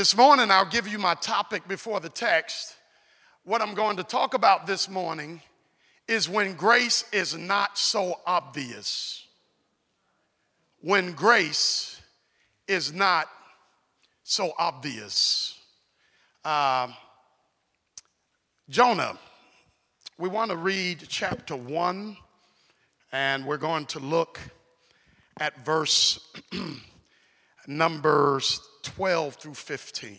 This 0.00 0.16
morning, 0.16 0.50
I'll 0.50 0.64
give 0.64 0.88
you 0.88 0.98
my 0.98 1.12
topic 1.12 1.68
before 1.68 2.00
the 2.00 2.08
text. 2.08 2.74
What 3.44 3.60
I'm 3.60 3.74
going 3.74 3.98
to 3.98 4.02
talk 4.02 4.32
about 4.32 4.66
this 4.66 4.88
morning 4.88 5.42
is 6.08 6.26
when 6.26 6.54
grace 6.54 7.04
is 7.12 7.36
not 7.36 7.76
so 7.76 8.18
obvious. 8.26 9.26
When 10.80 11.12
grace 11.12 12.00
is 12.66 12.94
not 12.94 13.28
so 14.22 14.54
obvious. 14.58 15.58
Uh, 16.46 16.88
Jonah, 18.70 19.18
we 20.16 20.30
want 20.30 20.50
to 20.50 20.56
read 20.56 21.04
chapter 21.08 21.56
1, 21.56 22.16
and 23.12 23.44
we're 23.44 23.58
going 23.58 23.84
to 23.84 23.98
look 23.98 24.40
at 25.38 25.62
verse 25.62 26.26
Numbers 27.66 28.66
12 28.82 29.34
through 29.34 29.54
15. 29.54 30.18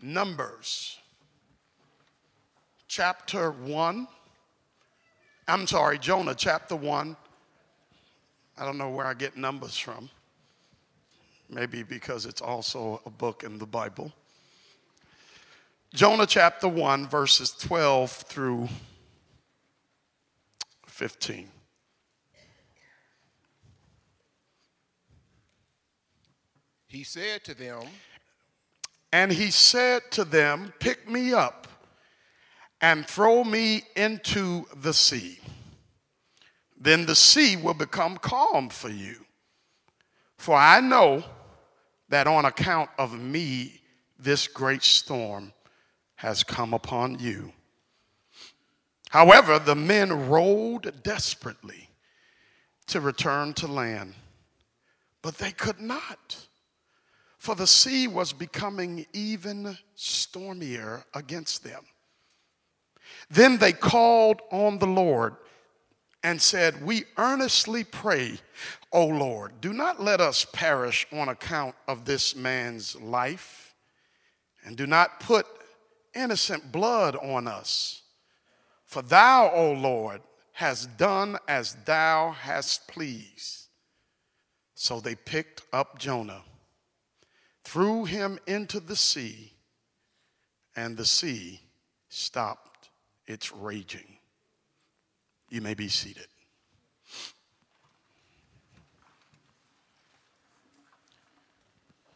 Numbers 0.00 0.98
chapter 2.88 3.50
1. 3.50 4.06
I'm 5.48 5.66
sorry, 5.66 5.98
Jonah 5.98 6.34
chapter 6.34 6.76
1. 6.76 7.16
I 8.58 8.64
don't 8.64 8.76
know 8.76 8.90
where 8.90 9.06
I 9.06 9.14
get 9.14 9.36
numbers 9.36 9.78
from. 9.78 10.10
Maybe 11.48 11.82
because 11.82 12.26
it's 12.26 12.40
also 12.40 13.00
a 13.06 13.10
book 13.10 13.44
in 13.44 13.58
the 13.58 13.66
Bible. 13.66 14.12
Jonah 15.94 16.26
chapter 16.26 16.68
1, 16.68 17.06
verses 17.08 17.52
12 17.52 18.10
through 18.10 18.68
15. 20.86 21.48
He 26.92 27.04
said 27.04 27.42
to 27.44 27.54
them, 27.54 27.84
And 29.10 29.32
he 29.32 29.50
said 29.50 30.02
to 30.10 30.24
them, 30.24 30.74
Pick 30.78 31.08
me 31.08 31.32
up 31.32 31.66
and 32.82 33.06
throw 33.06 33.44
me 33.44 33.84
into 33.96 34.66
the 34.76 34.92
sea. 34.92 35.38
Then 36.78 37.06
the 37.06 37.14
sea 37.14 37.56
will 37.56 37.72
become 37.72 38.18
calm 38.18 38.68
for 38.68 38.90
you. 38.90 39.24
For 40.36 40.54
I 40.54 40.82
know 40.82 41.24
that 42.10 42.26
on 42.26 42.44
account 42.44 42.90
of 42.98 43.18
me, 43.18 43.80
this 44.18 44.46
great 44.46 44.82
storm 44.82 45.54
has 46.16 46.44
come 46.44 46.74
upon 46.74 47.18
you. 47.18 47.54
However, 49.08 49.58
the 49.58 49.76
men 49.76 50.28
rowed 50.28 51.02
desperately 51.02 51.88
to 52.88 53.00
return 53.00 53.54
to 53.54 53.66
land, 53.66 54.12
but 55.22 55.38
they 55.38 55.52
could 55.52 55.80
not 55.80 56.48
for 57.42 57.56
the 57.56 57.66
sea 57.66 58.06
was 58.06 58.32
becoming 58.32 59.04
even 59.12 59.76
stormier 59.96 61.04
against 61.12 61.64
them. 61.64 61.82
Then 63.28 63.58
they 63.58 63.72
called 63.72 64.42
on 64.52 64.78
the 64.78 64.86
Lord 64.86 65.34
and 66.22 66.40
said, 66.40 66.86
We 66.86 67.02
earnestly 67.16 67.82
pray, 67.82 68.38
O 68.92 69.06
Lord, 69.06 69.60
do 69.60 69.72
not 69.72 70.00
let 70.00 70.20
us 70.20 70.46
perish 70.52 71.04
on 71.10 71.28
account 71.28 71.74
of 71.88 72.04
this 72.04 72.36
man's 72.36 72.94
life, 73.00 73.74
and 74.64 74.76
do 74.76 74.86
not 74.86 75.18
put 75.18 75.44
innocent 76.14 76.70
blood 76.70 77.16
on 77.16 77.48
us. 77.48 78.02
For 78.84 79.02
thou, 79.02 79.50
O 79.52 79.72
Lord, 79.72 80.20
hast 80.52 80.96
done 80.96 81.38
as 81.48 81.74
thou 81.86 82.36
hast 82.38 82.86
pleased. 82.86 83.66
So 84.76 85.00
they 85.00 85.16
picked 85.16 85.62
up 85.72 85.98
Jonah 85.98 86.44
threw 87.64 88.04
him 88.04 88.38
into 88.46 88.80
the 88.80 88.96
sea, 88.96 89.52
and 90.76 90.96
the 90.96 91.04
sea 91.04 91.60
stopped 92.08 92.90
its 93.26 93.52
raging. 93.52 94.18
You 95.48 95.60
may 95.60 95.74
be 95.74 95.88
seated. 95.88 96.26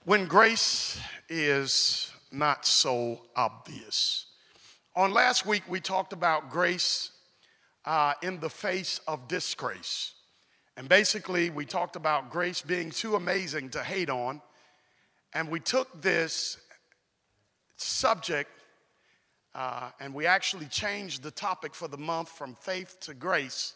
When 0.05 0.27
grace 0.27 1.01
is 1.29 2.13
not 2.31 2.67
so 2.67 3.21
obvious. 3.35 4.27
On 4.95 5.13
last 5.13 5.47
week, 5.47 5.63
we 5.69 5.81
talked 5.81 6.13
about 6.13 6.51
grace 6.51 7.11
uh, 7.85 8.15
in 8.23 8.41
the 8.41 8.51
face 8.51 9.01
of 9.07 9.29
disgrace. 9.29 10.15
And 10.77 10.89
basically, 10.89 11.51
we 11.51 11.65
talked 11.65 11.97
about 11.97 12.31
grace 12.31 12.61
being 12.61 12.91
too 12.91 13.17
amazing 13.17 13.71
to 13.71 13.83
hate 13.83 14.11
on 14.11 14.41
and 15.37 15.51
we 15.51 15.61
took 15.61 16.01
this 16.01 16.57
subject 17.77 18.49
uh, 19.55 19.91
and 20.01 20.15
we 20.15 20.25
actually 20.25 20.65
changed 20.65 21.23
the 21.23 21.31
topic 21.31 21.75
for 21.75 21.89
the 21.89 21.99
month 21.99 22.31
from 22.31 22.55
faith 22.55 22.97
to 23.01 23.13
grace 23.13 23.75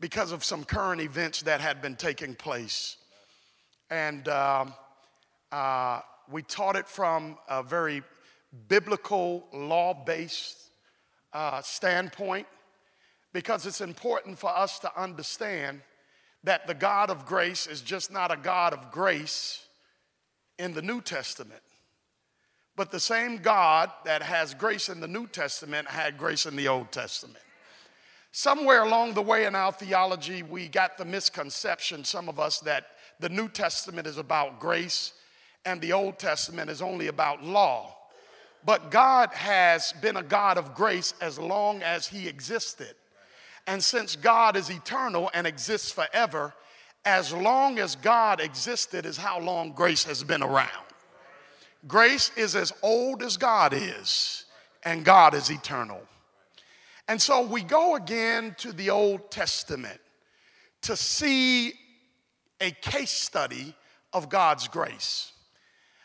because 0.00 0.32
of 0.32 0.42
some 0.42 0.64
current 0.64 1.00
events 1.00 1.42
that 1.42 1.60
had 1.60 1.80
been 1.80 1.94
taking 1.94 2.34
place. 2.34 2.96
And 3.88 4.26
um, 4.26 4.74
uh, 5.52 6.00
we 6.28 6.42
taught 6.42 6.74
it 6.74 6.88
from 6.88 7.38
a 7.48 7.62
very 7.62 8.02
biblical, 8.66 9.46
law 9.52 9.94
based 9.94 10.70
uh, 11.32 11.62
standpoint 11.62 12.48
because 13.32 13.64
it's 13.64 13.80
important 13.80 14.40
for 14.40 14.50
us 14.50 14.80
to 14.80 15.00
understand 15.00 15.82
that 16.42 16.66
the 16.66 16.74
God 16.74 17.10
of 17.10 17.26
grace 17.26 17.68
is 17.68 17.80
just 17.80 18.10
not 18.10 18.32
a 18.32 18.36
God 18.36 18.72
of 18.72 18.90
grace 18.90 19.66
in 20.60 20.74
the 20.74 20.82
New 20.82 21.00
Testament. 21.00 21.62
But 22.76 22.92
the 22.92 23.00
same 23.00 23.38
God 23.38 23.90
that 24.04 24.22
has 24.22 24.54
grace 24.54 24.88
in 24.88 25.00
the 25.00 25.08
New 25.08 25.26
Testament 25.26 25.88
had 25.88 26.18
grace 26.18 26.46
in 26.46 26.54
the 26.54 26.68
Old 26.68 26.92
Testament. 26.92 27.42
Somewhere 28.32 28.84
along 28.84 29.14
the 29.14 29.22
way 29.22 29.46
in 29.46 29.56
our 29.56 29.72
theology, 29.72 30.42
we 30.42 30.68
got 30.68 30.96
the 30.96 31.04
misconception, 31.04 32.04
some 32.04 32.28
of 32.28 32.38
us, 32.38 32.60
that 32.60 32.84
the 33.18 33.28
New 33.28 33.48
Testament 33.48 34.06
is 34.06 34.18
about 34.18 34.60
grace 34.60 35.14
and 35.64 35.80
the 35.80 35.92
Old 35.92 36.18
Testament 36.18 36.70
is 36.70 36.80
only 36.80 37.08
about 37.08 37.42
law. 37.42 37.96
But 38.64 38.90
God 38.90 39.30
has 39.32 39.92
been 40.00 40.16
a 40.16 40.22
God 40.22 40.58
of 40.58 40.74
grace 40.74 41.14
as 41.20 41.38
long 41.38 41.82
as 41.82 42.06
He 42.06 42.28
existed. 42.28 42.94
And 43.66 43.82
since 43.82 44.14
God 44.14 44.56
is 44.56 44.70
eternal 44.70 45.30
and 45.34 45.46
exists 45.46 45.90
forever, 45.90 46.54
as 47.04 47.32
long 47.32 47.78
as 47.78 47.96
God 47.96 48.40
existed, 48.40 49.06
is 49.06 49.16
how 49.16 49.40
long 49.40 49.72
grace 49.72 50.04
has 50.04 50.22
been 50.22 50.42
around. 50.42 50.68
Grace 51.86 52.30
is 52.36 52.54
as 52.54 52.72
old 52.82 53.22
as 53.22 53.36
God 53.36 53.72
is, 53.74 54.44
and 54.84 55.04
God 55.04 55.34
is 55.34 55.50
eternal. 55.50 56.00
And 57.08 57.20
so 57.20 57.42
we 57.42 57.62
go 57.62 57.96
again 57.96 58.54
to 58.58 58.72
the 58.72 58.90
Old 58.90 59.30
Testament 59.30 60.00
to 60.82 60.96
see 60.96 61.72
a 62.60 62.70
case 62.70 63.10
study 63.10 63.74
of 64.12 64.28
God's 64.28 64.68
grace. 64.68 65.32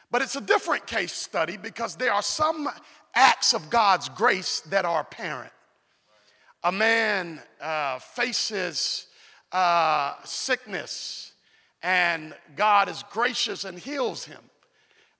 But 0.09 0.21
it's 0.21 0.35
a 0.35 0.41
different 0.41 0.87
case 0.87 1.13
study 1.13 1.57
because 1.57 1.95
there 1.95 2.13
are 2.13 2.21
some 2.21 2.69
acts 3.13 3.53
of 3.53 3.69
God's 3.69 4.09
grace 4.09 4.61
that 4.61 4.85
are 4.85 5.01
apparent. 5.01 5.51
A 6.63 6.71
man 6.71 7.41
uh, 7.61 7.99
faces 7.99 9.07
uh, 9.55 10.13
sickness 10.25 11.31
and 11.81 12.33
God 12.57 12.89
is 12.89 13.05
gracious 13.09 13.63
and 13.63 13.79
heals 13.79 14.25
him. 14.25 14.41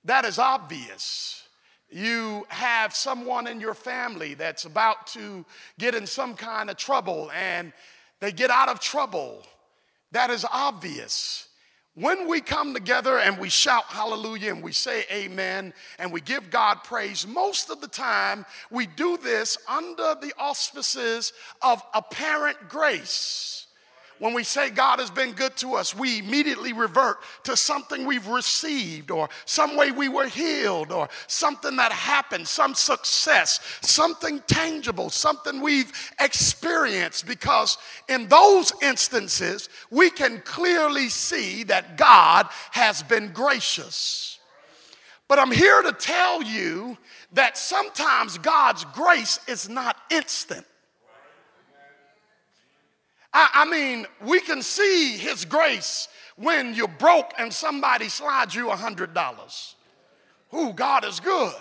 That 0.04 0.26
is 0.26 0.38
obvious. 0.38 1.42
You 1.88 2.44
have 2.48 2.94
someone 2.94 3.46
in 3.46 3.62
your 3.62 3.72
family 3.72 4.34
that's 4.34 4.66
about 4.66 5.06
to 5.08 5.46
get 5.78 5.94
in 5.94 6.06
some 6.06 6.34
kind 6.34 6.68
of 6.68 6.76
trouble 6.76 7.30
and 7.34 7.72
they 8.20 8.30
get 8.30 8.50
out 8.50 8.68
of 8.68 8.78
trouble. 8.78 9.42
That 10.12 10.28
is 10.28 10.44
obvious. 10.52 11.48
When 11.94 12.28
we 12.28 12.42
come 12.42 12.74
together 12.74 13.18
and 13.18 13.38
we 13.38 13.48
shout 13.48 13.84
hallelujah 13.84 14.52
and 14.52 14.62
we 14.62 14.72
say 14.72 15.06
amen 15.10 15.72
and 15.98 16.12
we 16.12 16.20
give 16.20 16.50
God 16.50 16.84
praise, 16.84 17.26
most 17.26 17.70
of 17.70 17.80
the 17.80 17.88
time 17.88 18.44
we 18.70 18.84
do 18.86 19.16
this 19.16 19.56
under 19.66 20.14
the 20.20 20.34
auspices 20.38 21.32
of 21.62 21.82
apparent 21.94 22.68
grace 22.68 23.65
when 24.18 24.32
we 24.32 24.44
say 24.44 24.70
God 24.70 24.98
has 24.98 25.10
been 25.10 25.32
good 25.32 25.56
to 25.58 25.74
us, 25.74 25.94
we 25.94 26.20
immediately 26.20 26.72
revert 26.72 27.18
to 27.44 27.56
something 27.56 28.06
we've 28.06 28.26
received 28.28 29.10
or 29.10 29.28
some 29.44 29.76
way 29.76 29.90
we 29.90 30.08
were 30.08 30.26
healed 30.26 30.90
or 30.90 31.08
something 31.26 31.76
that 31.76 31.92
happened, 31.92 32.48
some 32.48 32.74
success, 32.74 33.60
something 33.82 34.42
tangible, 34.46 35.10
something 35.10 35.60
we've 35.60 35.92
experienced. 36.20 37.26
Because 37.26 37.78
in 38.08 38.28
those 38.28 38.72
instances, 38.82 39.68
we 39.90 40.10
can 40.10 40.40
clearly 40.40 41.08
see 41.08 41.64
that 41.64 41.96
God 41.96 42.48
has 42.70 43.02
been 43.02 43.32
gracious. 43.32 44.38
But 45.28 45.38
I'm 45.38 45.52
here 45.52 45.82
to 45.82 45.92
tell 45.92 46.42
you 46.42 46.96
that 47.32 47.58
sometimes 47.58 48.38
God's 48.38 48.84
grace 48.86 49.40
is 49.48 49.68
not 49.68 49.96
instant. 50.10 50.64
I, 53.36 53.50
I 53.52 53.64
mean, 53.66 54.06
we 54.24 54.40
can 54.40 54.62
see 54.62 55.18
His 55.18 55.44
grace 55.44 56.08
when 56.36 56.74
you're 56.74 56.88
broke 56.88 57.34
and 57.38 57.52
somebody 57.52 58.08
slides 58.08 58.54
you 58.54 58.70
a 58.70 58.76
$100. 58.76 59.74
Ooh, 60.54 60.72
God 60.72 61.04
is 61.04 61.20
good. 61.20 61.54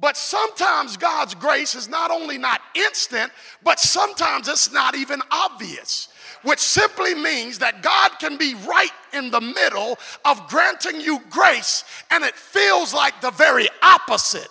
But 0.00 0.16
sometimes 0.16 0.96
God's 0.96 1.36
grace 1.36 1.76
is 1.76 1.88
not 1.88 2.10
only 2.10 2.36
not 2.36 2.60
instant, 2.74 3.30
but 3.62 3.78
sometimes 3.78 4.48
it's 4.48 4.72
not 4.72 4.96
even 4.96 5.20
obvious, 5.30 6.08
which 6.42 6.58
simply 6.58 7.14
means 7.14 7.60
that 7.60 7.82
God 7.82 8.18
can 8.18 8.36
be 8.36 8.54
right 8.66 8.90
in 9.12 9.30
the 9.30 9.40
middle 9.40 9.98
of 10.24 10.48
granting 10.48 11.00
you 11.00 11.20
grace, 11.30 11.84
and 12.10 12.24
it 12.24 12.34
feels 12.34 12.92
like 12.92 13.20
the 13.20 13.30
very 13.30 13.68
opposite 13.82 14.48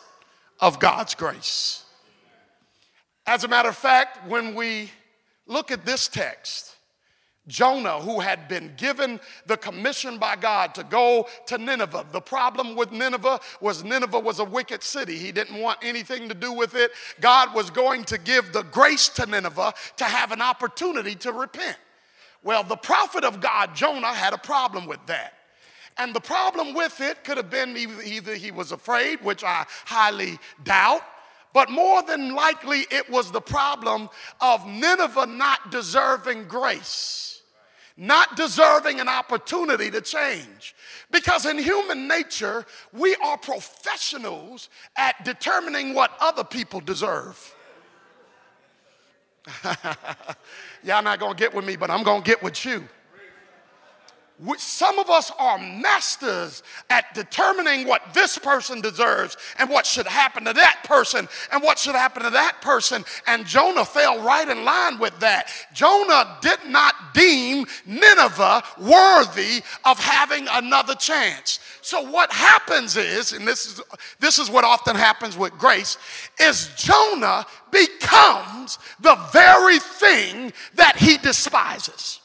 of 0.62 0.80
God's 0.80 1.14
grace. 1.16 1.84
As 3.26 3.44
a 3.44 3.50
matter 3.50 3.70
of 3.70 3.76
fact, 3.76 4.30
when 4.30 4.56
we 4.56 4.92
look 5.50 5.72
at 5.72 5.86
this 5.86 6.08
text, 6.08 6.76
Jonah, 7.48 8.00
who 8.00 8.20
had 8.20 8.48
been 8.48 8.74
given 8.78 9.20
the 9.48 9.58
commission 9.58 10.20
by 10.20 10.36
God 10.36 10.76
to 10.76 10.84
go 10.84 11.28
to 11.48 11.58
Nineveh. 11.58 12.06
The 12.12 12.22
problem 12.22 12.76
with 12.76 12.92
Nineveh 12.92 13.40
was 13.60 13.84
Nineveh 13.84 14.20
was 14.20 14.40
a 14.40 14.46
wicked 14.46 14.84
city. 14.84 15.18
He 15.18 15.32
didn't 15.32 15.60
want 15.60 15.80
anything 15.82 16.30
to 16.30 16.36
do 16.36 16.54
with 16.54 16.76
it. 16.76 16.92
God 17.20 17.54
was 17.54 17.70
going 17.72 18.04
to 18.06 18.18
give 18.18 18.54
the 18.54 18.64
grace 18.64 19.10
to 19.10 19.26
Nineveh 19.26 19.74
to 19.98 20.04
have 20.06 20.32
an 20.32 20.42
opportunity 20.42 21.16
to 21.16 21.34
repent. 21.34 21.78
Well, 22.44 22.64
the 22.64 22.78
prophet 22.78 23.24
of 23.26 23.42
God, 23.42 23.76
Jonah, 23.76 24.14
had 24.14 24.34
a 24.34 24.38
problem 24.38 24.86
with 24.86 25.06
that. 25.08 25.34
And 25.98 26.14
the 26.14 26.22
problem 26.22 26.74
with 26.74 27.02
it 27.02 27.26
could 27.26 27.36
have 27.36 27.50
been 27.50 27.76
either 27.76 28.36
he 28.36 28.52
was 28.52 28.72
afraid, 28.72 29.22
which 29.22 29.44
I 29.44 29.66
highly 29.86 30.40
doubt, 30.64 31.02
but 31.54 31.70
more 31.70 32.04
than 32.04 32.34
likely 32.34 32.86
it 32.92 33.10
was 33.10 33.32
the 33.32 33.42
problem 33.42 34.10
of 34.42 34.66
Nineveh 34.68 35.26
not 35.26 35.72
deserving 35.72 36.48
grace 36.48 37.30
not 38.00 38.38
deserving 38.38 39.02
an 39.02 39.10
opportunity 39.10 39.92
to 39.92 40.00
change. 40.00 40.74
Because 41.12 41.46
in 41.46 41.58
human 41.58 42.08
nature, 42.08 42.66
we 42.94 43.14
are 43.18 43.38
professionals 43.38 44.70
at 44.96 45.24
determining 45.26 45.94
what 45.94 46.12
other 46.22 46.46
people 46.46 46.80
deserve. 46.80 47.56
Y'all 50.84 51.04
not 51.04 51.20
gonna 51.20 51.36
get 51.36 51.54
with 51.54 51.66
me, 51.66 51.76
but 51.76 51.90
I'm 51.90 52.04
gonna 52.04 52.24
get 52.24 52.42
with 52.42 52.64
you 52.66 52.88
some 54.58 55.00
of 55.00 55.10
us 55.10 55.32
are 55.38 55.58
masters 55.58 56.64
at 56.90 57.14
determining 57.14 57.86
what 57.86 58.14
this 58.14 58.38
person 58.38 58.80
deserves 58.80 59.36
and 59.58 59.70
what 59.70 59.86
should 59.86 60.08
happen 60.08 60.46
to 60.46 60.54
that 60.54 60.82
person 60.86 61.28
and 61.52 61.62
what 61.62 61.78
should 61.78 61.96
happen 61.96 62.24
to 62.24 62.30
that 62.30 62.62
person. 62.62 63.04
And 63.28 63.46
Jonah 63.46 63.84
fell 63.84 64.22
right 64.24 64.48
in 64.48 64.64
line 64.64 64.98
with 64.98 65.20
that. 65.20 65.52
Jonah 65.74 66.38
did 66.42 66.60
not 66.68 66.96
deem 67.14 67.66
Nineveh 67.86 68.64
worthy 68.80 69.62
of 69.84 70.00
having 70.00 70.48
another 70.50 70.96
chance. 70.96 71.60
So 71.82 72.10
what 72.10 72.32
happens 72.32 72.96
is, 72.96 73.34
and 73.34 73.48
this 73.48 73.66
is 73.66 73.82
this 74.20 74.40
is 74.40 74.50
what 74.50 74.64
often 74.64 74.96
happens 74.96 75.38
with 75.38 75.52
grace, 75.58 75.98
is 76.40 76.70
Jonah 76.78 77.46
becomes 77.72 78.80
the 79.02 79.16
very 79.34 79.80
thing 79.80 80.54
that 80.76 80.96
he 80.96 81.18
despises. 81.18 82.20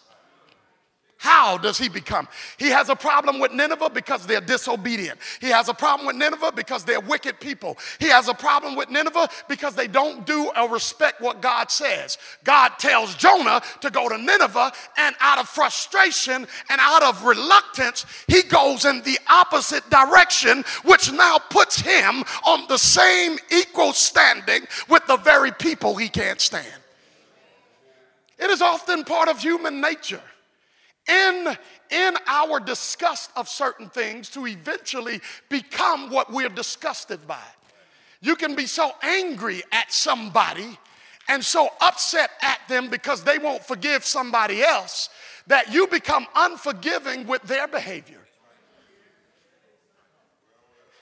How 1.24 1.56
does 1.56 1.78
he 1.78 1.88
become? 1.88 2.28
He 2.58 2.68
has 2.68 2.90
a 2.90 2.94
problem 2.94 3.40
with 3.40 3.50
Nineveh 3.50 3.88
because 3.88 4.26
they're 4.26 4.42
disobedient. 4.42 5.18
He 5.40 5.46
has 5.46 5.70
a 5.70 5.72
problem 5.72 6.06
with 6.06 6.16
Nineveh 6.16 6.52
because 6.54 6.84
they're 6.84 7.00
wicked 7.00 7.40
people. 7.40 7.78
He 7.98 8.08
has 8.08 8.28
a 8.28 8.34
problem 8.34 8.76
with 8.76 8.90
Nineveh 8.90 9.30
because 9.48 9.74
they 9.74 9.86
don't 9.86 10.26
do 10.26 10.52
or 10.54 10.68
respect 10.68 11.22
what 11.22 11.40
God 11.40 11.70
says. 11.70 12.18
God 12.44 12.72
tells 12.78 13.14
Jonah 13.14 13.62
to 13.80 13.88
go 13.88 14.06
to 14.10 14.18
Nineveh, 14.18 14.70
and 14.98 15.16
out 15.18 15.38
of 15.38 15.48
frustration 15.48 16.46
and 16.68 16.78
out 16.78 17.02
of 17.02 17.24
reluctance, 17.24 18.04
he 18.28 18.42
goes 18.42 18.84
in 18.84 19.00
the 19.00 19.18
opposite 19.26 19.88
direction, 19.88 20.62
which 20.84 21.10
now 21.10 21.38
puts 21.38 21.80
him 21.80 22.22
on 22.46 22.68
the 22.68 22.76
same 22.76 23.38
equal 23.50 23.94
standing 23.94 24.66
with 24.90 25.06
the 25.06 25.16
very 25.16 25.52
people 25.52 25.96
he 25.96 26.10
can't 26.10 26.42
stand. 26.42 26.82
It 28.38 28.50
is 28.50 28.60
often 28.60 29.04
part 29.04 29.30
of 29.30 29.38
human 29.38 29.80
nature 29.80 30.20
in, 31.08 31.56
in 31.90 32.14
our 32.26 32.60
disgust 32.60 33.30
of 33.36 33.48
certain 33.48 33.88
things 33.88 34.28
to 34.30 34.46
eventually 34.46 35.20
become 35.48 36.10
what 36.10 36.32
we're 36.32 36.48
disgusted 36.48 37.26
by. 37.26 37.42
You 38.20 38.36
can 38.36 38.54
be 38.54 38.66
so 38.66 38.92
angry 39.02 39.62
at 39.70 39.92
somebody 39.92 40.78
and 41.28 41.44
so 41.44 41.68
upset 41.80 42.30
at 42.42 42.60
them 42.68 42.88
because 42.88 43.22
they 43.22 43.38
won't 43.38 43.64
forgive 43.64 44.04
somebody 44.04 44.62
else 44.62 45.10
that 45.46 45.72
you 45.72 45.86
become 45.86 46.26
unforgiving 46.34 47.26
with 47.26 47.42
their 47.42 47.68
behavior. 47.68 48.20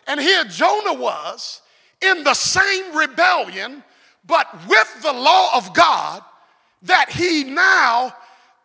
And 0.07 0.21
here 0.21 0.45
Jonah 0.45 0.95
was 0.95 1.63
in 2.01 2.25
the 2.25 2.35
same 2.35 2.97
rebellion, 2.97 3.85
but 4.27 4.49
with 4.69 5.03
the 5.03 5.13
law 5.13 5.57
of 5.57 5.73
God, 5.75 6.23
that 6.83 7.11
he 7.11 7.45
now 7.45 8.15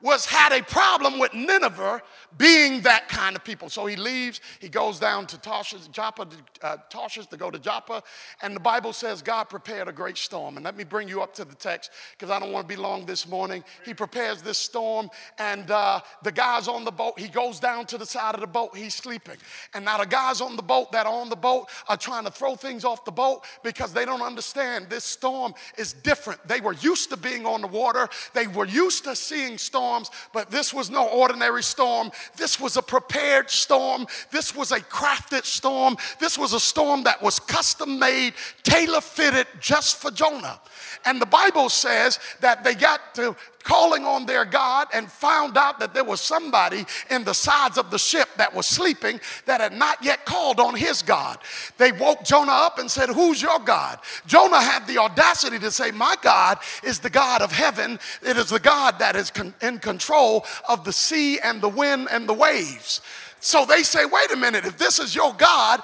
was 0.01 0.25
had 0.25 0.51
a 0.51 0.63
problem 0.63 1.17
with 1.17 1.33
Nineveh 1.33 2.01
being 2.37 2.81
that 2.81 3.09
kind 3.09 3.35
of 3.35 3.43
people. 3.43 3.69
So 3.69 3.85
he 3.87 3.95
leaves, 3.95 4.41
he 4.59 4.69
goes 4.69 4.99
down 4.99 5.25
to 5.27 5.39
Tarshish, 5.39 5.87
Joppa, 5.87 6.27
uh, 6.61 6.77
Tarshish 6.89 7.25
to 7.27 7.37
go 7.37 7.49
to 7.49 7.57
Joppa, 7.57 8.03
and 8.41 8.55
the 8.55 8.59
Bible 8.59 8.93
says 8.93 9.21
God 9.21 9.45
prepared 9.45 9.87
a 9.87 9.91
great 9.91 10.17
storm. 10.17 10.55
And 10.57 10.63
let 10.63 10.77
me 10.77 10.83
bring 10.83 11.07
you 11.07 11.21
up 11.21 11.33
to 11.35 11.45
the 11.45 11.55
text 11.55 11.91
because 12.11 12.29
I 12.29 12.39
don't 12.39 12.51
want 12.51 12.67
to 12.67 12.75
be 12.75 12.79
long 12.79 13.05
this 13.05 13.27
morning. 13.27 13.63
He 13.85 13.93
prepares 13.93 14.41
this 14.41 14.57
storm, 14.57 15.09
and 15.39 15.71
uh, 15.71 16.01
the 16.21 16.31
guys 16.31 16.67
on 16.67 16.85
the 16.85 16.91
boat, 16.91 17.19
he 17.19 17.27
goes 17.27 17.59
down 17.59 17.85
to 17.87 17.97
the 17.97 18.05
side 18.05 18.35
of 18.35 18.41
the 18.41 18.47
boat, 18.47 18.75
he's 18.77 18.93
sleeping. 18.93 19.37
And 19.73 19.85
now 19.85 19.97
the 19.97 20.05
guys 20.05 20.41
on 20.41 20.55
the 20.55 20.63
boat 20.63 20.91
that 20.91 21.07
are 21.07 21.13
on 21.13 21.29
the 21.29 21.35
boat 21.35 21.67
are 21.87 21.97
trying 21.97 22.25
to 22.25 22.31
throw 22.31 22.55
things 22.55 22.85
off 22.85 23.03
the 23.03 23.11
boat 23.11 23.45
because 23.63 23.93
they 23.93 24.05
don't 24.05 24.21
understand 24.21 24.89
this 24.89 25.03
storm 25.03 25.53
is 25.77 25.93
different. 25.93 26.45
They 26.47 26.61
were 26.61 26.73
used 26.73 27.09
to 27.09 27.17
being 27.17 27.45
on 27.45 27.61
the 27.61 27.67
water, 27.67 28.07
they 28.33 28.45
were 28.45 28.65
used 28.65 29.05
to 29.05 29.15
seeing 29.15 29.57
storms, 29.57 29.86
but 30.33 30.49
this 30.51 30.73
was 30.73 30.89
no 30.89 31.07
ordinary 31.07 31.63
storm. 31.63 32.11
This 32.35 32.59
was 32.59 32.77
a 32.77 32.81
prepared 32.81 33.49
storm. 33.49 34.05
This 34.31 34.55
was 34.55 34.71
a 34.71 34.79
crafted 34.79 35.45
storm. 35.45 35.97
This 36.19 36.37
was 36.37 36.53
a 36.53 36.59
storm 36.59 37.03
that 37.03 37.21
was 37.21 37.39
custom 37.39 37.99
made, 37.99 38.33
tailor 38.63 39.01
fitted 39.01 39.47
just 39.59 39.97
for 39.97 40.11
Jonah. 40.11 40.59
And 41.05 41.21
the 41.21 41.25
Bible 41.25 41.69
says 41.69 42.19
that 42.41 42.63
they 42.63 42.75
got 42.75 43.15
to 43.15 43.35
calling 43.67 44.05
on 44.05 44.25
their 44.25 44.45
God 44.45 44.87
and 44.93 45.11
found 45.11 45.57
out 45.57 45.77
that 45.79 45.93
there 45.93 46.05
was 46.05 46.21
somebody 46.21 46.85
in 47.09 47.25
the 47.25 47.33
sides 47.33 47.77
of 47.77 47.91
the 47.91 47.99
ship 47.99 48.29
that 48.37 48.55
was 48.55 48.65
sleeping 48.65 49.19
that 49.45 49.59
had 49.59 49.73
not 49.73 50.01
yet 50.01 50.25
called 50.25 50.61
on 50.61 50.73
his 50.73 51.01
God. 51.01 51.37
They 51.77 51.91
woke 51.91 52.23
Jonah 52.23 52.53
up 52.53 52.79
and 52.79 52.89
said, 52.89 53.09
Who's 53.09 53.41
your 53.41 53.59
God? 53.59 53.99
Jonah 54.25 54.61
had 54.61 54.87
the 54.87 54.99
audacity 54.99 55.59
to 55.59 55.69
say, 55.69 55.91
My 55.91 56.15
God 56.21 56.59
is 56.81 56.99
the 56.99 57.09
God 57.09 57.41
of 57.41 57.51
heaven. 57.51 57.99
It 58.21 58.37
is 58.37 58.49
the 58.49 58.59
God 58.59 58.99
that 58.99 59.17
is 59.17 59.31
con- 59.31 59.53
in 59.61 59.79
control 59.79 60.45
of 60.69 60.85
the 60.85 60.93
sea 60.93 61.37
and 61.39 61.59
the 61.59 61.67
wind 61.67 62.07
and 62.09 62.27
the 62.27 62.33
waves. 62.33 63.01
So 63.41 63.65
they 63.65 63.83
say, 63.83 64.05
wait 64.05 64.31
a 64.31 64.35
minute, 64.35 64.65
if 64.65 64.77
this 64.77 64.97
is 64.97 65.13
your 65.13 65.33
God, 65.33 65.81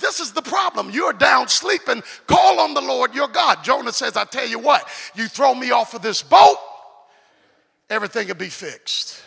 this 0.00 0.20
is 0.20 0.32
the 0.32 0.40
problem. 0.40 0.90
You're 0.90 1.12
down 1.12 1.48
sleeping, 1.48 2.02
call 2.26 2.60
on 2.60 2.74
the 2.74 2.80
Lord 2.80 3.14
your 3.14 3.28
God. 3.28 3.62
Jonah 3.62 3.92
says, 3.92 4.16
I 4.16 4.24
tell 4.24 4.48
you 4.48 4.58
what, 4.58 4.88
you 5.14 5.28
throw 5.28 5.54
me 5.54 5.70
off 5.70 5.92
of 5.94 6.00
this 6.00 6.22
boat, 6.22 6.56
everything 7.90 8.28
will 8.28 8.34
be 8.34 8.48
fixed. 8.48 9.22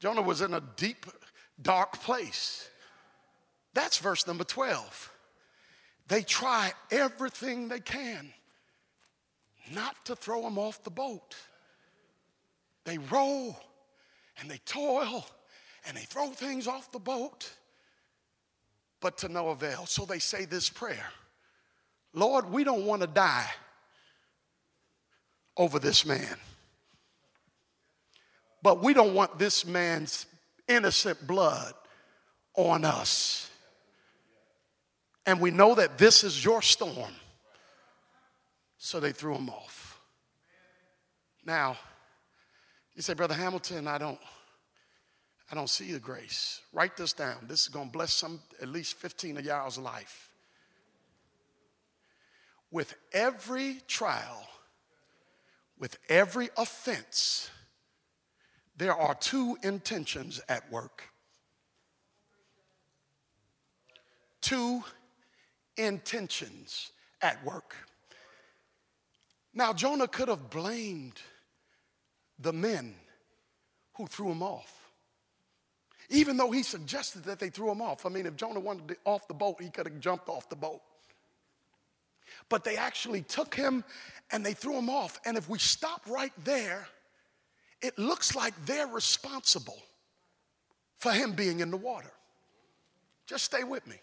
Jonah 0.00 0.22
was 0.22 0.40
in 0.40 0.54
a 0.54 0.62
deep, 0.76 1.06
dark 1.60 2.00
place. 2.00 2.68
That's 3.74 3.98
verse 3.98 4.26
number 4.26 4.44
12. 4.44 5.12
They 6.08 6.22
try 6.22 6.72
everything 6.90 7.68
they 7.68 7.80
can 7.80 8.32
not 9.72 10.04
to 10.06 10.16
throw 10.16 10.46
him 10.46 10.58
off 10.58 10.82
the 10.82 10.90
boat. 10.90 11.36
They 12.84 12.98
row 12.98 13.54
and 14.40 14.50
they 14.50 14.58
toil 14.64 15.26
and 15.86 15.96
they 15.96 16.02
throw 16.02 16.30
things 16.30 16.66
off 16.66 16.90
the 16.92 16.98
boat, 16.98 17.50
but 19.00 19.18
to 19.18 19.28
no 19.28 19.48
avail. 19.48 19.86
So 19.86 20.04
they 20.04 20.18
say 20.18 20.44
this 20.44 20.68
prayer 20.70 21.06
Lord, 22.14 22.50
we 22.50 22.64
don't 22.64 22.86
want 22.86 23.02
to 23.02 23.06
die 23.06 23.50
over 25.56 25.78
this 25.78 26.06
man. 26.06 26.36
But 28.62 28.82
we 28.82 28.94
don't 28.94 29.14
want 29.14 29.38
this 29.38 29.66
man's 29.66 30.26
innocent 30.66 31.26
blood 31.26 31.74
on 32.54 32.84
us. 32.84 33.50
And 35.26 35.40
we 35.40 35.50
know 35.50 35.74
that 35.74 35.98
this 35.98 36.24
is 36.24 36.44
your 36.44 36.62
storm. 36.62 37.12
So 38.78 39.00
they 39.00 39.12
threw 39.12 39.34
him 39.34 39.50
off. 39.50 40.00
Now, 41.44 41.76
you 42.94 43.02
say, 43.02 43.14
Brother 43.14 43.34
Hamilton, 43.34 43.86
I 43.86 43.98
don't 43.98 44.18
I 45.50 45.54
don't 45.54 45.68
see 45.68 45.92
the 45.92 45.98
grace. 45.98 46.60
Write 46.72 46.96
this 46.96 47.12
down. 47.12 47.46
This 47.48 47.66
is 47.66 47.72
to 47.72 47.84
bless 47.92 48.12
some, 48.12 48.40
at 48.60 48.68
least 48.68 48.96
15 48.96 49.38
of 49.38 49.44
y'all's 49.44 49.78
life. 49.78 50.30
With 52.70 52.94
every 53.14 53.78
trial, 53.86 54.46
with 55.78 55.98
every 56.10 56.50
offense, 56.58 57.50
there 58.78 58.94
are 58.94 59.14
two 59.14 59.58
intentions 59.62 60.40
at 60.48 60.70
work. 60.70 61.02
Two 64.40 64.84
intentions 65.76 66.92
at 67.20 67.44
work. 67.44 67.74
Now, 69.52 69.72
Jonah 69.72 70.06
could 70.06 70.28
have 70.28 70.48
blamed 70.48 71.20
the 72.38 72.52
men 72.52 72.94
who 73.96 74.06
threw 74.06 74.30
him 74.30 74.44
off. 74.44 74.72
Even 76.08 76.36
though 76.36 76.52
he 76.52 76.62
suggested 76.62 77.24
that 77.24 77.40
they 77.40 77.50
threw 77.50 77.70
him 77.70 77.82
off. 77.82 78.06
I 78.06 78.08
mean, 78.10 78.26
if 78.26 78.36
Jonah 78.36 78.60
wanted 78.60 78.88
to 78.88 78.96
off 79.04 79.26
the 79.26 79.34
boat, 79.34 79.60
he 79.60 79.70
could 79.70 79.88
have 79.88 79.98
jumped 79.98 80.28
off 80.28 80.48
the 80.48 80.56
boat. 80.56 80.80
But 82.48 82.62
they 82.62 82.76
actually 82.76 83.22
took 83.22 83.54
him 83.56 83.82
and 84.30 84.46
they 84.46 84.52
threw 84.52 84.74
him 84.74 84.88
off. 84.88 85.18
And 85.26 85.36
if 85.36 85.48
we 85.48 85.58
stop 85.58 86.02
right 86.08 86.32
there, 86.44 86.86
it 87.82 87.98
looks 87.98 88.34
like 88.34 88.54
they're 88.66 88.86
responsible 88.86 89.80
for 90.96 91.12
him 91.12 91.32
being 91.32 91.60
in 91.60 91.70
the 91.70 91.76
water. 91.76 92.10
Just 93.26 93.44
stay 93.44 93.64
with 93.64 93.86
me. 93.86 93.96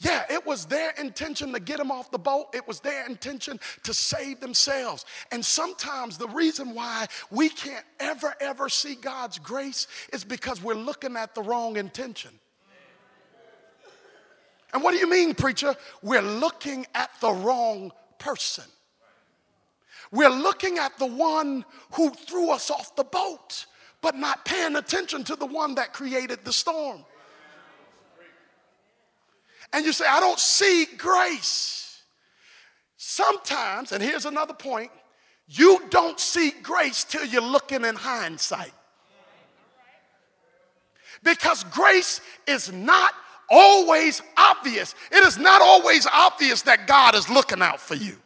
Yeah, 0.00 0.24
it 0.30 0.46
was 0.46 0.64
their 0.64 0.92
intention 0.92 1.52
to 1.52 1.60
get 1.60 1.78
him 1.78 1.90
off 1.90 2.10
the 2.10 2.18
boat. 2.18 2.46
It 2.54 2.66
was 2.66 2.80
their 2.80 3.06
intention 3.06 3.60
to 3.82 3.92
save 3.92 4.40
themselves. 4.40 5.04
And 5.30 5.44
sometimes 5.44 6.16
the 6.16 6.28
reason 6.28 6.74
why 6.74 7.06
we 7.30 7.50
can't 7.50 7.84
ever, 8.00 8.34
ever 8.40 8.70
see 8.70 8.94
God's 8.94 9.38
grace 9.38 9.86
is 10.10 10.24
because 10.24 10.62
we're 10.62 10.74
looking 10.74 11.16
at 11.16 11.34
the 11.34 11.42
wrong 11.42 11.76
intention. 11.76 12.30
And 14.72 14.82
what 14.82 14.92
do 14.92 14.98
you 14.98 15.10
mean, 15.10 15.34
preacher? 15.34 15.74
We're 16.02 16.22
looking 16.22 16.86
at 16.94 17.10
the 17.20 17.32
wrong 17.32 17.92
person. 18.18 18.64
We're 20.12 20.30
looking 20.30 20.78
at 20.78 20.98
the 20.98 21.06
one 21.06 21.64
who 21.92 22.10
threw 22.10 22.50
us 22.50 22.70
off 22.70 22.96
the 22.96 23.04
boat, 23.04 23.66
but 24.00 24.16
not 24.16 24.44
paying 24.44 24.76
attention 24.76 25.24
to 25.24 25.36
the 25.36 25.46
one 25.46 25.76
that 25.76 25.92
created 25.92 26.44
the 26.44 26.52
storm. 26.52 27.04
And 29.72 29.84
you 29.84 29.92
say, 29.92 30.04
I 30.08 30.18
don't 30.18 30.38
see 30.38 30.86
grace. 30.98 32.02
Sometimes, 32.96 33.92
and 33.92 34.02
here's 34.02 34.26
another 34.26 34.54
point 34.54 34.90
you 35.52 35.80
don't 35.90 36.20
see 36.20 36.52
grace 36.62 37.02
till 37.02 37.24
you're 37.24 37.42
looking 37.42 37.84
in 37.84 37.96
hindsight. 37.96 38.72
Because 41.24 41.64
grace 41.64 42.20
is 42.46 42.72
not 42.72 43.12
always 43.50 44.22
obvious. 44.36 44.94
It 45.10 45.24
is 45.24 45.38
not 45.38 45.60
always 45.60 46.06
obvious 46.06 46.62
that 46.62 46.86
God 46.86 47.16
is 47.16 47.28
looking 47.28 47.62
out 47.62 47.80
for 47.80 47.96
you. 47.96 48.16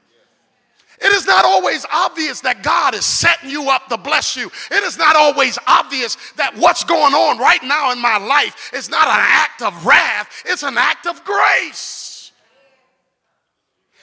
It 1.04 1.12
is 1.12 1.26
not 1.26 1.44
always 1.44 1.84
obvious 1.92 2.40
that 2.40 2.62
God 2.62 2.94
is 2.94 3.04
setting 3.04 3.50
you 3.50 3.68
up 3.68 3.88
to 3.88 3.98
bless 3.98 4.36
you. 4.36 4.50
It 4.70 4.82
is 4.84 4.96
not 4.96 5.16
always 5.16 5.58
obvious 5.66 6.16
that 6.36 6.56
what's 6.56 6.82
going 6.82 7.12
on 7.12 7.38
right 7.38 7.62
now 7.62 7.92
in 7.92 8.00
my 8.00 8.16
life 8.16 8.70
is 8.72 8.88
not 8.88 9.06
an 9.06 9.18
act 9.18 9.60
of 9.60 9.84
wrath, 9.84 10.30
it's 10.46 10.62
an 10.62 10.78
act 10.78 11.06
of 11.06 11.22
grace. 11.22 12.32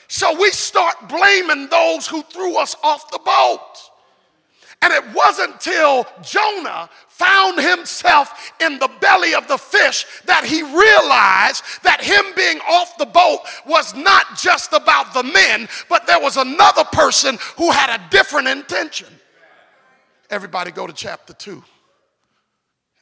So 0.08 0.40
we 0.40 0.52
start 0.52 1.10
blaming 1.10 1.70
those 1.70 2.06
who 2.06 2.22
threw 2.22 2.58
us 2.58 2.76
off 2.84 3.10
the 3.10 3.20
boat. 3.26 3.91
And 4.82 4.92
it 4.92 5.04
wasn't 5.14 5.60
till 5.60 6.08
Jonah 6.24 6.90
found 7.08 7.60
himself 7.60 8.52
in 8.60 8.80
the 8.80 8.90
belly 9.00 9.36
of 9.36 9.48
the 9.48 9.58
fish 9.58 10.06
that 10.26 10.44
he 10.44 10.64
realized 10.64 11.64
that 11.84 12.02
him 12.02 12.26
being 12.36 12.60
off 12.68 12.98
the 12.98 13.06
boat 13.06 13.42
was 13.68 13.94
not 13.94 14.38
just 14.38 14.74
about 14.74 15.14
the 15.14 15.24
men, 15.24 15.70
but 15.88 16.08
there 16.08 16.20
was 16.20 16.38
another 16.38 16.84
person 16.86 17.38
who 17.58 17.70
had 17.72 17.96
a 17.96 18.10
different 18.10 18.48
intention. 18.48 19.08
Everybody 20.32 20.72
go 20.72 20.88
to 20.88 20.94
chapter 20.94 21.34
2. 21.34 21.64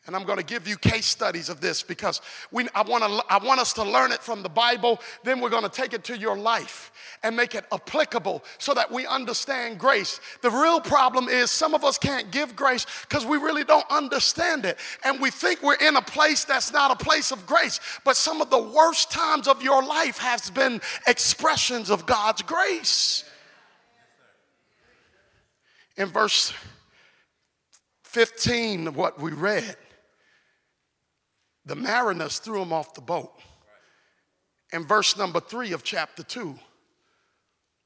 And 0.07 0.15
I'm 0.15 0.23
going 0.23 0.39
to 0.39 0.45
give 0.45 0.67
you 0.67 0.75
case 0.77 1.05
studies 1.05 1.49
of 1.49 1.61
this 1.61 1.83
because 1.83 2.21
we, 2.51 2.67
I, 2.73 2.81
want 2.81 3.03
to, 3.03 3.23
I 3.31 3.37
want 3.45 3.59
us 3.59 3.73
to 3.73 3.83
learn 3.83 4.11
it 4.11 4.23
from 4.23 4.41
the 4.41 4.49
Bible. 4.49 4.99
Then 5.23 5.39
we're 5.39 5.49
going 5.49 5.63
to 5.63 5.69
take 5.69 5.93
it 5.93 6.03
to 6.05 6.17
your 6.17 6.37
life 6.37 6.91
and 7.21 7.35
make 7.35 7.53
it 7.53 7.65
applicable 7.71 8.43
so 8.57 8.73
that 8.73 8.91
we 8.91 9.05
understand 9.05 9.77
grace. 9.77 10.19
The 10.41 10.49
real 10.49 10.81
problem 10.81 11.27
is 11.27 11.51
some 11.51 11.73
of 11.73 11.83
us 11.83 11.97
can't 11.97 12.31
give 12.31 12.55
grace 12.55 12.85
because 13.07 13.25
we 13.25 13.37
really 13.37 13.63
don't 13.63 13.85
understand 13.91 14.65
it. 14.65 14.79
And 15.03 15.21
we 15.21 15.29
think 15.29 15.61
we're 15.61 15.75
in 15.75 15.95
a 15.95 16.01
place 16.01 16.43
that's 16.43 16.71
not 16.71 16.91
a 16.91 17.03
place 17.03 17.31
of 17.31 17.45
grace. 17.45 17.79
But 18.03 18.15
some 18.15 18.41
of 18.41 18.49
the 18.49 18.61
worst 18.61 19.11
times 19.11 19.47
of 19.47 19.61
your 19.61 19.83
life 19.83 20.17
has 20.17 20.49
been 20.49 20.81
expressions 21.07 21.89
of 21.89 22.05
God's 22.05 22.41
grace. 22.41 23.25
In 25.97 26.07
verse 26.07 26.53
15 28.03 28.95
what 28.95 29.21
we 29.21 29.33
read, 29.33 29.75
the 31.69 31.75
mariners 31.75 32.39
threw 32.39 32.63
him 32.63 32.73
off 32.73 32.95
the 32.95 33.01
boat. 33.01 33.31
In 34.73 34.85
verse 34.85 35.15
number 35.15 35.39
three 35.39 35.71
of 35.71 35.83
chapter 35.83 36.23
two, 36.23 36.57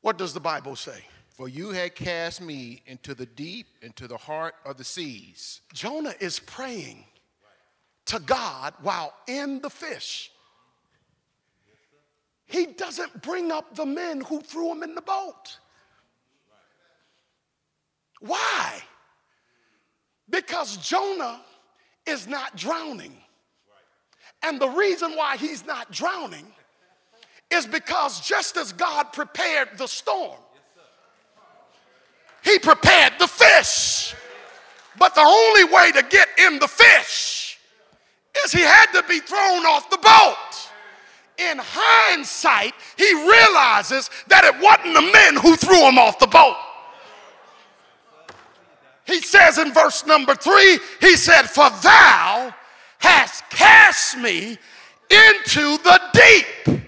what 0.01 0.17
does 0.17 0.33
the 0.33 0.39
Bible 0.39 0.77
say? 0.77 1.03
For 1.31 1.49
you 1.49 1.71
had 1.71 1.93
cast 1.93 2.41
me 2.41 2.81
into 2.85 3.13
the 3.13 3.25
deep, 3.25 3.67
into 3.81 4.07
the 4.07 4.17
heart 4.17 4.55
of 4.65 4.77
the 4.77 4.83
seas. 4.85 5.61
Jonah 5.73 6.13
is 6.19 6.39
praying 6.39 7.03
to 8.05 8.19
God 8.19 8.73
while 8.81 9.13
in 9.27 9.59
the 9.59 9.69
fish. 9.69 10.31
He 12.45 12.67
doesn't 12.67 13.21
bring 13.21 13.51
up 13.51 13.75
the 13.75 13.85
men 13.85 14.21
who 14.21 14.41
threw 14.41 14.71
him 14.71 14.83
in 14.83 14.95
the 14.95 15.01
boat. 15.01 15.57
Why? 18.21 18.81
Because 20.29 20.77
Jonah 20.77 21.41
is 22.05 22.27
not 22.27 22.55
drowning. 22.55 23.17
And 24.43 24.59
the 24.59 24.67
reason 24.67 25.13
why 25.15 25.37
he's 25.37 25.65
not 25.65 25.91
drowning 25.91 26.45
is 27.49 27.65
because 27.65 28.19
just 28.19 28.57
as 28.57 28.73
God 28.73 29.13
prepared 29.13 29.69
the 29.77 29.87
storm, 29.87 30.39
he 32.43 32.59
prepared 32.59 33.13
the 33.19 33.27
fish. 33.27 34.13
But 34.97 35.15
the 35.15 35.21
only 35.21 35.63
way 35.63 35.91
to 35.93 36.03
get 36.03 36.27
in 36.37 36.59
the 36.59 36.67
fish 36.67 37.57
is 38.43 38.51
he 38.51 38.61
had 38.61 38.87
to 38.93 39.03
be 39.07 39.19
thrown 39.19 39.65
off 39.65 39.89
the 39.89 39.97
boat. 39.97 40.69
In 41.37 41.57
hindsight, 41.59 42.73
he 42.97 43.11
realizes 43.13 44.09
that 44.27 44.43
it 44.43 44.53
wasn't 44.61 44.93
the 44.93 45.11
men 45.11 45.41
who 45.41 45.55
threw 45.55 45.87
him 45.87 45.97
off 45.97 46.19
the 46.19 46.27
boat. 46.27 46.57
He 49.05 49.19
says 49.21 49.57
in 49.57 49.73
verse 49.73 50.05
number 50.05 50.35
three, 50.35 50.79
he 51.01 51.15
said, 51.15 51.43
For 51.43 51.69
thou 51.81 52.53
hast 53.03 53.49
cast 53.49 54.17
me 54.17 54.57
into 55.09 55.77
the 55.83 56.01
deep 56.13 56.81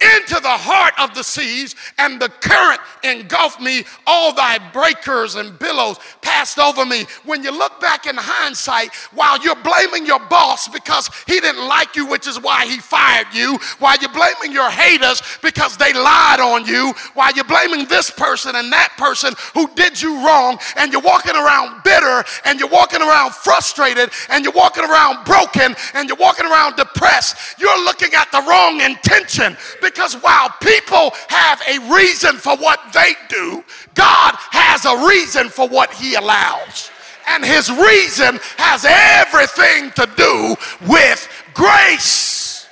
into 0.00 0.40
the 0.40 0.48
heart 0.48 0.92
of 0.98 1.14
the 1.14 1.24
seas, 1.24 1.74
and 1.98 2.20
the 2.20 2.28
current 2.28 2.80
engulfed 3.02 3.60
me. 3.60 3.84
All 4.06 4.34
thy 4.34 4.58
breakers 4.72 5.36
and 5.36 5.58
billows 5.58 5.98
passed 6.20 6.58
over 6.58 6.84
me. 6.84 7.06
When 7.24 7.42
you 7.42 7.50
look 7.50 7.80
back 7.80 8.06
in 8.06 8.14
hindsight, 8.16 8.94
while 9.12 9.40
you're 9.42 9.56
blaming 9.56 10.04
your 10.04 10.20
boss 10.28 10.68
because 10.68 11.08
he 11.26 11.40
didn't 11.40 11.66
like 11.66 11.96
you, 11.96 12.06
which 12.06 12.26
is 12.26 12.40
why 12.40 12.66
he 12.66 12.78
fired 12.78 13.28
you, 13.32 13.56
while 13.78 13.96
you're 13.98 14.12
blaming 14.12 14.52
your 14.52 14.70
haters 14.70 15.22
because 15.42 15.76
they 15.76 15.92
lied 15.92 16.40
on 16.40 16.66
you, 16.66 16.92
while 17.14 17.32
you're 17.32 17.44
blaming 17.44 17.86
this 17.88 18.10
person 18.10 18.54
and 18.56 18.70
that 18.72 18.92
person 18.98 19.32
who 19.54 19.66
did 19.74 20.00
you 20.00 20.24
wrong, 20.24 20.58
and 20.76 20.92
you're 20.92 21.00
walking 21.00 21.34
around 21.34 21.82
bitter, 21.82 22.24
and 22.44 22.60
you're 22.60 22.68
walking 22.68 23.00
around 23.00 23.32
frustrated, 23.34 24.10
and 24.28 24.44
you're 24.44 24.52
walking 24.52 24.84
around 24.84 25.24
broken, 25.24 25.74
and 25.94 26.08
you're 26.08 26.18
walking 26.18 26.44
around 26.44 26.76
depressed, 26.76 27.58
you're 27.58 27.84
looking 27.84 28.12
at 28.12 28.30
the 28.30 28.42
wrong 28.42 28.80
intention 28.80 29.56
because 29.86 30.14
while 30.14 30.50
people 30.60 31.12
have 31.28 31.62
a 31.68 31.78
reason 31.94 32.36
for 32.36 32.56
what 32.56 32.80
they 32.92 33.14
do, 33.28 33.64
God 33.94 34.34
has 34.50 34.84
a 34.84 35.06
reason 35.06 35.48
for 35.48 35.68
what 35.68 35.92
He 35.92 36.14
allows. 36.14 36.90
And 37.28 37.44
His 37.44 37.70
reason 37.70 38.38
has 38.56 38.84
everything 38.84 39.92
to 39.92 40.08
do 40.16 40.56
with 40.88 41.28
grace. 41.54 42.66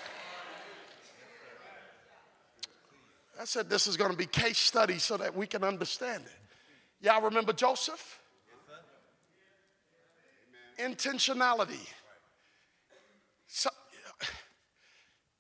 I 3.40 3.44
said 3.44 3.68
this 3.68 3.86
is 3.86 3.96
going 3.96 4.10
to 4.10 4.16
be 4.16 4.26
case 4.26 4.58
study 4.58 4.98
so 4.98 5.16
that 5.18 5.36
we 5.36 5.46
can 5.46 5.62
understand 5.62 6.24
it. 6.24 7.06
Y'all 7.06 7.22
remember 7.22 7.52
Joseph? 7.52 8.20
Intentionality. 10.78 11.86
So, 13.46 13.70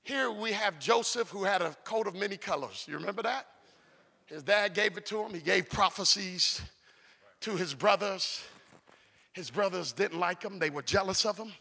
here 0.04 0.30
we 0.30 0.52
have 0.52 0.78
Joseph 0.78 1.28
who 1.30 1.44
had 1.44 1.60
a 1.60 1.76
coat 1.84 2.06
of 2.06 2.14
many 2.14 2.36
colors. 2.36 2.86
You 2.88 2.94
remember 2.94 3.22
that? 3.22 3.46
His 4.26 4.42
dad 4.42 4.74
gave 4.74 4.96
it 4.96 5.06
to 5.06 5.22
him. 5.22 5.34
He 5.34 5.40
gave 5.40 5.68
prophecies 5.68 6.62
to 7.40 7.56
his 7.56 7.74
brothers. 7.74 8.42
His 9.34 9.50
brothers 9.50 9.92
didn't 9.92 10.20
like 10.20 10.42
him, 10.42 10.58
they 10.60 10.70
were 10.70 10.82
jealous 10.82 11.26
of 11.26 11.36
him, 11.36 11.52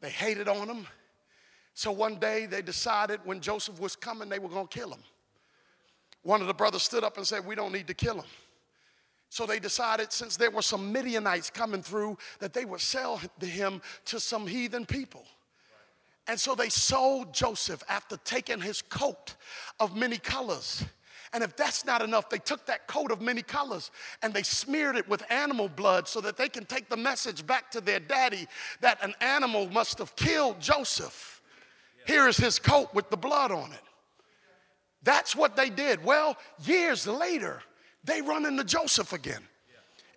they 0.00 0.10
hated 0.10 0.48
on 0.48 0.68
him. 0.68 0.86
So 1.72 1.92
one 1.92 2.16
day 2.16 2.46
they 2.46 2.62
decided 2.62 3.20
when 3.24 3.40
Joseph 3.40 3.80
was 3.80 3.94
coming, 3.94 4.28
they 4.28 4.40
were 4.40 4.48
going 4.48 4.66
to 4.66 4.78
kill 4.78 4.90
him. 4.90 5.02
One 6.22 6.40
of 6.40 6.48
the 6.48 6.54
brothers 6.54 6.82
stood 6.82 7.04
up 7.04 7.16
and 7.16 7.26
said, 7.26 7.46
We 7.46 7.54
don't 7.54 7.72
need 7.72 7.86
to 7.86 7.94
kill 7.94 8.16
him. 8.16 8.26
So 9.28 9.46
they 9.46 9.60
decided, 9.60 10.12
since 10.12 10.36
there 10.36 10.50
were 10.50 10.62
some 10.62 10.92
Midianites 10.92 11.48
coming 11.48 11.80
through, 11.80 12.18
that 12.40 12.52
they 12.52 12.64
would 12.64 12.80
sell 12.80 13.20
him 13.40 13.80
to 14.06 14.18
some 14.18 14.46
heathen 14.48 14.84
people. 14.84 15.24
And 16.30 16.38
so 16.38 16.54
they 16.54 16.68
sold 16.68 17.34
Joseph 17.34 17.82
after 17.88 18.16
taking 18.18 18.60
his 18.60 18.82
coat 18.82 19.34
of 19.80 19.96
many 19.96 20.16
colors. 20.16 20.84
And 21.32 21.42
if 21.42 21.56
that's 21.56 21.84
not 21.84 22.02
enough, 22.02 22.30
they 22.30 22.38
took 22.38 22.66
that 22.66 22.86
coat 22.86 23.10
of 23.10 23.20
many 23.20 23.42
colors 23.42 23.90
and 24.22 24.32
they 24.32 24.44
smeared 24.44 24.94
it 24.94 25.08
with 25.08 25.24
animal 25.28 25.68
blood 25.68 26.06
so 26.06 26.20
that 26.20 26.36
they 26.36 26.48
can 26.48 26.66
take 26.66 26.88
the 26.88 26.96
message 26.96 27.44
back 27.44 27.68
to 27.72 27.80
their 27.80 27.98
daddy 27.98 28.46
that 28.80 29.02
an 29.02 29.14
animal 29.20 29.68
must 29.70 29.98
have 29.98 30.14
killed 30.14 30.60
Joseph. 30.60 31.42
Here 32.06 32.28
is 32.28 32.36
his 32.36 32.60
coat 32.60 32.94
with 32.94 33.10
the 33.10 33.16
blood 33.16 33.50
on 33.50 33.72
it. 33.72 33.82
That's 35.02 35.34
what 35.34 35.56
they 35.56 35.68
did. 35.68 36.04
Well, 36.04 36.36
years 36.62 37.08
later, 37.08 37.60
they 38.04 38.22
run 38.22 38.46
into 38.46 38.62
Joseph 38.62 39.12
again. 39.12 39.42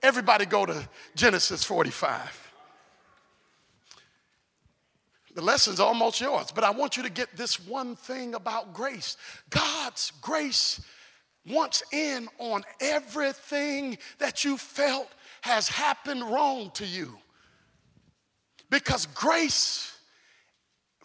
Everybody 0.03 0.45
go 0.45 0.67
to 0.67 0.87
Genesis 1.15 1.63
45. 1.63 2.52
The 5.35 5.41
lesson's 5.41 5.79
almost 5.79 6.21
yours, 6.21 6.51
but 6.53 6.63
I 6.63 6.69
want 6.69 6.95
you 6.95 7.03
to 7.03 7.09
get 7.09 7.35
this 7.35 7.59
one 7.59 7.95
thing 7.95 8.35
about 8.35 8.73
grace. 8.73 9.17
God's 9.49 10.11
grace 10.21 10.79
wants 11.47 11.83
in 11.91 12.27
on 12.37 12.63
everything 12.79 13.97
that 14.19 14.43
you 14.43 14.57
felt 14.57 15.09
has 15.41 15.67
happened 15.67 16.23
wrong 16.23 16.71
to 16.75 16.85
you. 16.85 17.17
Because 18.69 19.07
grace, 19.07 19.97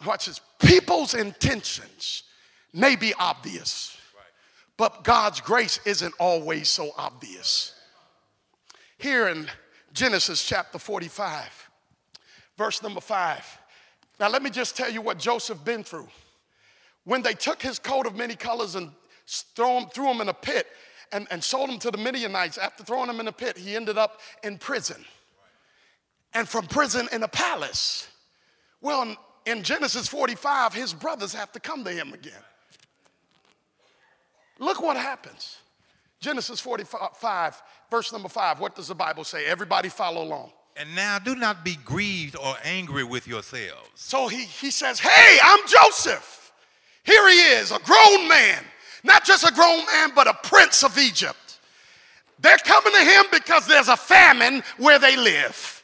watch 0.05 0.27
this, 0.27 0.41
people's 0.59 1.13
intentions 1.13 2.23
may 2.73 2.95
be 2.95 3.13
obvious, 3.19 3.97
but 4.77 5.03
God's 5.03 5.41
grace 5.41 5.79
isn't 5.85 6.13
always 6.19 6.69
so 6.69 6.91
obvious. 6.97 7.73
Here 8.97 9.27
in 9.27 9.47
Genesis 9.91 10.45
chapter 10.45 10.77
45, 10.77 11.69
verse 12.57 12.81
number 12.81 13.01
5. 13.01 13.58
Now, 14.19 14.29
let 14.29 14.43
me 14.43 14.49
just 14.49 14.75
tell 14.75 14.91
you 14.91 15.01
what 15.01 15.17
Joseph 15.17 15.63
been 15.63 15.83
through. 15.83 16.09
When 17.05 17.21
they 17.21 17.33
took 17.33 17.61
his 17.61 17.79
coat 17.79 18.05
of 18.05 18.15
many 18.15 18.35
colors 18.35 18.75
and 18.75 18.91
threw 19.27 19.77
him, 19.77 19.85
threw 19.87 20.11
him 20.11 20.21
in 20.21 20.29
a 20.29 20.33
pit 20.33 20.67
and, 21.11 21.27
and 21.31 21.43
sold 21.43 21.69
him 21.69 21.79
to 21.79 21.91
the 21.91 21.97
Midianites, 21.97 22.57
after 22.57 22.83
throwing 22.83 23.09
him 23.09 23.19
in 23.19 23.27
a 23.27 23.31
pit, 23.31 23.57
he 23.57 23.75
ended 23.75 23.97
up 23.97 24.19
in 24.43 24.57
prison. 24.57 25.03
And 26.33 26.47
from 26.47 26.67
prison 26.67 27.07
in 27.11 27.23
a 27.23 27.27
palace. 27.27 28.07
Well, 28.81 29.15
in 29.45 29.63
Genesis 29.63 30.07
45, 30.07 30.73
his 30.73 30.93
brothers 30.93 31.33
have 31.33 31.51
to 31.53 31.59
come 31.59 31.83
to 31.83 31.91
him 31.91 32.13
again. 32.13 32.33
Look 34.59 34.81
what 34.81 34.97
happens. 34.97 35.57
Genesis 36.19 36.59
45, 36.59 37.61
verse 37.89 38.11
number 38.11 38.29
5. 38.29 38.59
What 38.59 38.75
does 38.75 38.89
the 38.89 38.95
Bible 38.95 39.23
say? 39.23 39.45
Everybody 39.45 39.89
follow 39.89 40.23
along. 40.23 40.51
And 40.79 40.95
now 40.95 41.19
do 41.19 41.35
not 41.35 41.65
be 41.65 41.75
grieved 41.83 42.37
or 42.37 42.55
angry 42.63 43.03
with 43.03 43.27
yourselves. 43.27 43.89
So 43.95 44.29
he, 44.29 44.45
he 44.45 44.71
says, 44.71 44.97
Hey, 44.97 45.37
I'm 45.43 45.59
Joseph. 45.67 46.53
Here 47.03 47.29
he 47.29 47.35
is, 47.35 47.71
a 47.71 47.79
grown 47.79 48.29
man. 48.29 48.63
Not 49.03 49.25
just 49.25 49.45
a 49.45 49.53
grown 49.53 49.85
man, 49.85 50.11
but 50.15 50.27
a 50.27 50.33
prince 50.41 50.83
of 50.85 50.97
Egypt. 50.97 51.59
They're 52.39 52.57
coming 52.57 52.93
to 52.93 52.99
him 53.01 53.25
because 53.29 53.67
there's 53.67 53.89
a 53.89 53.97
famine 53.97 54.63
where 54.77 54.99
they 54.99 55.17
live. 55.17 55.83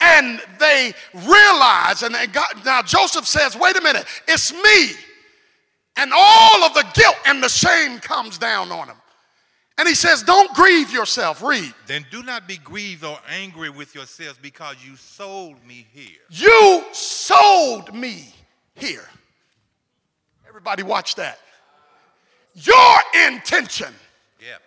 And 0.00 0.40
they 0.58 0.94
realize, 1.12 2.02
and 2.02 2.14
they 2.14 2.28
got, 2.28 2.64
now 2.64 2.80
Joseph 2.80 3.26
says, 3.26 3.56
Wait 3.56 3.76
a 3.76 3.82
minute, 3.82 4.06
it's 4.26 4.54
me. 4.54 4.92
And 5.98 6.12
all 6.16 6.64
of 6.64 6.72
the 6.72 6.86
guilt 6.94 7.16
and 7.26 7.42
the 7.42 7.48
shame 7.50 7.98
comes 7.98 8.38
down 8.38 8.72
on 8.72 8.88
him. 8.88 8.96
And 9.80 9.88
he 9.88 9.94
says, 9.94 10.22
Don't 10.22 10.52
grieve 10.52 10.92
yourself. 10.92 11.42
Read. 11.42 11.72
Then 11.86 12.04
do 12.10 12.22
not 12.22 12.46
be 12.46 12.58
grieved 12.58 13.02
or 13.02 13.18
angry 13.30 13.70
with 13.70 13.94
yourselves 13.94 14.38
because 14.42 14.76
you 14.86 14.94
sold 14.94 15.56
me 15.66 15.86
here. 15.90 16.18
You 16.28 16.84
sold 16.92 17.94
me 17.94 18.34
here. 18.74 19.08
Everybody, 20.46 20.82
watch 20.82 21.14
that. 21.14 21.38
Your 22.52 22.96
intention 23.26 23.94
Yep. 24.38 24.60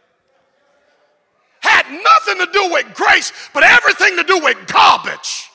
had 1.60 1.86
nothing 1.91 2.43
to 2.47 2.52
do 2.52 2.71
with 2.71 2.91
grace, 2.95 3.32
but 3.54 3.62
everything 3.62 4.17
to 4.17 4.23
do 4.23 4.39
with 4.39 4.58
garbage. 4.65 5.52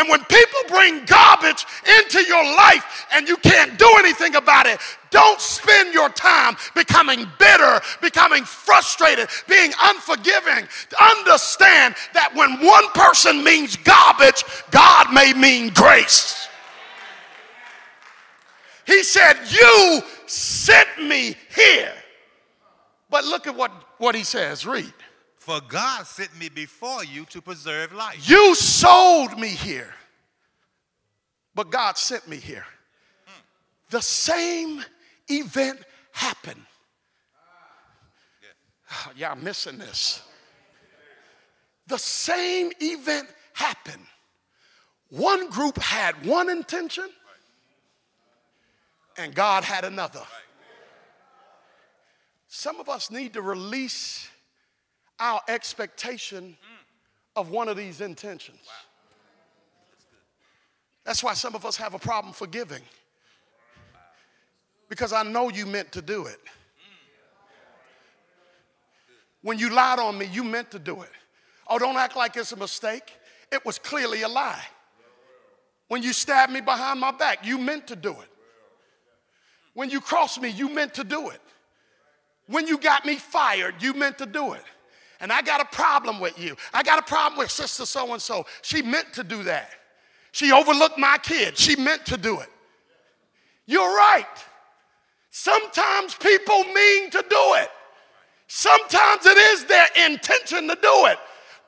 And 0.00 0.08
when 0.08 0.24
people 0.24 0.60
bring 0.66 1.04
garbage 1.04 1.66
into 1.98 2.22
your 2.22 2.42
life 2.42 3.06
and 3.12 3.28
you 3.28 3.36
can't 3.36 3.78
do 3.78 3.86
anything 3.98 4.34
about 4.34 4.64
it, 4.64 4.80
don't 5.10 5.38
spend 5.38 5.92
your 5.92 6.08
time 6.08 6.56
becoming 6.74 7.26
bitter, 7.38 7.82
becoming 8.00 8.44
frustrated, 8.44 9.28
being 9.46 9.72
unforgiving. 9.82 10.66
Understand 10.98 11.96
that 12.14 12.34
when 12.34 12.64
one 12.64 12.88
person 12.94 13.44
means 13.44 13.76
garbage, 13.76 14.42
God 14.70 15.12
may 15.12 15.34
mean 15.34 15.70
grace. 15.74 16.48
He 18.86 19.02
said, 19.02 19.34
You 19.50 20.00
sent 20.24 20.88
me 21.02 21.36
here. 21.54 21.92
But 23.10 23.26
look 23.26 23.46
at 23.46 23.54
what, 23.54 23.70
what 23.98 24.14
he 24.14 24.24
says. 24.24 24.64
Read. 24.64 24.94
For 25.40 25.58
God 25.66 26.06
sent 26.06 26.38
me 26.38 26.50
before 26.50 27.02
you 27.02 27.24
to 27.30 27.40
preserve 27.40 27.94
life. 27.94 28.28
You 28.28 28.54
sold 28.54 29.38
me 29.38 29.48
here, 29.48 29.94
but 31.54 31.70
God 31.70 31.96
sent 31.96 32.28
me 32.28 32.36
here. 32.36 32.66
Hmm. 33.24 33.40
The 33.88 34.02
same 34.02 34.84
event 35.30 35.80
happened. 36.12 36.60
Oh, 38.92 39.12
y'all 39.16 39.34
missing 39.34 39.78
this. 39.78 40.22
The 41.86 41.98
same 41.98 42.70
event 42.78 43.28
happened. 43.54 44.04
One 45.08 45.48
group 45.48 45.78
had 45.78 46.26
one 46.26 46.50
intention, 46.50 47.08
and 49.16 49.34
God 49.34 49.64
had 49.64 49.86
another. 49.86 50.22
Some 52.46 52.78
of 52.78 52.90
us 52.90 53.10
need 53.10 53.32
to 53.32 53.40
release 53.40 54.28
our 55.20 55.40
expectation 55.48 56.56
of 57.36 57.50
one 57.50 57.68
of 57.68 57.76
these 57.76 58.00
intentions. 58.00 58.58
That's 61.04 61.22
why 61.22 61.34
some 61.34 61.54
of 61.54 61.64
us 61.64 61.76
have 61.76 61.94
a 61.94 61.98
problem 61.98 62.32
forgiving. 62.32 62.82
Because 64.88 65.12
I 65.12 65.22
know 65.22 65.50
you 65.50 65.66
meant 65.66 65.92
to 65.92 66.02
do 66.02 66.26
it. 66.26 66.40
When 69.42 69.58
you 69.58 69.70
lied 69.70 69.98
on 69.98 70.18
me, 70.18 70.26
you 70.26 70.44
meant 70.44 70.70
to 70.72 70.78
do 70.78 71.02
it. 71.02 71.10
Oh, 71.66 71.78
don't 71.78 71.96
act 71.96 72.16
like 72.16 72.36
it's 72.36 72.52
a 72.52 72.56
mistake. 72.56 73.12
It 73.52 73.64
was 73.64 73.78
clearly 73.78 74.22
a 74.22 74.28
lie. 74.28 74.62
When 75.88 76.02
you 76.02 76.12
stabbed 76.12 76.52
me 76.52 76.60
behind 76.60 77.00
my 77.00 77.10
back, 77.10 77.44
you 77.44 77.58
meant 77.58 77.86
to 77.88 77.96
do 77.96 78.10
it. 78.10 78.28
When 79.74 79.90
you 79.90 80.00
crossed 80.00 80.40
me, 80.40 80.48
you 80.48 80.68
meant 80.68 80.94
to 80.94 81.04
do 81.04 81.30
it. 81.30 81.40
When 82.46 82.66
you 82.66 82.78
got 82.78 83.06
me 83.06 83.16
fired, 83.16 83.80
you 83.80 83.94
meant 83.94 84.18
to 84.18 84.26
do 84.26 84.52
it. 84.52 84.64
And 85.20 85.32
I 85.32 85.42
got 85.42 85.60
a 85.60 85.64
problem 85.66 86.18
with 86.20 86.38
you. 86.38 86.56
I 86.72 86.82
got 86.82 86.98
a 86.98 87.02
problem 87.02 87.38
with 87.38 87.50
sister 87.50 87.84
so 87.84 88.12
and 88.12 88.22
so. 88.22 88.46
She 88.62 88.82
meant 88.82 89.12
to 89.14 89.22
do 89.22 89.42
that. 89.44 89.70
She 90.32 90.52
overlooked 90.52 90.98
my 90.98 91.18
kid. 91.22 91.58
She 91.58 91.76
meant 91.76 92.06
to 92.06 92.16
do 92.16 92.40
it. 92.40 92.48
You're 93.66 93.94
right. 93.94 94.26
Sometimes 95.30 96.14
people 96.14 96.64
mean 96.64 97.10
to 97.10 97.24
do 97.28 97.54
it. 97.56 97.70
Sometimes 98.48 99.26
it 99.26 99.38
is 99.38 99.64
their 99.66 99.86
intention 100.06 100.66
to 100.66 100.74
do 100.82 101.06
it, 101.06 101.18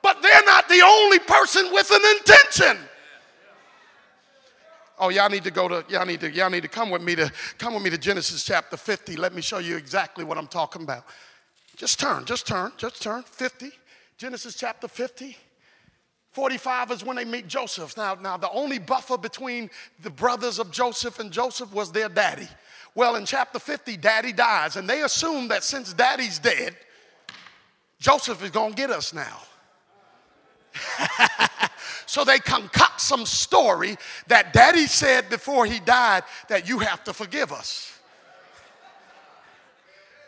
but 0.01 0.21
they're 0.21 0.43
not 0.45 0.67
the 0.67 0.81
only 0.85 1.19
person 1.19 1.71
with 1.71 1.89
an 1.89 2.01
intention. 2.17 2.77
Oh, 4.99 5.07
y'all 5.07 5.29
need 5.29 5.45
to 5.45 5.51
go 5.51 5.69
to 5.69 5.85
y'all 5.87 6.05
need 6.05 6.19
to 6.19 6.31
y'all 6.31 6.49
need 6.49 6.61
to 6.61 6.67
come 6.67 6.89
with 6.89 7.01
me 7.01 7.15
to 7.15 7.31
come 7.57 7.73
with 7.73 7.83
me 7.83 7.89
to 7.89 7.97
Genesis 7.97 8.43
chapter 8.43 8.75
50. 8.75 9.15
Let 9.15 9.33
me 9.33 9.41
show 9.41 9.59
you 9.59 9.77
exactly 9.77 10.25
what 10.25 10.37
I'm 10.37 10.47
talking 10.47 10.83
about. 10.83 11.05
Just 11.75 11.99
turn, 11.99 12.25
just 12.25 12.47
turn, 12.47 12.71
just 12.77 13.01
turn. 13.01 13.23
50. 13.23 13.71
Genesis 14.17 14.55
chapter 14.55 14.87
50. 14.87 15.35
45 16.31 16.91
is 16.91 17.03
when 17.03 17.15
they 17.15 17.25
meet 17.25 17.47
Joseph. 17.47 17.95
Now, 17.95 18.15
now 18.15 18.37
the 18.37 18.49
only 18.49 18.79
buffer 18.79 19.17
between 19.17 19.69
the 20.01 20.09
brothers 20.09 20.59
of 20.59 20.71
Joseph 20.71 21.19
and 21.19 21.31
Joseph 21.31 21.71
was 21.73 21.91
their 21.91 22.09
daddy. 22.09 22.47
Well, 22.95 23.15
in 23.15 23.25
chapter 23.25 23.59
50, 23.59 23.97
daddy 23.97 24.33
dies, 24.33 24.75
and 24.75 24.87
they 24.87 25.01
assume 25.01 25.47
that 25.49 25.63
since 25.63 25.93
daddy's 25.93 26.39
dead, 26.39 26.75
Joseph 27.99 28.43
is 28.43 28.51
gonna 28.51 28.73
get 28.73 28.89
us 28.89 29.13
now. 29.13 29.41
so 32.05 32.23
they 32.23 32.39
concoct 32.39 33.01
some 33.01 33.25
story 33.25 33.95
that 34.27 34.53
daddy 34.53 34.87
said 34.87 35.29
before 35.29 35.65
he 35.65 35.79
died 35.79 36.23
that 36.49 36.67
you 36.67 36.79
have 36.79 37.03
to 37.03 37.13
forgive 37.13 37.51
us. 37.51 37.92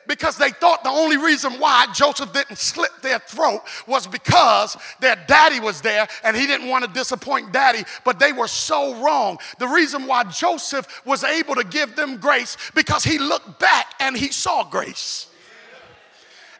Because 0.08 0.38
they 0.38 0.52
thought 0.52 0.84
the 0.84 0.90
only 0.90 1.18
reason 1.18 1.54
why 1.54 1.88
Joseph 1.94 2.32
didn't 2.34 2.58
slit 2.58 2.92
their 3.02 3.20
throat 3.20 3.62
was 3.88 4.08
because 4.08 4.78
their 5.00 5.16
daddy 5.28 5.60
was 5.60 5.82
there 5.82 6.08
and 6.24 6.36
he 6.36 6.46
didn't 6.46 6.68
want 6.68 6.86
to 6.86 6.92
disappoint 6.92 7.52
daddy, 7.52 7.84
but 8.04 8.20
they 8.20 8.32
were 8.32 8.48
so 8.48 8.96
wrong. 9.04 9.38
The 9.60 9.68
reason 9.68 10.08
why 10.08 10.24
Joseph 10.26 11.02
was 11.06 11.24
able 11.24 11.56
to 11.56 11.64
give 11.64 11.96
them 11.96 12.18
grace 12.18 12.58
because 12.76 13.04
he 13.04 13.18
looked 13.18 13.60
back 13.60 13.94
and 14.00 14.16
he 14.16 14.28
saw 14.28 14.64
grace. 14.64 15.28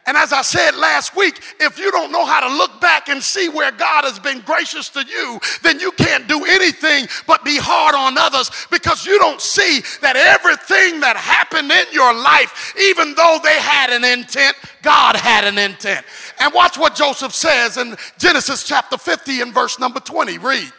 And 0.06 0.16
as 0.16 0.32
I 0.32 0.42
said 0.42 0.76
last 0.76 1.16
week, 1.16 1.40
if 1.58 1.80
you 1.80 1.90
don't 1.90 2.12
know 2.12 2.24
how 2.24 2.48
to 2.48 2.56
look 2.56 2.80
back 2.80 3.08
and 3.08 3.20
see 3.20 3.48
where 3.48 3.72
God 3.72 4.04
has 4.04 4.20
been 4.20 4.40
gracious 4.40 4.88
to 4.90 5.04
you, 5.04 5.40
then 5.62 5.80
you 5.80 5.90
can't 5.92 6.28
do 6.28 6.44
anything 6.44 7.08
but 7.26 7.44
be 7.44 7.56
hard 7.56 7.96
on 7.96 8.16
others 8.16 8.50
because 8.70 9.04
you 9.04 9.18
don't 9.18 9.40
see 9.40 9.82
that 10.02 10.14
everything 10.14 11.00
that 11.00 11.16
happened 11.16 11.72
in 11.72 11.86
your 11.92 12.14
life, 12.14 12.74
even 12.80 13.14
though 13.16 13.40
they 13.42 13.58
had 13.58 13.90
an 13.90 14.04
intent, 14.04 14.56
God 14.82 15.16
had 15.16 15.44
an 15.44 15.58
intent. 15.58 16.06
And 16.38 16.54
watch 16.54 16.78
what 16.78 16.94
Joseph 16.94 17.34
says 17.34 17.76
in 17.76 17.96
Genesis 18.16 18.62
chapter 18.62 18.96
50 18.96 19.40
and 19.40 19.52
verse 19.52 19.80
number 19.80 19.98
20. 19.98 20.38
Read. 20.38 20.72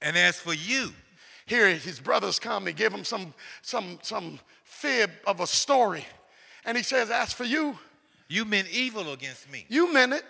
And 0.00 0.16
as 0.16 0.38
for 0.38 0.54
you, 0.54 0.92
Here 1.46 1.74
his 1.74 1.98
brothers 1.98 2.38
come 2.38 2.68
and 2.68 2.76
give 2.76 2.92
him 2.92 3.04
some 3.04 3.34
some 3.62 3.98
some 4.02 4.38
fib 4.62 5.10
of 5.26 5.40
a 5.40 5.46
story. 5.46 6.06
And 6.64 6.76
he 6.76 6.84
says, 6.84 7.10
As 7.10 7.32
for 7.32 7.44
you, 7.44 7.78
you 8.32 8.46
meant 8.46 8.68
evil 8.70 9.12
against 9.12 9.50
me. 9.52 9.66
you 9.68 9.92
meant 9.92 10.14
it. 10.14 10.24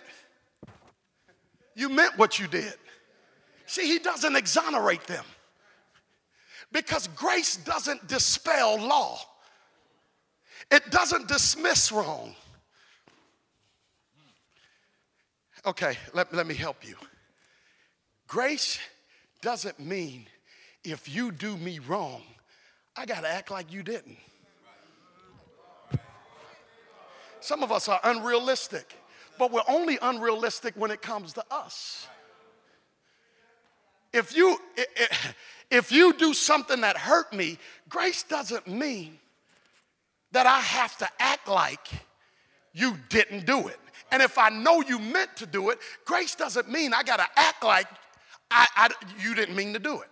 You 1.73 1.87
meant 1.87 2.17
what 2.17 2.37
you 2.37 2.47
did. 2.47 2.73
See, 3.65 3.87
he 3.87 3.97
doesn't 3.97 4.35
exonerate 4.35 5.05
them 5.07 5.23
because 6.73 7.07
grace 7.07 7.55
doesn't 7.55 8.07
dispel 8.07 8.77
law, 8.77 9.19
it 10.69 10.91
doesn't 10.91 11.29
dismiss 11.29 11.91
wrong. 11.93 12.35
Okay, 15.65 15.97
let, 16.13 16.33
let 16.33 16.45
me 16.45 16.55
help 16.55 16.85
you. 16.85 16.97
Grace 18.27 18.79
doesn't 19.41 19.79
mean 19.79 20.25
if 20.83 21.07
you 21.07 21.31
do 21.31 21.55
me 21.55 21.79
wrong, 21.79 22.21
I 22.97 23.05
got 23.05 23.21
to 23.21 23.29
act 23.29 23.49
like 23.49 23.71
you 23.71 23.81
didn't. 23.81 24.17
Some 27.43 27.61
of 27.61 27.73
us 27.73 27.89
are 27.89 27.99
unrealistic, 28.05 28.95
but 29.37 29.51
we're 29.51 29.67
only 29.67 29.97
unrealistic 30.01 30.75
when 30.77 30.91
it 30.91 31.01
comes 31.01 31.33
to 31.33 31.43
us. 31.51 32.07
If 34.13 34.33
you 34.33 34.57
if 35.69 35.91
you 35.91 36.13
do 36.13 36.33
something 36.33 36.79
that 36.81 36.95
hurt 36.95 37.33
me, 37.33 37.57
grace 37.89 38.23
doesn't 38.23 38.65
mean 38.65 39.19
that 40.31 40.47
I 40.47 40.61
have 40.61 40.97
to 40.99 41.09
act 41.19 41.49
like 41.49 41.85
you 42.71 42.95
didn't 43.09 43.45
do 43.45 43.67
it. 43.67 43.79
And 44.13 44.23
if 44.23 44.37
I 44.37 44.47
know 44.47 44.79
you 44.79 44.97
meant 44.97 45.35
to 45.35 45.45
do 45.45 45.69
it, 45.69 45.79
grace 46.05 46.35
doesn't 46.35 46.69
mean 46.69 46.93
I 46.93 47.03
got 47.03 47.17
to 47.17 47.27
act 47.35 47.61
like 47.61 47.87
I, 48.49 48.67
I, 48.77 48.89
you 49.19 49.35
didn't 49.35 49.57
mean 49.57 49.73
to 49.73 49.79
do 49.79 49.99
it. 49.99 50.07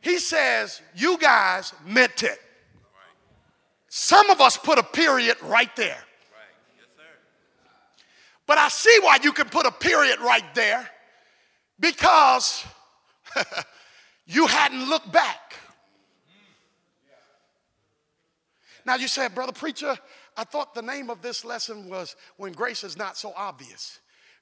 He 0.00 0.18
says, 0.18 0.80
You 0.96 1.18
guys 1.18 1.74
meant 1.86 2.22
it. 2.22 2.38
Some 3.90 4.30
of 4.30 4.40
us 4.40 4.56
put 4.56 4.78
a 4.78 4.82
period 4.82 5.36
right 5.42 5.74
there. 5.76 6.03
But 8.46 8.58
I 8.58 8.68
see 8.68 8.98
why 9.00 9.18
you 9.22 9.32
can 9.32 9.48
put 9.48 9.66
a 9.66 9.70
period 9.70 10.20
right 10.20 10.54
there 10.54 10.88
because 11.80 12.64
you 14.26 14.46
hadn't 14.46 14.88
looked 14.88 15.10
back. 15.10 15.56
Now 18.86 18.96
you 18.96 19.08
said, 19.08 19.34
Brother 19.34 19.52
Preacher, 19.52 19.96
I 20.36 20.44
thought 20.44 20.74
the 20.74 20.82
name 20.82 21.08
of 21.08 21.22
this 21.22 21.44
lesson 21.44 21.88
was 21.88 22.16
When 22.36 22.52
Grace 22.52 22.84
is 22.84 22.98
Not 22.98 23.16
So 23.16 23.32
Obvious. 23.34 24.00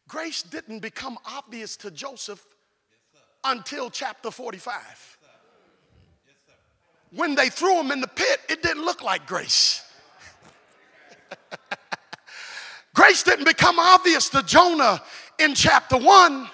Grace 0.08 0.42
didn't 0.42 0.80
become 0.80 1.16
obvious 1.24 1.76
to 1.78 1.90
Joseph 1.90 2.44
until 3.44 3.88
chapter 3.88 4.30
45. 4.30 5.18
When 7.14 7.34
they 7.34 7.50
threw 7.50 7.78
him 7.78 7.92
in 7.92 8.00
the 8.00 8.08
pit, 8.08 8.40
it 8.48 8.62
didn't 8.62 8.84
look 8.84 9.02
like 9.02 9.26
grace. 9.26 9.84
Grace 12.94 13.22
didn't 13.22 13.46
become 13.46 13.78
obvious 13.78 14.28
to 14.30 14.42
Jonah 14.42 15.02
in 15.38 15.54
chapter 15.54 15.96
1 15.96 16.48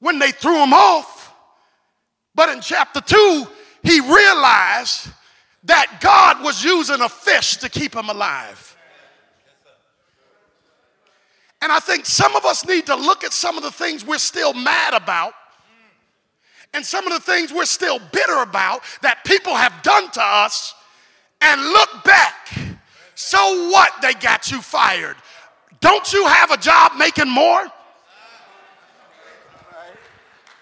when 0.00 0.18
they 0.18 0.32
threw 0.32 0.62
him 0.62 0.72
off. 0.72 1.32
But 2.34 2.48
in 2.50 2.60
chapter 2.60 3.00
2, 3.00 3.46
he 3.82 4.00
realized 4.00 5.08
that 5.64 5.98
God 6.00 6.42
was 6.42 6.62
using 6.64 7.00
a 7.00 7.08
fish 7.08 7.56
to 7.58 7.68
keep 7.68 7.94
him 7.94 8.08
alive. 8.08 8.76
And 11.62 11.72
I 11.72 11.80
think 11.80 12.06
some 12.06 12.36
of 12.36 12.44
us 12.44 12.66
need 12.66 12.86
to 12.86 12.96
look 12.96 13.24
at 13.24 13.32
some 13.32 13.56
of 13.56 13.62
the 13.62 13.70
things 13.70 14.04
we're 14.04 14.18
still 14.18 14.52
mad 14.52 14.94
about 14.94 15.32
and 16.74 16.84
some 16.84 17.06
of 17.06 17.12
the 17.12 17.20
things 17.20 17.52
we're 17.52 17.64
still 17.64 17.98
bitter 18.12 18.42
about 18.42 18.82
that 19.02 19.24
people 19.24 19.54
have 19.54 19.82
done 19.82 20.10
to 20.10 20.22
us 20.22 20.74
and 21.40 21.60
look 21.60 22.04
back. 22.04 22.52
So 23.14 23.70
what? 23.70 23.92
They 24.02 24.12
got 24.14 24.50
you 24.50 24.60
fired. 24.60 25.16
Don't 25.80 26.12
you 26.12 26.26
have 26.26 26.50
a 26.50 26.56
job 26.56 26.92
making 26.96 27.28
more? 27.28 27.66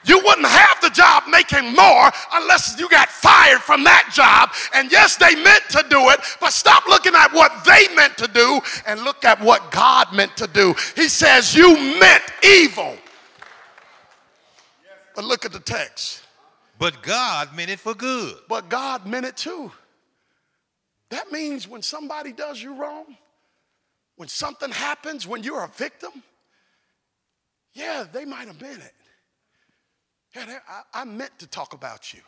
You 0.06 0.18
wouldn't 0.18 0.46
have 0.46 0.80
the 0.82 0.90
job 0.90 1.24
making 1.30 1.74
more 1.74 2.10
unless 2.34 2.78
you 2.78 2.88
got 2.90 3.08
fired 3.08 3.60
from 3.60 3.84
that 3.84 4.10
job. 4.12 4.50
And 4.74 4.92
yes, 4.92 5.16
they 5.16 5.34
meant 5.34 5.64
to 5.70 5.84
do 5.88 6.10
it, 6.10 6.20
but 6.40 6.52
stop 6.52 6.86
looking 6.86 7.14
at 7.14 7.32
what 7.32 7.64
they 7.64 7.88
meant 7.94 8.18
to 8.18 8.28
do 8.28 8.60
and 8.86 9.02
look 9.02 9.24
at 9.24 9.40
what 9.40 9.70
God 9.70 10.12
meant 10.12 10.36
to 10.36 10.46
do. 10.46 10.74
He 10.94 11.08
says, 11.08 11.54
You 11.54 11.74
meant 11.98 12.22
evil. 12.42 12.96
But 15.16 15.24
look 15.24 15.44
at 15.44 15.52
the 15.52 15.60
text. 15.60 16.22
But 16.78 17.02
God 17.02 17.54
meant 17.56 17.70
it 17.70 17.78
for 17.78 17.94
good. 17.94 18.34
But 18.48 18.68
God 18.68 19.06
meant 19.06 19.24
it 19.24 19.36
too. 19.36 19.70
That 21.10 21.30
means 21.30 21.68
when 21.68 21.82
somebody 21.82 22.32
does 22.32 22.60
you 22.60 22.74
wrong, 22.74 23.16
when 24.16 24.28
something 24.28 24.70
happens, 24.70 25.26
when 25.26 25.42
you're 25.42 25.64
a 25.64 25.68
victim, 25.68 26.22
yeah, 27.72 28.04
they 28.10 28.24
might 28.24 28.46
have 28.46 28.60
meant 28.60 28.82
it. 28.82 28.94
Yeah, 30.34 30.58
I, 30.68 31.02
I 31.02 31.04
meant 31.04 31.38
to 31.40 31.46
talk 31.46 31.74
about 31.74 32.12
you. 32.12 32.20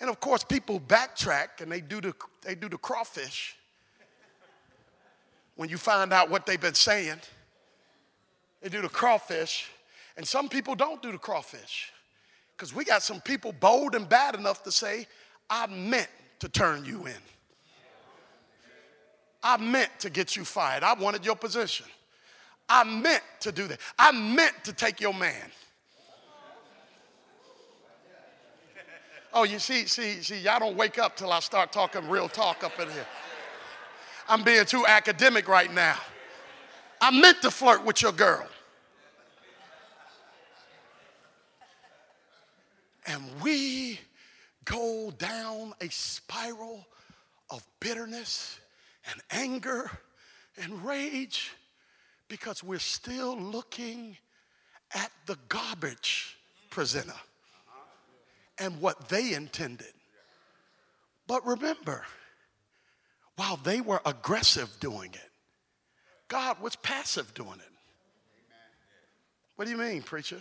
And 0.00 0.08
of 0.08 0.20
course, 0.20 0.44
people 0.44 0.78
backtrack 0.78 1.60
and 1.60 1.72
they 1.72 1.80
do 1.80 2.00
the, 2.00 2.14
they 2.42 2.54
do 2.54 2.68
the 2.68 2.78
crawfish 2.78 3.56
when 5.56 5.68
you 5.68 5.76
find 5.76 6.12
out 6.12 6.30
what 6.30 6.46
they've 6.46 6.60
been 6.60 6.74
saying. 6.74 7.18
They 8.62 8.68
do 8.68 8.82
the 8.82 8.88
crawfish, 8.88 9.70
and 10.16 10.26
some 10.26 10.48
people 10.48 10.74
don't 10.74 11.02
do 11.02 11.12
the 11.12 11.18
crawfish. 11.18 11.92
Because 12.56 12.74
we 12.74 12.84
got 12.84 13.02
some 13.02 13.20
people 13.20 13.52
bold 13.52 13.94
and 13.94 14.08
bad 14.08 14.34
enough 14.34 14.64
to 14.64 14.72
say, 14.72 15.06
I 15.48 15.66
meant 15.68 16.08
to 16.40 16.48
turn 16.48 16.84
you 16.84 17.06
in. 17.06 17.14
I 19.42 19.56
meant 19.56 19.90
to 20.00 20.10
get 20.10 20.36
you 20.36 20.44
fired. 20.44 20.82
I 20.82 20.94
wanted 20.94 21.24
your 21.24 21.36
position. 21.36 21.86
I 22.68 22.84
meant 22.84 23.22
to 23.40 23.52
do 23.52 23.66
that. 23.68 23.80
I 23.98 24.12
meant 24.12 24.54
to 24.64 24.72
take 24.72 25.00
your 25.00 25.14
man. 25.14 25.50
Oh, 29.32 29.44
you 29.44 29.58
see, 29.58 29.86
see, 29.86 30.22
see, 30.22 30.40
y'all 30.40 30.58
don't 30.58 30.76
wake 30.76 30.98
up 30.98 31.16
till 31.16 31.32
I 31.32 31.40
start 31.40 31.70
talking 31.70 32.08
real 32.08 32.28
talk 32.28 32.64
up 32.64 32.78
in 32.80 32.90
here. 32.90 33.06
I'm 34.28 34.42
being 34.42 34.64
too 34.64 34.84
academic 34.86 35.48
right 35.48 35.72
now. 35.72 35.96
I 37.00 37.10
meant 37.10 37.42
to 37.42 37.50
flirt 37.50 37.84
with 37.84 38.02
your 38.02 38.12
girl. 38.12 38.46
And 43.06 43.22
we 43.42 43.98
go 44.64 45.12
down 45.16 45.72
a 45.80 45.88
spiral 45.88 46.86
of 47.50 47.66
bitterness 47.80 48.58
and 49.10 49.20
anger 49.30 49.90
and 50.62 50.84
rage 50.84 51.52
because 52.28 52.62
we're 52.62 52.78
still 52.78 53.38
looking 53.38 54.16
at 54.94 55.10
the 55.26 55.36
garbage 55.48 56.36
presenter 56.70 57.12
and 58.58 58.80
what 58.80 59.08
they 59.08 59.34
intended. 59.34 59.92
But 61.26 61.46
remember, 61.46 62.04
while 63.36 63.56
they 63.56 63.80
were 63.80 64.00
aggressive 64.04 64.68
doing 64.80 65.10
it, 65.12 65.30
God 66.28 66.60
was 66.60 66.76
passive 66.76 67.32
doing 67.34 67.58
it. 67.58 67.72
What 69.56 69.64
do 69.64 69.70
you 69.70 69.76
mean, 69.76 70.02
preacher? 70.02 70.40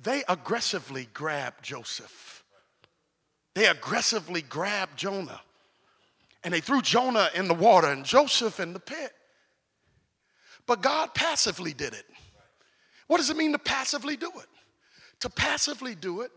They 0.00 0.22
aggressively 0.28 1.08
grabbed 1.12 1.64
Joseph. 1.64 2.44
They 3.54 3.66
aggressively 3.66 4.42
grabbed 4.42 4.98
Jonah. 4.98 5.40
And 6.46 6.54
they 6.54 6.60
threw 6.60 6.80
Jonah 6.80 7.28
in 7.34 7.48
the 7.48 7.54
water 7.54 7.88
and 7.88 8.04
Joseph 8.04 8.60
in 8.60 8.72
the 8.72 8.78
pit. 8.78 9.10
But 10.64 10.80
God 10.80 11.12
passively 11.12 11.72
did 11.72 11.92
it. 11.92 12.04
What 13.08 13.16
does 13.16 13.30
it 13.30 13.36
mean 13.36 13.50
to 13.50 13.58
passively 13.58 14.16
do 14.16 14.28
it? 14.28 14.46
To 15.22 15.28
passively 15.28 15.96
do 15.96 16.20
it 16.20 16.30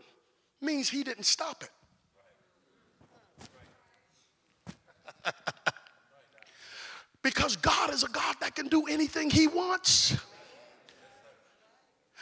means 0.60 0.90
he 0.90 1.04
didn't 1.04 1.26
stop 1.26 1.62
it. 5.24 5.32
because 7.22 7.54
God 7.54 7.94
is 7.94 8.02
a 8.02 8.08
God 8.08 8.34
that 8.40 8.56
can 8.56 8.66
do 8.66 8.86
anything 8.88 9.30
he 9.30 9.46
wants. 9.46 10.18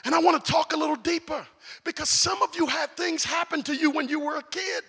And 0.05 0.15
I 0.15 0.19
want 0.19 0.45
to 0.45 0.53
talk 0.53 0.75
a 0.75 0.77
little 0.77 0.97
deeper 0.97 1.43
because 1.85 2.11
some 2.11 2.43
of 2.43 2.55
you 2.55 2.67
had 2.67 2.95
things 2.99 3.25
happen 3.25 3.63
to 3.63 3.75
you 3.75 3.91
when 3.91 4.11
you 4.11 4.21
were 4.21 4.37
a 4.37 4.43
kid. 4.43 4.85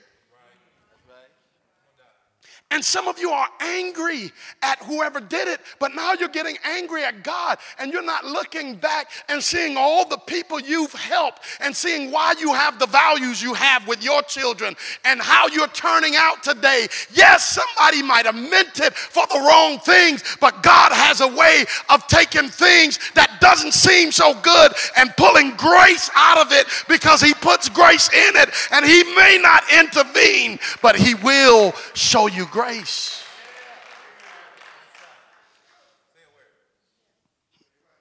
And 2.72 2.86
some 2.86 3.08
of 3.08 3.18
you 3.18 3.32
are 3.32 3.48
angry 3.62 4.32
at 4.62 4.78
whoever 4.84 5.20
did 5.20 5.48
it, 5.48 5.60
but 5.80 5.96
now 5.96 6.14
you're 6.14 6.30
getting 6.30 6.56
angry 6.64 7.04
at 7.04 7.24
God 7.24 7.58
and 7.80 7.92
you're 7.92 8.04
not 8.04 8.26
looking 8.26 8.76
back 8.76 9.10
and 9.28 9.42
seeing 9.42 9.76
all 9.76 10.08
the 10.08 10.20
people 10.20 10.60
you've 10.60 10.94
helped 10.94 11.42
and 11.62 11.76
seeing 11.76 12.12
why 12.12 12.36
you 12.40 12.54
have 12.54 12.78
the 12.78 12.86
values 12.86 13.42
you 13.42 13.56
have 13.56 13.88
with 13.88 14.04
your 14.04 14.22
children 14.22 14.76
and 15.04 15.20
how 15.20 15.48
you're 15.48 15.68
turning 15.70 16.14
out 16.16 16.44
today. 16.44 16.88
Yes, 17.12 17.60
somebody 17.60 18.04
might 18.04 18.28
have 18.28 18.36
meant 18.36 18.80
it 18.80 18.94
for 18.94 19.26
the 19.26 19.40
wrong 19.40 19.80
things, 19.80 20.38
but 20.40 20.62
God 20.62 20.92
has 20.92 21.22
a 21.22 21.28
way 21.28 21.66
of 21.90 22.06
taking 22.06 22.50
things 22.50 23.00
that 23.16 23.40
doesn't 23.42 23.74
seem 23.74 24.12
so 24.12 24.40
good 24.42 24.74
and 24.96 25.12
pulling 25.18 25.56
grace 25.56 26.12
out 26.16 26.38
of 26.38 26.52
it 26.52 26.68
because 26.88 27.20
he 27.20 27.34
puts 27.34 27.68
grace 27.68 28.10
in 28.14 28.36
it 28.36 28.50
and 28.72 28.86
he 28.86 29.04
may 29.16 29.40
not 29.42 29.64
intervene, 29.74 30.60
but 30.84 30.96
he 30.96 31.16
will 31.16 31.74
show 31.96 32.28
you 32.28 32.46
grace 32.46 32.59
grace. 32.60 33.24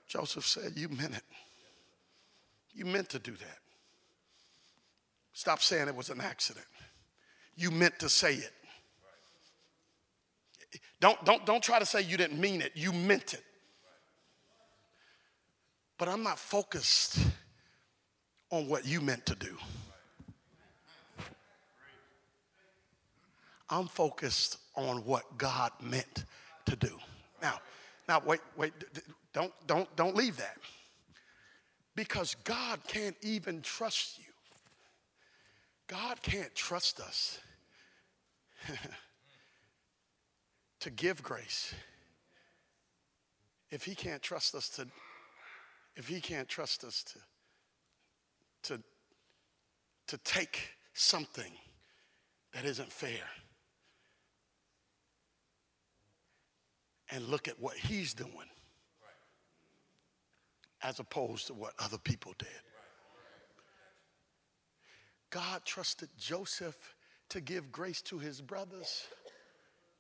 Joseph 0.09 0.47
said, 0.47 0.73
You 0.75 0.89
meant 0.89 1.15
it. 1.15 1.23
You 2.73 2.85
meant 2.85 3.09
to 3.11 3.19
do 3.19 3.33
that. 3.33 3.59
Stop 5.33 5.61
saying 5.61 5.87
it 5.87 5.95
was 5.95 6.11
an 6.11 6.21
accident. 6.21 6.67
You 7.55 7.71
meant 7.71 7.99
to 8.01 8.09
say 8.09 8.35
it. 8.35 8.53
Don't, 11.01 11.23
don't, 11.25 11.47
don't 11.47 11.63
try 11.63 11.79
to 11.79 11.87
say 11.87 12.03
you 12.03 12.17
didn't 12.17 12.41
mean 12.41 12.61
it. 12.61 12.73
You 12.75 12.93
meant 12.93 13.35
it. 13.35 13.45
But 15.99 16.09
I'm 16.09 16.23
not 16.23 16.39
focused 16.39 17.19
on 18.51 18.69
what 18.69 18.87
you 18.87 19.01
meant 19.01 19.27
to 19.27 19.35
do. 19.37 19.57
I'm 23.71 23.87
focused 23.87 24.59
on 24.75 24.99
what 25.05 25.37
God 25.37 25.73
meant 25.81 26.25
to 26.67 26.77
do. 26.77 26.99
Now, 27.43 27.61
now 28.09 28.23
wait, 28.25 28.41
wait, 28.57 28.73
don't, 29.33 29.53
don't, 29.67 29.95
don't 29.97 30.17
leave 30.17 30.37
that. 30.39 30.57
Because 31.95 32.37
God 32.45 32.81
can't 32.87 33.17
even 33.23 33.61
trust 33.61 34.19
you. 34.19 34.25
God 35.89 36.21
can't 36.23 36.55
trust 36.55 37.01
us 37.01 37.41
to 40.81 40.91
give 40.91 41.23
grace 41.23 41.75
if 43.71 43.85
he 43.85 43.95
can't 43.95 44.23
trust 44.23 44.55
us 44.55 44.69
to 44.71 44.87
if 45.97 46.09
he 46.09 46.21
can't 46.21 46.49
trust 46.49 46.85
us 46.85 47.03
to 47.03 47.19
to 48.63 48.83
to 50.07 50.19
take 50.19 50.75
something 50.93 51.53
that 52.53 52.65
isn't 52.65 52.93
fair 52.93 53.25
and 57.11 57.27
look 57.29 57.49
at 57.49 57.59
what 57.59 57.77
he's 57.77 58.15
doing 58.15 58.49
as 60.83 61.01
opposed 61.01 61.47
to 61.49 61.55
what 61.55 61.73
other 61.79 61.99
people 61.99 62.35
did. 62.39 62.49
God 65.31 65.65
trusted 65.65 66.09
Joseph 66.19 66.95
to 67.31 67.41
give 67.41 67.71
grace 67.71 68.01
to 68.03 68.19
his 68.19 68.41
brothers 68.41 69.07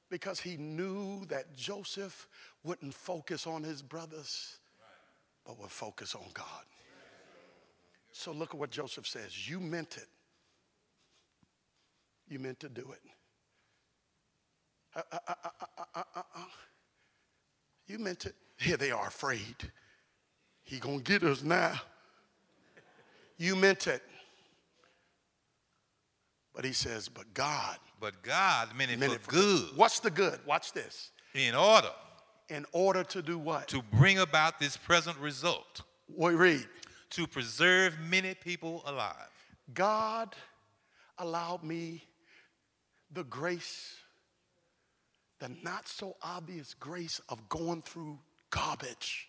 because 0.08 0.40
he 0.40 0.56
knew 0.56 1.26
that 1.26 1.54
Joseph 1.54 2.28
wouldn't 2.64 2.94
focus 2.94 3.46
on 3.46 3.62
his 3.62 3.82
brothers, 3.82 4.58
but 5.44 5.58
would 5.60 5.70
focus 5.70 6.14
on 6.14 6.24
God. 6.32 6.64
So 8.12 8.32
look 8.32 8.54
at 8.54 8.58
what 8.58 8.70
Joseph 8.70 9.06
says. 9.06 9.48
You 9.48 9.60
meant 9.60 9.98
it. 9.98 10.08
You 12.28 12.38
meant 12.38 12.60
to 12.60 12.68
do 12.68 12.92
it. 12.92 13.00
Uh, 14.96 15.02
uh, 15.12 15.34
uh, 15.44 16.40
you 17.88 17.98
meant 17.98 18.26
it. 18.26 18.34
Here 18.58 18.76
they 18.76 18.90
are 18.90 19.08
afraid. 19.08 19.56
He 20.62 20.78
gonna 20.78 21.00
get 21.00 21.22
us 21.22 21.42
now. 21.42 21.80
You 23.36 23.56
meant 23.56 23.86
it. 23.86 24.02
But 26.54 26.64
he 26.64 26.72
says, 26.72 27.08
but 27.08 27.32
God. 27.34 27.78
But 28.00 28.22
God 28.22 28.76
meant 28.76 28.90
it, 28.90 28.98
meant 28.98 29.12
for, 29.12 29.16
it 29.16 29.22
for 29.22 29.30
good. 29.30 29.76
What's 29.76 30.00
the 30.00 30.10
good? 30.10 30.40
Watch 30.46 30.72
this. 30.72 31.10
In 31.34 31.54
order. 31.54 31.90
In 32.48 32.66
order 32.72 33.04
to 33.04 33.22
do 33.22 33.38
what? 33.38 33.68
To 33.68 33.82
bring 33.82 34.18
about 34.18 34.58
this 34.58 34.76
present 34.76 35.16
result. 35.18 35.82
We 36.16 36.34
read. 36.34 36.66
To 37.10 37.26
preserve 37.26 37.98
many 38.00 38.34
people 38.34 38.82
alive. 38.86 39.14
God 39.72 40.34
allowed 41.18 41.62
me 41.62 42.04
the 43.12 43.24
grace 43.24 43.94
the 45.40 45.50
not 45.62 45.88
so 45.88 46.16
obvious 46.22 46.74
grace 46.74 47.20
of 47.28 47.48
going 47.48 47.82
through 47.82 48.18
garbage 48.50 49.28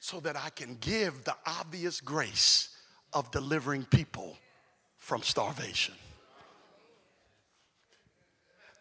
so 0.00 0.20
that 0.20 0.36
I 0.36 0.50
can 0.50 0.76
give 0.80 1.24
the 1.24 1.34
obvious 1.46 2.00
grace 2.00 2.76
of 3.12 3.30
delivering 3.30 3.84
people 3.84 4.36
from 4.96 5.22
starvation. 5.22 5.94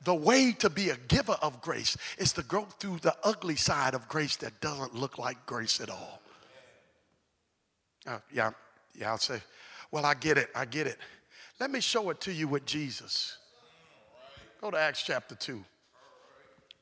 The 0.04 0.16
way 0.16 0.52
to 0.60 0.70
be 0.70 0.90
a 0.90 0.98
giver 0.98 1.38
of 1.42 1.62
grace 1.62 1.98
is 2.18 2.34
to 2.34 2.44
go 2.44 2.62
through 2.80 3.00
the 3.00 3.16
ugly 3.24 3.56
side 3.56 3.94
of 3.94 4.08
grace 4.08 4.36
that 4.38 4.62
doesn't 4.62 4.96
look 4.96 5.18
like 5.18 5.46
grace 5.46 5.82
at 5.82 5.90
all. 5.90 6.22
Uh, 8.06 8.20
yeah, 8.32 8.52
yeah, 8.96 9.10
I'll 9.10 9.18
say, 9.18 9.42
well, 9.92 10.06
I 10.06 10.14
get 10.14 10.38
it, 10.38 10.50
I 10.56 10.66
get 10.66 10.88
it. 10.88 10.98
Let 11.60 11.72
me 11.72 11.82
show 11.82 12.10
it 12.12 12.22
to 12.22 12.32
you 12.32 12.48
with 12.48 12.66
Jesus. 12.66 13.37
Go 14.60 14.72
to 14.72 14.78
Acts 14.78 15.04
chapter 15.04 15.36
2. 15.36 15.64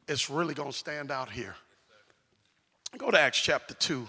It's 0.08 0.30
really 0.30 0.54
going 0.54 0.72
to 0.72 0.78
stand 0.78 1.12
out 1.12 1.30
here. 1.30 1.56
Go 2.98 3.12
to 3.12 3.20
Acts 3.20 3.42
chapter 3.42 3.74
2. 3.74 4.08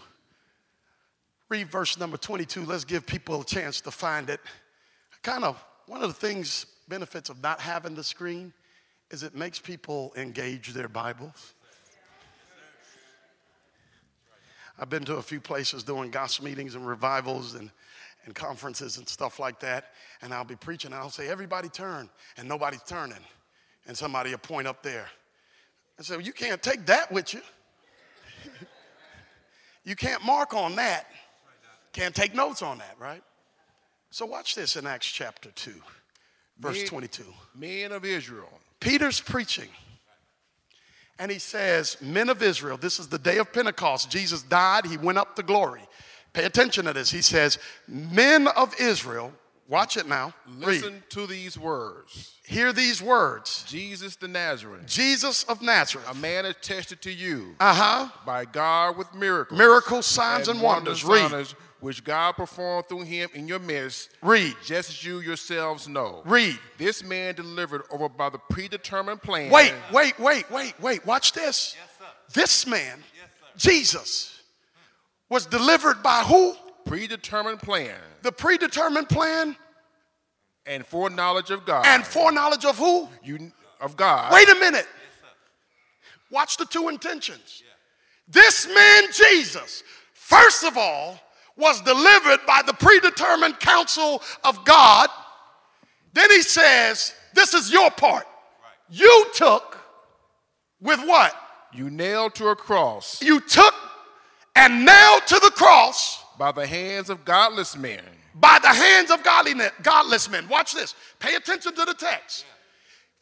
Read 1.48 1.68
verse 1.68 1.98
number 1.98 2.16
22. 2.16 2.64
Let's 2.64 2.84
give 2.84 3.06
people 3.06 3.40
a 3.40 3.44
chance 3.44 3.80
to 3.82 3.90
find 3.90 4.30
it. 4.30 4.40
Kind 5.22 5.42
of 5.42 5.62
one 5.86 6.02
of 6.02 6.08
the 6.08 6.14
things, 6.14 6.66
benefits 6.88 7.28
of 7.28 7.42
not 7.42 7.60
having 7.60 7.94
the 7.94 8.04
screen 8.04 8.52
is 9.10 9.24
it 9.24 9.34
makes 9.34 9.58
people 9.58 10.12
engage 10.16 10.72
their 10.72 10.88
Bibles. 10.88 11.54
I've 14.78 14.90
been 14.90 15.04
to 15.04 15.16
a 15.16 15.22
few 15.22 15.40
places 15.40 15.82
doing 15.82 16.10
gospel 16.10 16.44
meetings 16.44 16.74
and 16.74 16.86
revivals 16.86 17.54
and, 17.54 17.70
and 18.26 18.34
conferences 18.34 18.98
and 18.98 19.08
stuff 19.08 19.40
like 19.40 19.58
that. 19.60 19.92
And 20.22 20.32
I'll 20.34 20.44
be 20.44 20.56
preaching 20.56 20.92
and 20.92 21.00
I'll 21.00 21.10
say, 21.10 21.28
Everybody 21.28 21.68
turn. 21.68 22.10
And 22.36 22.48
nobody's 22.48 22.82
turning. 22.82 23.24
And 23.86 23.96
somebody 23.96 24.30
will 24.30 24.38
point 24.38 24.66
up 24.66 24.82
there. 24.82 25.08
I 25.98 26.02
said, 26.02 26.16
well, 26.16 26.26
You 26.26 26.32
can't 26.32 26.62
take 26.62 26.86
that 26.86 27.10
with 27.10 27.34
you. 27.34 27.40
you 29.84 29.96
can't 29.96 30.24
mark 30.24 30.54
on 30.54 30.76
that. 30.76 31.06
Can't 31.92 32.14
take 32.14 32.34
notes 32.34 32.62
on 32.62 32.78
that, 32.78 32.96
right? 32.98 33.22
So 34.10 34.26
watch 34.26 34.54
this 34.54 34.76
in 34.76 34.86
Acts 34.86 35.06
chapter 35.06 35.50
2, 35.50 35.72
verse 36.58 36.78
men, 36.78 36.86
22. 36.86 37.24
Men 37.54 37.92
of 37.92 38.04
Israel. 38.04 38.48
Peter's 38.80 39.20
preaching. 39.20 39.68
And 41.18 41.30
he 41.30 41.38
says, 41.38 41.96
Men 42.00 42.28
of 42.28 42.42
Israel, 42.42 42.76
this 42.76 42.98
is 42.98 43.08
the 43.08 43.18
day 43.18 43.38
of 43.38 43.52
Pentecost. 43.52 44.10
Jesus 44.10 44.42
died, 44.42 44.86
he 44.86 44.96
went 44.96 45.18
up 45.18 45.36
to 45.36 45.42
glory. 45.42 45.82
Pay 46.32 46.44
attention 46.44 46.84
to 46.84 46.92
this. 46.92 47.10
He 47.10 47.22
says, 47.22 47.58
Men 47.88 48.48
of 48.48 48.74
Israel, 48.78 49.32
Watch 49.68 49.96
it 49.96 50.06
now. 50.06 50.32
Listen 50.58 50.94
Read. 50.94 51.10
to 51.10 51.26
these 51.26 51.58
words. 51.58 52.34
Hear 52.44 52.72
these 52.72 53.02
words. 53.02 53.64
Jesus 53.66 54.14
the 54.14 54.28
Nazarene. 54.28 54.84
Jesus 54.86 55.42
of 55.44 55.60
Nazareth. 55.60 56.08
A 56.08 56.14
man 56.14 56.46
attested 56.46 57.02
to 57.02 57.10
you. 57.10 57.56
Uh 57.58 57.74
huh. 57.74 58.08
By 58.24 58.44
God 58.44 58.96
with 58.96 59.12
miracles. 59.12 59.58
Miracles, 59.58 60.06
signs, 60.06 60.46
and, 60.46 60.58
and 60.58 60.64
wonders. 60.64 61.04
Read. 61.04 61.32
Which 61.80 62.04
God 62.04 62.32
performed 62.36 62.86
through 62.88 63.02
him 63.02 63.28
in 63.34 63.48
your 63.48 63.58
midst. 63.58 64.10
Read. 64.22 64.54
Just 64.64 64.90
as 64.90 65.04
you 65.04 65.20
yourselves 65.20 65.88
know. 65.88 66.22
Read. 66.24 66.58
This 66.78 67.02
man 67.04 67.34
delivered 67.34 67.82
over 67.90 68.08
by 68.08 68.30
the 68.30 68.38
predetermined 68.38 69.20
plan. 69.20 69.50
Wait, 69.50 69.74
wait, 69.92 70.18
wait, 70.18 70.50
wait, 70.50 70.74
wait. 70.80 71.04
Watch 71.04 71.32
this. 71.32 71.76
Yes, 71.76 71.90
sir. 71.98 72.04
This 72.32 72.66
man, 72.66 72.98
yes, 73.14 73.28
Jesus, 73.56 74.42
was 75.28 75.44
delivered 75.44 76.02
by 76.02 76.22
who? 76.22 76.54
Predetermined 76.86 77.60
plan. 77.60 77.94
The 78.22 78.32
predetermined 78.32 79.08
plan. 79.08 79.56
And 80.66 80.84
foreknowledge 80.86 81.50
of 81.50 81.64
God. 81.66 81.84
And 81.86 82.04
foreknowledge 82.04 82.64
of 82.64 82.78
who? 82.78 83.08
You 83.22 83.52
of 83.80 83.96
God. 83.96 84.32
Wait 84.32 84.48
a 84.48 84.54
minute. 84.54 84.86
Watch 86.30 86.56
the 86.56 86.64
two 86.64 86.88
intentions. 86.88 87.62
This 88.28 88.66
man, 88.66 89.04
Jesus, 89.12 89.84
first 90.12 90.64
of 90.64 90.76
all, 90.76 91.20
was 91.56 91.80
delivered 91.82 92.40
by 92.46 92.62
the 92.66 92.72
predetermined 92.72 93.60
counsel 93.60 94.22
of 94.44 94.64
God. 94.64 95.08
Then 96.12 96.30
he 96.30 96.42
says, 96.42 97.14
This 97.34 97.54
is 97.54 97.72
your 97.72 97.90
part. 97.90 98.26
You 98.88 99.26
took 99.34 99.78
with 100.80 101.00
what? 101.00 101.34
You 101.72 101.90
nailed 101.90 102.34
to 102.36 102.48
a 102.48 102.56
cross. 102.56 103.22
You 103.22 103.40
took 103.40 103.74
and 104.54 104.84
nailed 104.84 105.26
to 105.26 105.38
the 105.40 105.50
cross 105.50 106.24
by 106.38 106.52
the 106.52 106.66
hands 106.66 107.10
of 107.10 107.24
godless 107.24 107.76
men. 107.76 108.02
By 108.34 108.58
the 108.60 108.68
hands 108.68 109.10
of 109.10 109.22
godliness, 109.22 109.72
godless 109.82 110.28
men. 110.30 110.46
Watch 110.48 110.74
this. 110.74 110.94
Pay 111.18 111.34
attention 111.36 111.74
to 111.74 111.84
the 111.84 111.94
text. 111.94 112.44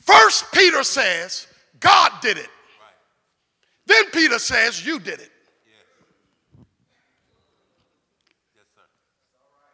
First, 0.01 0.51
Peter 0.53 0.83
says, 0.83 1.47
God 1.79 2.11
did 2.21 2.37
it. 2.37 2.49
Then 3.87 4.05
Peter 4.11 4.39
says, 4.39 4.85
You 4.85 4.99
did 4.99 5.21
it. 5.21 5.31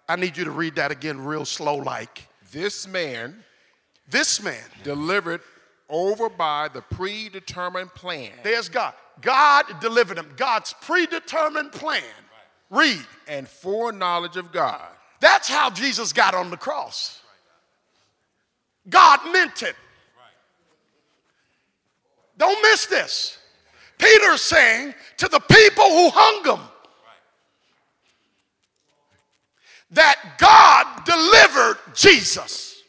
I 0.09 0.17
need 0.17 0.37
you 0.37 0.45
to 0.45 0.51
read 0.51 0.75
that 0.75 0.91
again, 0.91 1.25
real 1.25 1.45
slow 1.45 1.77
like. 1.77 2.27
This 2.53 2.87
man 2.89 3.45
This 4.09 4.43
man, 4.43 4.65
delivered 4.83 5.41
over 5.89 6.29
by 6.29 6.69
the 6.73 6.83
predetermined 6.83 7.95
plan 7.95 8.31
there's 8.43 8.69
God. 8.69 8.95
God 9.21 9.65
delivered 9.81 10.19
him. 10.19 10.33
God's 10.37 10.75
predetermined 10.81 11.73
plan. 11.73 12.03
Read. 12.71 13.05
and 13.27 13.47
foreknowledge 13.47 14.37
of 14.37 14.51
God. 14.51 14.89
That's 15.21 15.49
how 15.49 15.71
Jesus 15.71 16.13
got 16.13 16.35
on 16.35 16.51
the 16.51 16.57
cross. 16.57 17.21
God 18.89 19.21
meant 19.33 19.63
it. 19.63 19.77
Don't 22.37 22.61
miss 22.63 22.87
this. 22.87 23.39
Peter's 23.99 24.41
saying 24.41 24.95
to 25.19 25.29
the 25.29 25.41
people 25.41 25.85
who 25.85 26.11
hung 26.13 26.59
him 26.59 26.65
that 29.93 30.17
God 30.39 31.05
delivered 31.05 31.77
Jesus. 31.95 32.83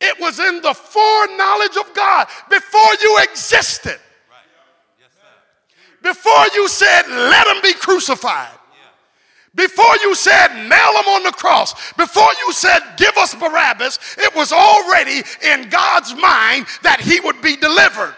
It 0.00 0.20
was 0.20 0.40
in 0.40 0.60
the 0.60 0.74
foreknowledge 0.74 1.76
of 1.76 1.94
God 1.94 2.26
before 2.50 2.94
you 3.00 3.18
existed. 3.22 4.00
Before 6.02 6.46
you 6.54 6.68
said, 6.68 7.02
let 7.08 7.46
him 7.46 7.62
be 7.62 7.74
crucified. 7.74 8.50
Before 9.54 9.96
you 10.02 10.14
said, 10.14 10.48
nail 10.48 10.68
him 10.68 11.08
on 11.08 11.22
the 11.24 11.32
cross. 11.32 11.92
Before 11.92 12.28
you 12.44 12.52
said, 12.52 12.80
give 12.96 13.16
us 13.18 13.34
Barabbas, 13.34 13.98
it 14.18 14.34
was 14.34 14.50
already 14.50 15.22
in 15.42 15.68
God's 15.68 16.14
mind 16.14 16.66
that 16.82 17.00
he 17.00 17.20
would 17.20 17.40
be 17.42 17.56
delivered. 17.56 18.14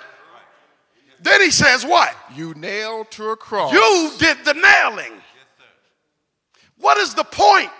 Then 1.20 1.40
he 1.40 1.50
says, 1.50 1.84
what? 1.84 2.14
You 2.34 2.54
nailed 2.54 3.10
to 3.12 3.30
a 3.30 3.36
cross. 3.36 3.72
You 3.72 4.12
did 4.18 4.44
the 4.44 4.54
nailing. 4.54 5.12
What 6.78 6.98
is 6.98 7.14
the 7.14 7.24
point? 7.24 7.70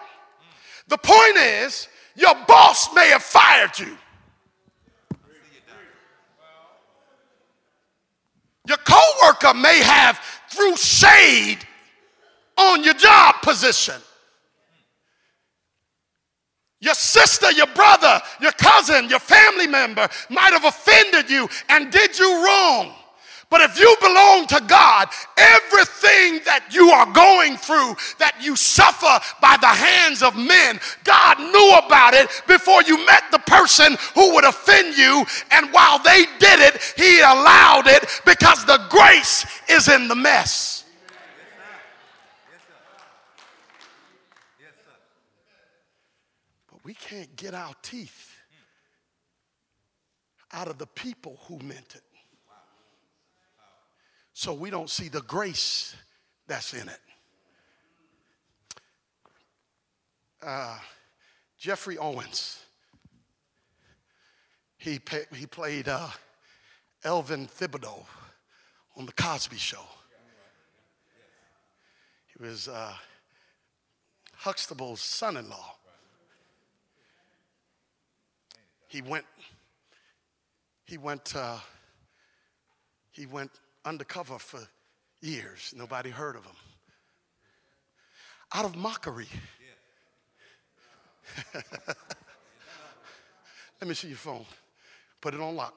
The 0.89 0.99
point 0.99 1.37
is, 1.37 1.89
your 2.17 2.35
boss 2.47 2.93
may 2.95 3.09
have 3.09 3.23
fired 3.23 3.79
you. 3.79 3.97
Your 8.67 8.79
coworker 8.79 9.55
may 9.55 9.81
have 9.83 10.19
threw 10.49 10.77
shade 10.77 11.59
on 12.57 12.85
your 12.85 12.95
job 12.95 13.37
position. 13.43 13.97
Your 16.81 16.95
sister, 16.95 17.51
your 17.53 17.67
brother, 17.69 18.21
your 18.41 18.53
cousin, 18.53 19.09
your 19.09 19.19
family 19.19 19.67
member 19.67 20.07
might 20.29 20.53
have 20.53 20.65
offended 20.65 21.31
you 21.31 21.49
and 21.69 21.91
did 21.91 22.19
you 22.19 22.45
wrong. 22.45 22.93
But 23.55 23.71
if 23.71 23.79
you 23.79 23.97
belong 24.01 24.49
to 24.49 24.61
God, 24.67 25.11
everything 25.37 26.43
that 26.45 26.71
you 26.73 26.91
are 26.91 27.07
going 27.13 27.57
through, 27.57 27.95
that 28.19 28.35
you 28.41 28.57
suffer 28.57 29.25
by 29.41 29.57
the 29.61 29.69
hands 29.69 30.25
of 30.25 30.35
men, 30.35 30.81
God 31.05 31.39
knew 31.39 31.79
about 31.79 32.15
it 32.15 32.29
before 32.49 32.83
you 32.83 33.07
met 33.07 33.23
the 33.31 33.39
person 33.39 33.97
who 34.17 34.35
would 34.35 34.45
offend 34.45 34.99
you. 34.99 35.25
And 35.53 35.73
while 35.73 36.01
they 36.01 36.25
did 36.41 36.59
it, 36.59 36.83
He 36.97 37.21
allowed 37.21 37.87
it 37.87 38.05
because 38.27 38.65
the 38.65 38.85
grace 38.91 39.47
is 39.69 39.87
in 39.87 40.09
the 40.09 40.17
mess. 40.17 40.83
But 46.73 46.85
we 46.85 46.95
can't 46.95 47.37
get 47.37 47.55
our 47.55 47.75
teeth 47.83 48.37
out 50.53 50.67
of 50.67 50.79
the 50.79 50.89
people 50.89 51.39
who 51.47 51.61
meant 51.61 51.95
it. 51.95 52.03
So 54.45 54.53
we 54.53 54.69
don't 54.69 54.91
see 54.91 55.09
the 55.09 55.23
grace 55.23 55.97
that's 56.47 56.75
in 56.75 56.87
it. 56.87 57.01
Uh, 60.43 60.77
Geoffrey 61.57 61.97
Owens, 61.97 62.63
he, 64.77 64.99
pa- 64.99 65.35
he 65.35 65.47
played 65.47 65.89
uh, 65.89 66.09
Elvin 67.05 67.49
Tibideaux 67.59 68.05
on 68.99 69.07
The 69.07 69.13
Cosby 69.13 69.57
Show. 69.57 69.87
He 72.27 72.45
was 72.47 72.69
uh, 72.69 72.93
Huxtable's 74.35 75.01
son 75.01 75.39
in 75.39 75.49
law. 75.49 75.75
He 78.89 79.01
went, 79.01 79.25
he 80.85 80.99
went, 80.99 81.35
uh, 81.35 81.61
he 83.11 83.25
went 83.25 83.51
undercover 83.85 84.39
for 84.39 84.61
years. 85.21 85.75
Nobody 85.77 86.11
heard 86.11 86.37
of 86.37 86.45
him. 86.45 86.57
Out 88.53 88.65
of 88.65 88.77
mockery. 88.77 89.29
Let 93.81 93.89
me 93.89 93.95
see 93.95 94.09
your 94.09 94.17
phone. 94.17 94.45
Put 95.21 95.35
it 95.35 95.41
on 95.41 95.57
lock. 95.57 95.75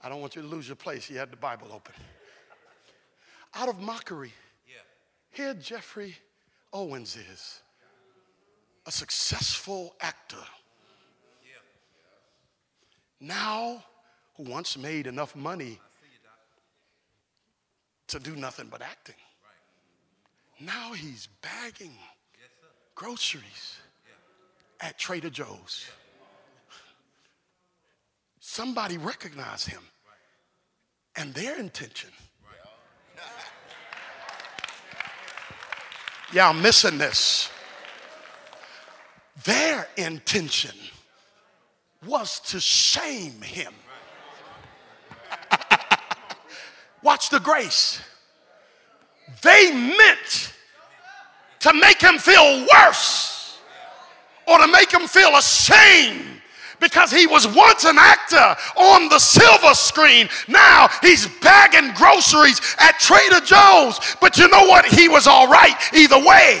I 0.00 0.08
don't 0.08 0.20
want 0.20 0.36
you 0.36 0.42
to 0.42 0.48
lose 0.48 0.68
your 0.68 0.76
place. 0.76 1.10
You 1.10 1.18
had 1.18 1.32
the 1.32 1.36
Bible 1.36 1.68
open. 1.72 1.94
Out 3.54 3.68
of 3.68 3.80
mockery, 3.80 4.32
here 5.30 5.54
Geoffrey 5.54 6.14
Owens 6.72 7.16
is 7.16 7.60
a 8.86 8.92
successful 8.92 9.96
actor 10.00 10.44
now 13.20 13.82
who 14.36 14.44
once 14.44 14.76
made 14.76 15.06
enough 15.06 15.34
money 15.34 15.78
to 18.08 18.18
do 18.18 18.36
nothing 18.36 18.68
but 18.70 18.82
acting. 18.82 19.14
Now 20.60 20.92
he's 20.92 21.28
bagging 21.42 21.94
groceries 22.94 23.76
at 24.80 24.98
Trader 24.98 25.30
Joe's. 25.30 25.86
Somebody 28.40 28.96
recognized 28.96 29.68
him 29.68 29.82
and 31.16 31.34
their 31.34 31.58
intention. 31.58 32.10
Yeah, 36.32 36.48
I'm 36.48 36.60
missing 36.60 36.98
this. 36.98 37.50
Their 39.44 39.86
intention 39.96 40.74
was 42.06 42.40
to 42.40 42.60
shame 42.60 43.40
him. 43.42 43.72
Watch 47.02 47.30
the 47.30 47.40
grace. 47.40 48.00
They 49.42 49.72
meant 49.72 50.52
to 51.60 51.72
make 51.74 52.00
him 52.00 52.18
feel 52.18 52.66
worse 52.72 53.58
or 54.46 54.58
to 54.58 54.68
make 54.68 54.92
him 54.92 55.06
feel 55.06 55.36
ashamed 55.36 56.24
because 56.78 57.10
he 57.10 57.26
was 57.26 57.48
once 57.48 57.84
an 57.84 57.96
actor 57.98 58.56
on 58.76 59.08
the 59.08 59.18
silver 59.18 59.74
screen. 59.74 60.28
Now 60.46 60.88
he's 61.02 61.26
bagging 61.40 61.94
groceries 61.94 62.60
at 62.78 62.98
Trader 63.00 63.40
Joe's. 63.44 63.98
But 64.20 64.36
you 64.36 64.48
know 64.48 64.66
what? 64.66 64.86
He 64.86 65.08
was 65.08 65.26
all 65.26 65.48
right 65.48 65.76
either 65.94 66.18
way 66.18 66.60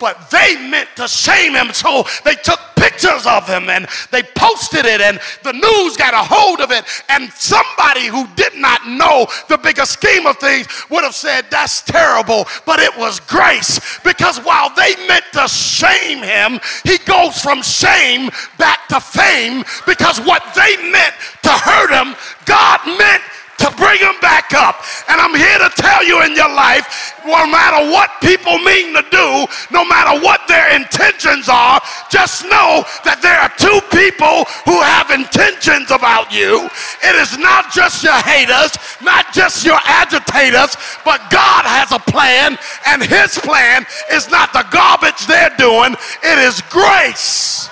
but 0.00 0.30
they 0.30 0.56
meant 0.68 0.88
to 0.96 1.06
shame 1.06 1.52
him. 1.54 1.72
So 1.72 2.04
they 2.24 2.34
took 2.34 2.58
pictures 2.74 3.26
of 3.26 3.46
him 3.46 3.68
and 3.68 3.86
they 4.10 4.22
posted 4.34 4.86
it, 4.86 5.00
and 5.00 5.20
the 5.44 5.52
news 5.52 5.96
got 5.96 6.14
a 6.14 6.24
hold 6.24 6.60
of 6.60 6.72
it. 6.72 6.84
And 7.08 7.30
somebody 7.32 8.06
who 8.06 8.26
did 8.34 8.56
not 8.56 8.88
know 8.88 9.26
the 9.48 9.58
bigger 9.58 9.84
scheme 9.84 10.26
of 10.26 10.38
things 10.38 10.66
would 10.90 11.04
have 11.04 11.14
said, 11.14 11.44
That's 11.50 11.82
terrible, 11.82 12.46
but 12.66 12.80
it 12.80 12.96
was 12.96 13.20
grace. 13.20 13.78
Because 14.02 14.38
while 14.38 14.74
they 14.74 14.96
meant 15.06 15.24
to 15.34 15.46
shame 15.46 16.22
him, 16.22 16.58
he 16.84 16.98
goes 16.98 17.40
from 17.40 17.62
shame 17.62 18.30
back 18.58 18.88
to 18.88 19.00
fame 19.00 19.62
because 19.86 20.20
what 20.20 20.42
they 20.54 20.76
meant 20.90 21.14
to 21.42 21.50
hurt 21.50 21.90
him, 21.90 22.16
God 22.46 22.80
meant 22.86 23.22
to 23.60 23.70
bring 23.76 24.00
them 24.00 24.16
back 24.20 24.52
up. 24.54 24.80
And 25.08 25.20
I'm 25.20 25.34
here 25.36 25.58
to 25.58 25.70
tell 25.76 26.04
you 26.04 26.22
in 26.24 26.34
your 26.34 26.48
life, 26.48 27.14
no 27.24 27.44
matter 27.46 27.92
what 27.92 28.10
people 28.20 28.56
mean 28.58 28.94
to 28.96 29.04
do, 29.10 29.46
no 29.70 29.84
matter 29.84 30.18
what 30.24 30.48
their 30.48 30.74
intentions 30.74 31.48
are, 31.48 31.80
just 32.10 32.44
know 32.44 32.84
that 33.04 33.20
there 33.20 33.36
are 33.36 33.52
two 33.60 33.80
people 33.92 34.48
who 34.64 34.80
have 34.80 35.12
intentions 35.12 35.90
about 35.90 36.32
you. 36.32 36.68
It 37.04 37.14
is 37.20 37.36
not 37.36 37.72
just 37.72 38.02
your 38.02 38.16
haters, 38.24 38.72
not 39.04 39.32
just 39.32 39.64
your 39.64 39.78
agitators, 39.84 40.76
but 41.04 41.20
God 41.28 41.68
has 41.68 41.92
a 41.92 42.00
plan, 42.10 42.56
and 42.88 43.02
His 43.02 43.38
plan 43.38 43.84
is 44.12 44.30
not 44.30 44.52
the 44.52 44.64
garbage 44.72 45.26
they're 45.26 45.54
doing, 45.58 45.94
it 46.24 46.38
is 46.48 46.62
grace. 46.72 47.68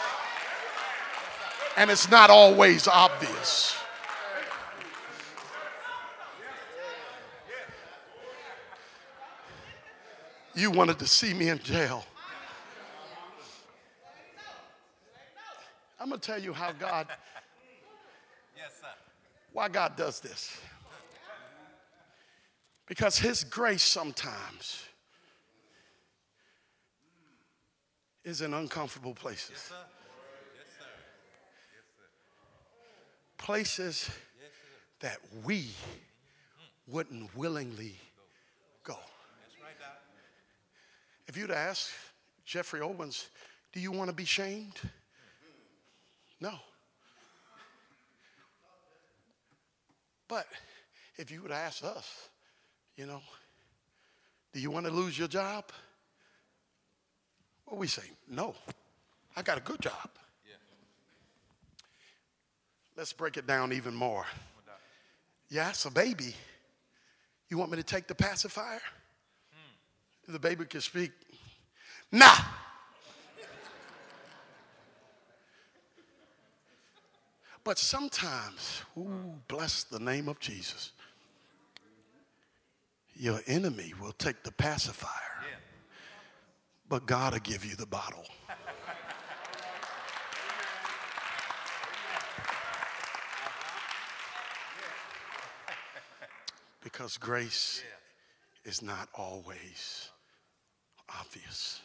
And 1.76 1.91
it's 1.91 2.11
not 2.11 2.28
always 2.28 2.89
obvious. 2.89 3.78
You 10.59 10.73
wanted 10.73 10.99
to 10.99 11.07
see 11.07 11.35
me 11.35 11.51
in 11.51 11.61
jail. 11.61 12.05
I'm 16.01 16.09
going 16.09 16.21
to 16.21 16.27
tell 16.27 16.43
you 16.43 16.53
how 16.53 16.73
God, 16.73 17.07
Yes, 18.57 18.73
sir. 18.81 18.89
why 19.53 19.69
God 19.69 19.95
does 19.95 20.19
this. 20.19 20.61
Because 22.87 23.17
His 23.19 23.45
grace 23.45 23.85
sometimes 23.85 24.83
is 28.25 28.41
in 28.41 28.53
uncomfortable 28.53 29.15
places. 29.15 29.73
Places 33.37 34.11
that 34.99 35.19
we 35.45 35.69
wouldn't 36.89 37.37
willingly 37.37 37.95
go. 38.83 38.97
If 41.29 41.37
you'd 41.37 41.51
ask 41.51 41.91
Geoffrey 42.47 42.81
Owens, 42.81 43.29
do 43.72 43.81
you 43.81 43.93
want 43.93 44.09
to 44.09 44.16
be 44.16 44.24
shamed? 44.24 44.81
No. 46.41 46.55
But 50.26 50.47
if 51.16 51.31
you 51.31 51.43
would 51.43 51.53
ask 51.53 51.85
us, 51.85 52.29
you 52.97 53.07
know, 53.07 53.20
do 54.55 54.61
you 54.61 54.70
want 54.70 54.87
to 54.87 54.93
lose 54.93 55.18
your 55.18 55.29
job? 55.29 55.70
What 57.66 57.76
we 57.76 57.87
say? 57.87 58.03
No. 58.26 58.55
I 59.37 59.43
got 59.43 59.59
a 59.59 59.61
good 59.61 59.81
job. 59.81 60.09
Let's 62.97 63.12
break 63.12 63.37
it 63.37 63.47
down 63.47 63.72
even 63.72 63.95
more. 63.95 64.26
Yes, 65.51 65.85
a 65.85 65.91
baby. 65.91 66.35
You 67.49 67.59
want 67.59 67.70
me 67.70 67.76
to 67.76 67.85
take 67.85 68.07
the 68.07 68.14
pacifier? 68.14 68.81
The 70.29 70.39
baby 70.39 70.66
could 70.66 70.83
speak. 70.83 71.11
Nah. 72.12 72.37
But 77.64 77.79
sometimes, 77.79 78.83
ooh, 78.97 79.35
bless 79.49 79.85
the 79.85 79.99
name 79.99 80.29
of 80.29 80.39
Jesus, 80.39 80.93
your 83.14 83.41
enemy 83.47 83.95
will 84.01 84.12
take 84.12 84.43
the 84.43 84.53
pacifier, 84.53 85.11
but 86.89 87.07
God 87.07 87.33
will 87.33 87.41
give 87.41 87.64
you 87.64 87.74
the 87.74 87.87
bottle. 87.87 88.24
because 96.83 97.18
grace 97.18 97.83
is 98.64 98.83
not 98.83 99.09
always 99.14 100.11
obvious. 101.21 101.81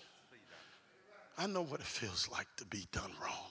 I 1.38 1.48
know 1.48 1.64
what 1.64 1.80
it 1.80 1.86
feels 1.86 2.30
like 2.32 2.48
to 2.58 2.66
be 2.66 2.88
done 2.92 3.12
wrong. 3.22 3.50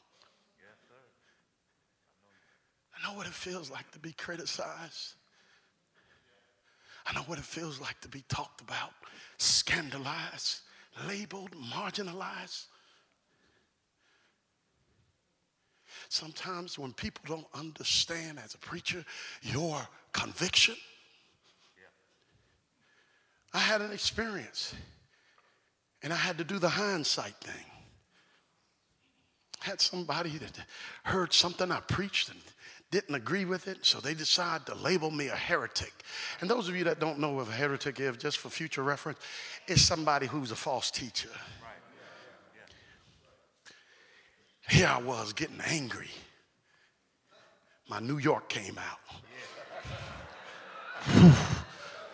I 2.96 3.08
know 3.08 3.16
what 3.16 3.26
it 3.26 3.32
feels 3.32 3.70
like 3.70 3.90
to 3.92 3.98
be 3.98 4.12
criticized. 4.12 5.14
I 7.04 7.12
know 7.14 7.22
what 7.22 7.38
it 7.38 7.44
feels 7.44 7.80
like 7.80 8.00
to 8.02 8.08
be 8.08 8.22
talked 8.28 8.60
about, 8.60 8.92
scandalized, 9.38 10.60
labeled, 11.08 11.50
marginalized. 11.52 12.66
Sometimes 16.08 16.78
when 16.78 16.92
people 16.92 17.24
don't 17.26 17.46
understand 17.54 18.38
as 18.38 18.54
a 18.54 18.58
preacher 18.58 19.04
your 19.40 19.80
conviction, 20.12 20.76
I 23.54 23.58
had 23.58 23.80
an 23.82 23.92
experience 23.92 24.74
and 26.02 26.12
I 26.12 26.16
had 26.16 26.38
to 26.38 26.44
do 26.44 26.58
the 26.58 26.68
hindsight 26.68 27.34
thing. 27.34 27.64
Had 29.60 29.80
somebody 29.80 30.38
that 30.38 30.58
heard 31.04 31.32
something 31.32 31.70
I 31.70 31.80
preached 31.80 32.28
and 32.30 32.38
didn't 32.90 33.14
agree 33.14 33.44
with 33.44 33.68
it, 33.68 33.78
so 33.82 34.00
they 34.00 34.12
decided 34.12 34.66
to 34.66 34.74
label 34.74 35.10
me 35.10 35.28
a 35.28 35.36
heretic. 35.36 35.92
And 36.40 36.50
those 36.50 36.68
of 36.68 36.76
you 36.76 36.84
that 36.84 37.00
don't 37.00 37.18
know 37.18 37.32
what 37.32 37.48
a 37.48 37.52
heretic 37.52 38.00
is, 38.00 38.16
just 38.16 38.38
for 38.38 38.50
future 38.50 38.82
reference, 38.82 39.18
is 39.66 39.82
somebody 39.82 40.26
who's 40.26 40.50
a 40.50 40.56
false 40.56 40.90
teacher. 40.90 41.30
Here 44.68 44.88
I 44.88 45.00
was 45.00 45.32
getting 45.32 45.60
angry. 45.66 46.10
My 47.88 48.00
New 48.00 48.18
York 48.18 48.48
came 48.48 48.78
out. 48.78 48.98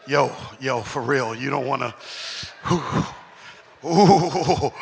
Yo, 0.06 0.32
yo, 0.60 0.80
for 0.80 1.02
real, 1.02 1.34
you 1.34 1.50
don't 1.50 1.66
want 1.66 1.82
to. 1.82 1.94
Ooh, 3.84 3.88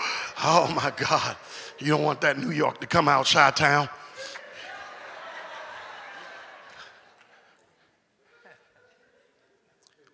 oh 0.42 0.72
my 0.74 0.92
God. 0.96 1.36
You 1.78 1.88
don't 1.88 2.02
want 2.02 2.20
that 2.22 2.38
New 2.38 2.50
York 2.50 2.80
to 2.80 2.86
come 2.86 3.08
out 3.08 3.26
Chi 3.26 3.50
Town. 3.50 3.88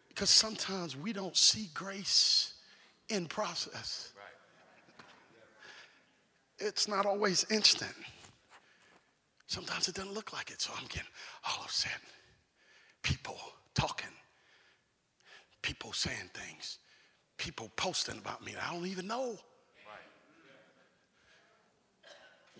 Because 0.08 0.30
sometimes 0.30 0.96
we 0.96 1.12
don't 1.12 1.36
see 1.36 1.70
grace 1.74 2.54
in 3.08 3.26
process. 3.26 4.12
It's 6.58 6.86
not 6.86 7.06
always 7.06 7.44
instant. 7.50 7.94
Sometimes 9.46 9.88
it 9.88 9.94
doesn't 9.94 10.14
look 10.14 10.32
like 10.32 10.50
it. 10.50 10.60
So 10.60 10.72
I'm 10.76 10.86
getting 10.86 11.08
all 11.48 11.64
of 11.64 11.68
a 11.68 11.72
sudden 11.72 11.98
people 13.02 13.38
talking, 13.74 14.08
people 15.60 15.92
saying 15.92 16.30
things, 16.34 16.78
people 17.42 17.68
posting 17.74 18.18
about 18.18 18.44
me 18.44 18.52
that 18.52 18.62
I 18.70 18.72
don't 18.72 18.86
even 18.86 19.08
know. 19.08 19.36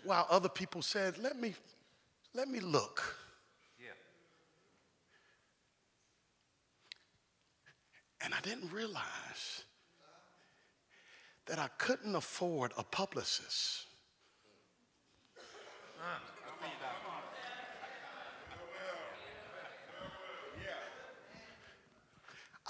While 0.02 0.26
other 0.28 0.48
people 0.48 0.82
said, 0.82 1.18
let 1.18 1.38
me, 1.38 1.54
let 2.34 2.48
me 2.48 2.58
look. 2.58 3.00
And 8.24 8.34
I 8.34 8.40
didn't 8.40 8.72
realize 8.72 9.64
that 11.46 11.60
I 11.60 11.68
couldn't 11.78 12.16
afford 12.16 12.72
a 12.76 12.82
publicist. 12.82 13.86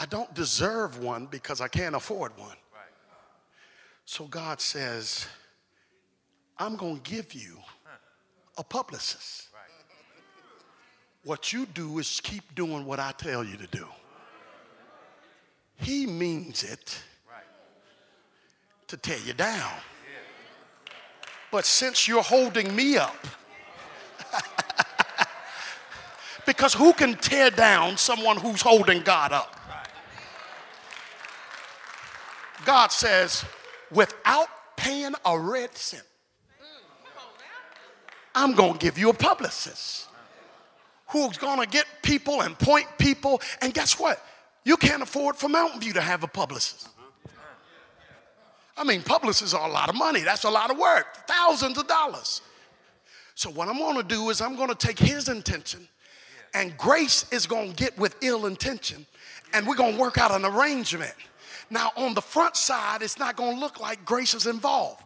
I 0.02 0.06
don't 0.06 0.34
deserve 0.34 0.98
one 0.98 1.26
because 1.26 1.60
I 1.60 1.68
can't 1.68 1.94
afford 1.94 2.36
one. 2.36 2.56
So 4.04 4.24
God 4.24 4.60
says, 4.60 5.28
I'm 6.58 6.74
going 6.74 6.98
to 6.98 7.08
give 7.08 7.32
you 7.32 7.58
a 8.58 8.64
publicist. 8.64 9.46
What 11.22 11.52
you 11.52 11.66
do 11.66 12.00
is 12.00 12.20
keep 12.20 12.52
doing 12.56 12.84
what 12.84 12.98
I 12.98 13.12
tell 13.12 13.44
you 13.44 13.56
to 13.58 13.66
do. 13.68 13.86
He 15.76 16.06
means 16.06 16.64
it 16.64 17.00
to 18.88 18.96
tear 18.96 19.18
you 19.24 19.34
down. 19.34 19.70
But 21.52 21.64
since 21.64 22.08
you're 22.08 22.24
holding 22.24 22.74
me 22.74 22.96
up, 22.96 23.24
because 26.44 26.74
who 26.74 26.92
can 26.92 27.14
tear 27.14 27.50
down 27.50 27.96
someone 27.96 28.36
who's 28.36 28.62
holding 28.62 29.02
God 29.02 29.32
up? 29.32 29.60
God 32.64 32.92
says, 32.92 33.44
without 33.90 34.48
paying 34.76 35.14
a 35.24 35.38
red 35.38 35.76
cent, 35.76 36.04
I'm 38.34 38.54
going 38.54 38.74
to 38.74 38.78
give 38.78 38.98
you 38.98 39.10
a 39.10 39.14
publicist 39.14 40.08
who's 41.08 41.36
going 41.36 41.60
to 41.60 41.66
get 41.66 41.86
people 42.02 42.40
and 42.40 42.58
point 42.58 42.86
people. 42.98 43.40
And 43.60 43.74
guess 43.74 43.98
what? 43.98 44.24
You 44.64 44.76
can't 44.76 45.02
afford 45.02 45.36
for 45.36 45.48
Mountain 45.48 45.80
View 45.80 45.92
to 45.92 46.00
have 46.00 46.22
a 46.22 46.26
publicist. 46.26 46.88
I 48.76 48.84
mean, 48.84 49.02
publicists 49.02 49.54
are 49.54 49.68
a 49.68 49.72
lot 49.72 49.90
of 49.90 49.94
money. 49.94 50.20
That's 50.20 50.44
a 50.44 50.50
lot 50.50 50.70
of 50.70 50.78
work, 50.78 51.26
thousands 51.26 51.76
of 51.76 51.86
dollars. 51.86 52.40
So, 53.34 53.50
what 53.50 53.68
I'm 53.68 53.78
going 53.78 53.96
to 53.96 54.02
do 54.02 54.30
is 54.30 54.40
I'm 54.40 54.56
going 54.56 54.68
to 54.68 54.74
take 54.74 54.98
his 54.98 55.28
intention, 55.28 55.86
and 56.54 56.76
Grace 56.76 57.26
is 57.30 57.46
going 57.46 57.70
to 57.70 57.76
get 57.76 57.96
with 57.98 58.16
ill 58.22 58.46
intention, 58.46 59.06
and 59.52 59.66
we're 59.66 59.76
going 59.76 59.94
to 59.94 60.00
work 60.00 60.18
out 60.18 60.30
an 60.30 60.44
arrangement. 60.44 61.12
Now, 61.72 61.90
on 61.96 62.12
the 62.12 62.20
front 62.20 62.54
side, 62.54 63.00
it's 63.00 63.18
not 63.18 63.34
going 63.34 63.54
to 63.54 63.60
look 63.60 63.80
like 63.80 64.04
Grace 64.04 64.34
is 64.34 64.46
involved. 64.46 65.02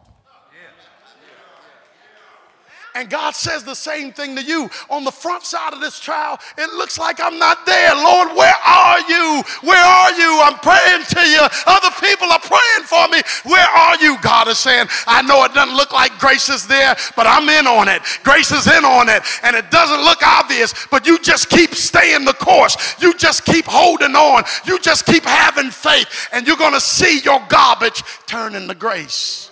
And 2.97 3.11
God 3.11 3.35
says 3.35 3.63
the 3.63 3.75
same 3.75 4.11
thing 4.11 4.35
to 4.37 4.41
you. 4.41 4.71
On 4.89 5.03
the 5.03 5.11
front 5.11 5.43
side 5.43 5.71
of 5.71 5.79
this 5.79 5.99
trial, 5.99 6.39
it 6.57 6.73
looks 6.73 6.97
like 6.97 7.19
I'm 7.23 7.37
not 7.37 7.63
there. 7.63 7.93
Lord, 7.93 8.35
where 8.35 8.55
are 8.65 8.99
you? 9.01 9.43
Where 9.61 9.85
are 9.85 10.11
you? 10.13 10.41
I'm 10.41 10.57
praying 10.57 11.05
to 11.05 11.21
you. 11.29 11.41
Other 11.67 11.91
people 12.01 12.31
are 12.31 12.39
praying 12.39 12.85
for 12.85 13.07
me. 13.09 13.21
Where 13.43 13.69
are 13.69 13.97
you? 13.97 14.17
God 14.23 14.47
is 14.47 14.57
saying, 14.57 14.87
I 15.05 15.21
know 15.21 15.43
it 15.43 15.53
doesn't 15.53 15.75
look 15.75 15.93
like 15.93 16.17
grace 16.17 16.49
is 16.49 16.65
there, 16.65 16.95
but 17.15 17.27
I'm 17.27 17.47
in 17.49 17.67
on 17.67 17.87
it. 17.87 18.01
Grace 18.23 18.51
is 18.51 18.65
in 18.65 18.83
on 18.83 19.09
it. 19.09 19.21
And 19.43 19.55
it 19.55 19.69
doesn't 19.69 20.03
look 20.03 20.25
obvious, 20.25 20.73
but 20.89 21.05
you 21.05 21.19
just 21.19 21.51
keep 21.51 21.75
staying 21.75 22.25
the 22.25 22.33
course. 22.33 22.95
You 22.99 23.13
just 23.13 23.45
keep 23.45 23.65
holding 23.65 24.15
on. 24.15 24.43
You 24.65 24.79
just 24.79 25.05
keep 25.05 25.23
having 25.23 25.69
faith. 25.69 26.29
And 26.33 26.47
you're 26.47 26.57
going 26.57 26.73
to 26.73 26.81
see 26.81 27.19
your 27.19 27.45
garbage 27.47 28.01
turn 28.25 28.55
into 28.55 28.73
grace. 28.73 29.51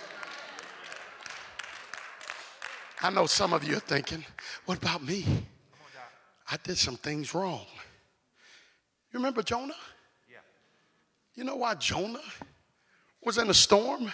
I 3.02 3.10
know 3.10 3.26
some 3.26 3.52
of 3.52 3.62
you 3.64 3.76
are 3.76 3.80
thinking, 3.80 4.24
what 4.64 4.78
about 4.78 5.02
me? 5.02 5.24
I 6.50 6.56
did 6.62 6.78
some 6.78 6.96
things 6.96 7.34
wrong. 7.34 7.66
You 9.12 9.18
remember 9.18 9.42
Jonah? 9.42 9.74
Yeah. 10.30 10.38
You 11.34 11.44
know 11.44 11.56
why 11.56 11.74
Jonah 11.74 12.20
was 13.22 13.38
in 13.38 13.50
a 13.50 13.54
storm? 13.54 14.10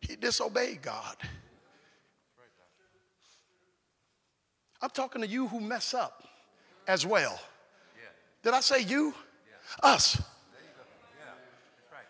He 0.00 0.16
disobeyed 0.16 0.82
God. 0.82 1.16
I'm 4.80 4.90
talking 4.90 5.22
to 5.22 5.26
you 5.26 5.48
who 5.48 5.60
mess 5.60 5.92
up 5.92 6.22
as 6.86 7.04
well. 7.04 7.38
Did 8.42 8.54
I 8.54 8.60
say 8.60 8.82
you? 8.82 9.12
Us. 9.82 10.16
Yeah, 10.16 10.22
that's 11.76 11.92
right. 11.92 12.06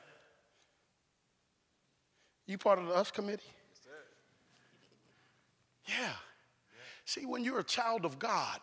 You 2.46 2.59
part 2.59 2.78
of 2.78 2.86
the 2.86 2.92
us 2.92 3.11
committee? 3.11 3.42
Yeah. 5.89 6.12
See, 7.05 7.24
when 7.24 7.43
you're 7.43 7.61
a 7.61 7.64
child 7.64 8.05
of 8.05 8.18
God, 8.18 8.61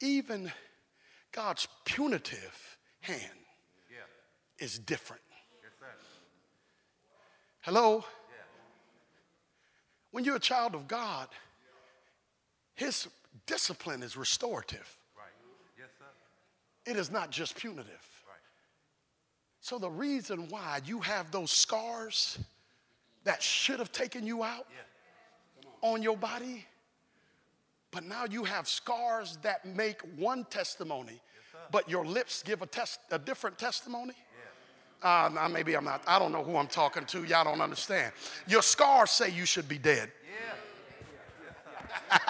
even 0.00 0.52
God's 1.32 1.68
punitive 1.84 2.76
hand 3.00 3.46
Yeah. 3.88 3.98
is 4.58 4.78
different. 4.78 5.22
Yes, 5.62 5.72
sir. 5.78 5.86
Hello? 7.60 8.04
When 10.10 10.24
you're 10.24 10.36
a 10.36 10.40
child 10.40 10.74
of 10.74 10.88
God, 10.88 11.28
His 12.74 13.08
discipline 13.46 14.02
is 14.02 14.16
restorative, 14.16 14.98
Right. 15.16 15.32
Yes, 15.78 15.90
sir. 15.98 16.04
it 16.84 16.96
is 16.96 17.10
not 17.10 17.30
just 17.30 17.54
punitive. 17.56 18.24
Right. 18.26 18.40
So, 19.60 19.78
the 19.78 19.90
reason 19.90 20.48
why 20.48 20.80
you 20.84 21.00
have 21.00 21.30
those 21.30 21.52
scars 21.52 22.38
that 23.24 23.42
should 23.42 23.78
have 23.78 23.92
taken 23.92 24.26
you 24.26 24.42
out 24.42 24.66
on 25.82 26.02
your 26.02 26.16
body, 26.16 26.64
but 27.90 28.04
now 28.04 28.24
you 28.28 28.44
have 28.44 28.68
scars 28.68 29.38
that 29.42 29.64
make 29.64 30.00
one 30.16 30.44
testimony, 30.44 31.20
but 31.70 31.88
your 31.88 32.04
lips 32.04 32.42
give 32.42 32.62
a, 32.62 32.66
test, 32.66 33.00
a 33.10 33.18
different 33.18 33.58
testimony. 33.58 34.14
Uh, 35.02 35.30
now 35.32 35.46
maybe 35.48 35.76
I'm 35.76 35.84
not, 35.84 36.02
I 36.06 36.18
don't 36.18 36.32
know 36.32 36.42
who 36.42 36.56
I'm 36.56 36.66
talking 36.66 37.04
to. 37.06 37.24
Y'all 37.24 37.44
don't 37.44 37.60
understand. 37.60 38.12
Your 38.48 38.62
scars 38.62 39.10
say 39.10 39.30
you 39.30 39.46
should 39.46 39.68
be 39.68 39.78
dead. 39.78 40.10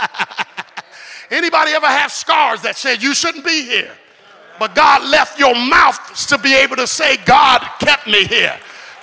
Anybody 1.31 1.73
ever 1.73 1.87
have 1.87 2.13
scars 2.13 2.63
that 2.63 2.77
said 2.77 3.03
you 3.03 3.15
shouldn't 3.15 3.45
be 3.45 3.65
here? 3.65 3.93
But 4.59 4.75
God 4.75 5.09
left 5.09 5.39
your 5.39 5.55
mouth 5.55 6.27
to 6.29 6.39
be 6.39 6.55
able 6.55 6.77
to 6.77 6.87
say, 6.87 7.17
God 7.25 7.61
kept 7.79 8.07
me 8.07 8.25
here. 8.25 8.59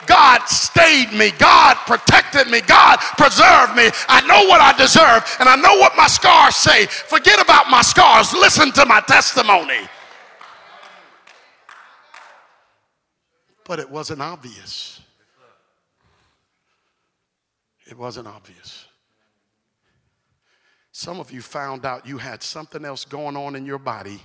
God 0.08 0.48
stayed 0.48 1.12
me. 1.14 1.32
God 1.38 1.76
protected 1.86 2.48
me. 2.48 2.62
God 2.62 2.98
preserved 3.18 3.76
me. 3.76 3.90
I 4.08 4.22
know 4.28 4.48
what 4.48 4.62
I 4.62 4.74
deserve 4.78 5.24
and 5.40 5.50
I 5.50 5.56
know 5.56 5.78
what 5.80 5.94
my 5.98 6.08
scars 6.08 6.56
say. 6.56 6.86
Forget 6.86 7.42
about 7.42 7.70
my 7.70 7.82
scars. 7.82 8.34
Listen 8.34 8.72
to 8.74 8.86
my 8.86 9.02
testimony. 9.02 9.88
But 13.66 13.80
it 13.80 13.90
wasn't 13.90 14.22
obvious. 14.22 15.02
It 17.86 17.98
wasn't 17.98 18.28
obvious. 18.28 18.86
Some 20.92 21.20
of 21.20 21.32
you 21.32 21.42
found 21.42 21.86
out 21.86 22.06
you 22.08 22.18
had 22.18 22.44
something 22.44 22.86
else 22.86 23.04
going 23.04 23.36
on 23.36 23.56
in 23.56 23.66
your 23.66 23.80
body 23.80 24.20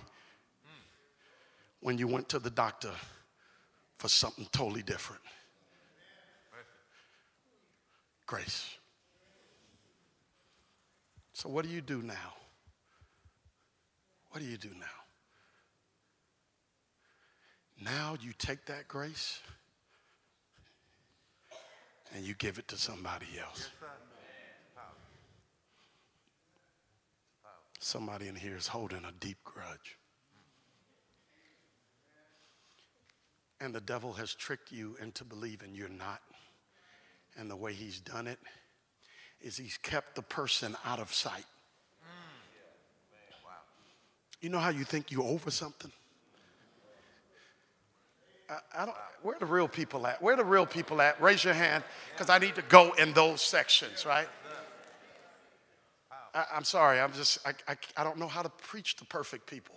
when 1.81 1.99
you 1.99 2.07
went 2.07 2.29
to 2.31 2.39
the 2.39 2.51
doctor 2.51 2.91
for 3.99 4.09
something 4.09 4.47
totally 4.53 4.83
different. 4.83 5.23
Grace. 8.29 8.77
So, 11.33 11.49
what 11.49 11.65
do 11.65 11.71
you 11.71 11.81
do 11.81 12.03
now? 12.03 12.35
What 14.31 14.43
do 14.43 14.47
you 14.47 14.59
do 14.59 14.69
now? 14.79 14.87
Now 17.83 18.17
you 18.21 18.33
take 18.37 18.67
that 18.67 18.87
grace 18.87 19.41
and 22.15 22.23
you 22.23 22.35
give 22.35 22.59
it 22.59 22.69
to 22.69 22.77
somebody 22.77 23.27
else. 23.41 23.71
Somebody 27.81 28.29
in 28.29 28.35
here 28.35 28.57
is 28.57 28.67
holding 28.67 29.07
a 29.07 29.13
deep 29.21 29.39
grudge. 29.43 29.97
And 33.59 33.75
the 33.75 33.81
devil 33.81 34.13
has 34.13 34.35
tricked 34.35 34.71
you 34.71 34.99
into 35.01 35.25
believing 35.25 35.75
you're 35.75 35.89
not. 35.89 36.21
And 37.39 37.49
the 37.51 37.57
way 37.57 37.73
he's 37.73 38.01
done 38.01 38.27
it 38.27 38.39
is 39.41 39.57
he's 39.57 39.79
kept 39.79 40.17
the 40.17 40.23
person 40.23 40.77
out 40.85 40.99
of 40.99 41.15
sight. 41.15 41.47
You 44.41 44.51
know 44.51 44.59
how 44.59 44.71
you 44.71 44.85
think 44.85 45.11
you're 45.11 45.23
over 45.25 45.51
something? 45.51 45.91
I, 48.51 48.83
I 48.83 48.87
don't, 48.87 48.97
where 49.23 49.37
are 49.37 49.39
the 49.39 49.47
real 49.47 49.69
people 49.69 50.07
at? 50.07 50.23
Where 50.23 50.35
are 50.35 50.37
the 50.37 50.45
real 50.45 50.67
people 50.67 51.01
at? 51.01 51.21
Raise 51.21 51.45
your 51.45 51.55
hand 51.55 51.85
because 52.13 52.31
I 52.31 52.39
need 52.39 52.55
to 52.55 52.63
go 52.63 52.93
in 52.93 53.13
those 53.13 53.41
sections, 53.41 54.07
right? 54.07 54.29
I, 56.35 56.45
I'm 56.55 56.65
sorry, 56.65 57.01
I'm 57.01 57.13
just, 57.13 57.39
I, 57.47 57.53
I, 57.67 57.77
I 57.97 58.05
don't 58.05 58.19
know 58.19 58.29
how 58.29 58.43
to 58.43 58.49
preach 58.49 58.97
to 58.97 59.05
perfect 59.05 59.47
people. 59.47 59.75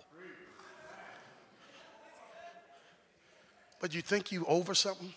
But 3.80 3.94
you 3.94 4.00
think 4.00 4.30
you 4.30 4.44
over 4.46 4.74
something? 4.74 5.12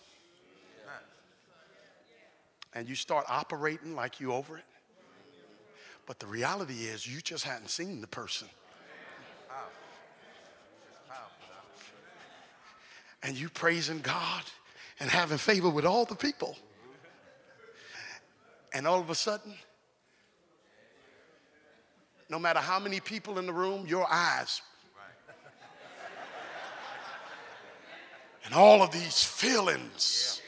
And 2.76 2.90
you 2.90 2.96
start 2.96 3.26
operating 3.30 3.96
like 3.96 4.20
you 4.20 4.34
over 4.34 4.58
it? 4.58 4.66
But 6.06 6.20
the 6.20 6.28
reality 6.28 6.84
is 6.84 7.08
you 7.08 7.22
just 7.22 7.46
hadn't 7.46 7.70
seen 7.70 8.02
the 8.02 8.08
person. 8.08 8.50
And 13.24 13.36
you 13.36 13.50
praising 13.50 14.02
God 14.02 14.44
and 15.00 15.10
having 15.10 15.38
favor 15.38 15.70
with 15.70 15.86
all 15.86 16.06
the 16.06 16.16
people. 16.16 16.58
And 18.74 18.86
all 18.86 19.00
of 19.00 19.10
a 19.10 19.16
sudden, 19.16 19.56
no 22.30 22.38
matter 22.38 22.60
how 22.60 22.78
many 22.78 23.00
people 23.00 23.40
in 23.40 23.48
the 23.48 23.54
room, 23.54 23.88
your 23.88 24.06
eyes. 24.12 24.62
And 28.44 28.54
all 28.54 28.84
of 28.84 28.92
these 28.92 29.24
feelings 29.24 30.42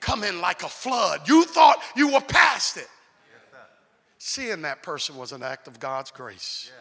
come 0.00 0.24
in 0.24 0.40
like 0.40 0.62
a 0.62 0.68
flood. 0.68 1.28
You 1.28 1.44
thought 1.44 1.82
you 1.96 2.12
were 2.12 2.20
past 2.20 2.76
it. 2.76 2.88
Seeing 4.18 4.62
that 4.62 4.82
person 4.82 5.16
was 5.16 5.32
an 5.32 5.42
act 5.42 5.68
of 5.68 5.78
God's 5.78 6.10
grace. 6.10 6.72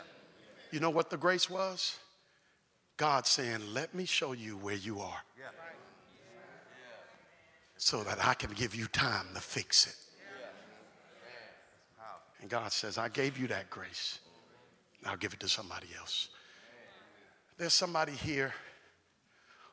You 0.71 0.79
know 0.79 0.89
what 0.89 1.09
the 1.09 1.17
grace 1.17 1.49
was? 1.49 1.97
God 2.97 3.27
saying, 3.27 3.73
Let 3.73 3.93
me 3.93 4.05
show 4.05 4.33
you 4.33 4.57
where 4.57 4.75
you 4.75 4.99
are 4.99 5.21
so 7.77 8.03
that 8.03 8.17
I 8.25 8.33
can 8.33 8.51
give 8.51 8.73
you 8.73 8.87
time 8.87 9.27
to 9.35 9.39
fix 9.39 9.87
it. 9.87 9.95
And 12.41 12.49
God 12.49 12.71
says, 12.71 12.97
I 12.97 13.09
gave 13.09 13.37
you 13.37 13.47
that 13.47 13.69
grace. 13.69 14.19
Now 15.03 15.15
give 15.15 15.33
it 15.33 15.39
to 15.41 15.47
somebody 15.47 15.87
else. 15.97 16.29
There's 17.57 17.73
somebody 17.73 18.11
here 18.11 18.53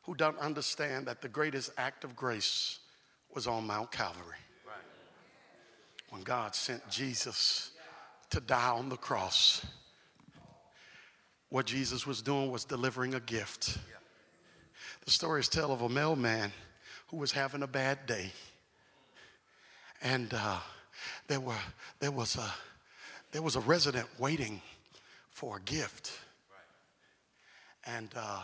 who 0.03 0.15
don't 0.15 0.39
understand 0.39 1.07
that 1.07 1.23
the 1.23 1.29
greatest 1.29 1.71
act 1.77 2.05
of 2.05 2.15
grace 2.15 2.79
was 3.35 3.47
on 3.47 3.67
Mount 3.67 3.91
Calvary. 3.91 4.37
When 6.11 6.23
God 6.23 6.55
sent 6.55 6.89
Jesus 6.89 7.73
to 8.31 8.41
die 8.41 8.71
on 8.71 8.89
the 8.89 8.97
cross, 8.97 9.67
what 11.49 11.67
Jesus 11.67 12.07
was 12.07 12.23
doing 12.23 12.51
was 12.51 12.65
delivering 12.65 13.15
a 13.15 13.21
gift. 13.21 13.79
The 15.05 15.11
stories 15.11 15.49
tell 15.49 15.73
of 15.73 15.83
a 15.83 15.89
mailman 15.89 16.53
who 17.09 17.17
was 17.17 17.33
having 17.33 17.63
a 17.63 17.67
bad 17.67 18.07
day. 18.07 18.31
And 20.03 20.33
uh, 20.33 20.59
there, 21.27 21.41
were, 21.41 21.55
there, 21.99 22.13
was 22.13 22.37
a, 22.37 22.55
there 23.33 23.43
was 23.43 23.57
a 23.57 23.61
resident 23.61 24.07
waiting 24.19 24.63
for 25.31 25.57
a 25.57 25.61
gift. 25.61 26.13
And 27.85 28.09
uh, 28.17 28.43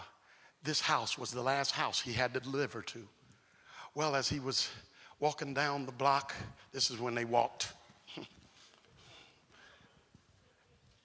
this 0.64 0.80
house 0.80 1.16
was 1.16 1.30
the 1.30 1.42
last 1.42 1.70
house 1.70 2.00
he 2.00 2.12
had 2.12 2.34
to 2.34 2.40
deliver 2.40 2.82
to. 2.82 3.06
Well, 3.94 4.14
as 4.14 4.28
he 4.28 4.38
was 4.38 4.68
walking 5.18 5.52
down 5.52 5.84
the 5.84 5.92
block, 5.92 6.34
this 6.72 6.90
is 6.90 6.98
when 6.98 7.14
they 7.14 7.24
walked, 7.24 7.72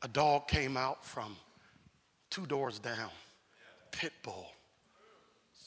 a 0.01 0.07
dog 0.07 0.47
came 0.47 0.77
out 0.77 1.03
from 1.03 1.35
two 2.29 2.45
doors 2.45 2.77
down, 2.77 3.09
pit 3.91 4.13
bull, 4.21 4.51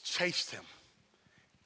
chased 0.04 0.52
him, 0.52 0.62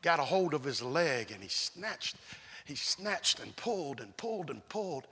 got 0.01 0.19
a 0.19 0.25
hold 0.25 0.55
of 0.55 0.65
his 0.65 0.81
leg, 0.81 1.31
and 1.33 1.43
he 1.43 1.51
snatched, 1.51 2.17
he 2.65 2.75
snatched 2.75 3.39
and 3.41 3.55
pulled 3.57 4.01
and 4.01 4.17
pulled 4.17 4.49
and 4.49 4.67
pulled, 4.71 5.07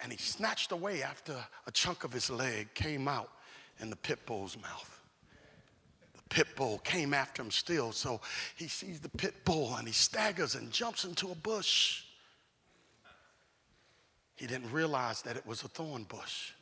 and 0.00 0.10
he 0.10 0.18
snatched 0.18 0.72
away 0.72 1.02
after 1.02 1.36
a 1.66 1.70
chunk 1.70 2.02
of 2.02 2.12
his 2.12 2.30
leg 2.30 2.72
came 2.72 3.06
out 3.06 3.30
in 3.78 3.90
the 3.90 3.96
pit 3.96 4.24
bull's 4.24 4.56
mouth. 4.56 4.91
Pit 6.32 6.56
bull 6.56 6.78
came 6.78 7.12
after 7.12 7.42
him 7.42 7.50
still, 7.50 7.92
so 7.92 8.18
he 8.56 8.66
sees 8.66 9.00
the 9.00 9.10
pit 9.10 9.34
bull 9.44 9.76
and 9.76 9.86
he 9.86 9.92
staggers 9.92 10.54
and 10.54 10.70
jumps 10.70 11.04
into 11.04 11.30
a 11.30 11.34
bush. 11.34 12.04
he 14.36 14.46
didn't 14.46 14.72
realize 14.72 15.20
that 15.22 15.36
it 15.36 15.46
was 15.46 15.62
a 15.62 15.68
thorn 15.68 16.04
bush. 16.04 16.52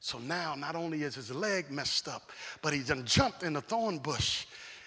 So 0.00 0.18
now, 0.18 0.54
not 0.54 0.76
only 0.76 1.02
is 1.02 1.14
his 1.14 1.34
leg 1.34 1.70
messed 1.70 2.08
up, 2.08 2.30
but 2.60 2.74
he's 2.74 2.92
jumped 3.04 3.42
in 3.42 3.56
a 3.56 3.62
thorn 3.62 3.96
bush 3.96 4.44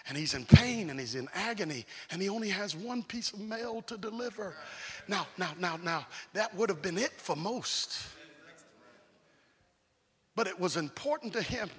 and 0.07 0.15
he's 0.15 0.35
in 0.35 0.45
pain 0.45 0.91
and 0.91 0.99
he's 0.99 1.15
in 1.15 1.27
agony 1.33 1.87
and 2.11 2.21
he 2.21 2.29
only 2.29 2.49
has 2.49 2.75
one 2.75 3.01
piece 3.01 3.33
of 3.33 3.39
mail 3.39 3.81
to 3.87 3.97
deliver. 3.97 4.53
Now, 5.07 5.25
now, 5.39 5.53
now, 5.57 5.79
now, 5.83 6.05
that 6.33 6.55
would 6.55 6.69
have 6.69 6.83
been 6.83 6.99
it 6.99 7.13
for 7.13 7.35
most. 7.35 7.97
But 10.35 10.45
it 10.45 10.59
was 10.59 10.77
important 10.77 11.33
to 11.33 11.41
him 11.41 11.71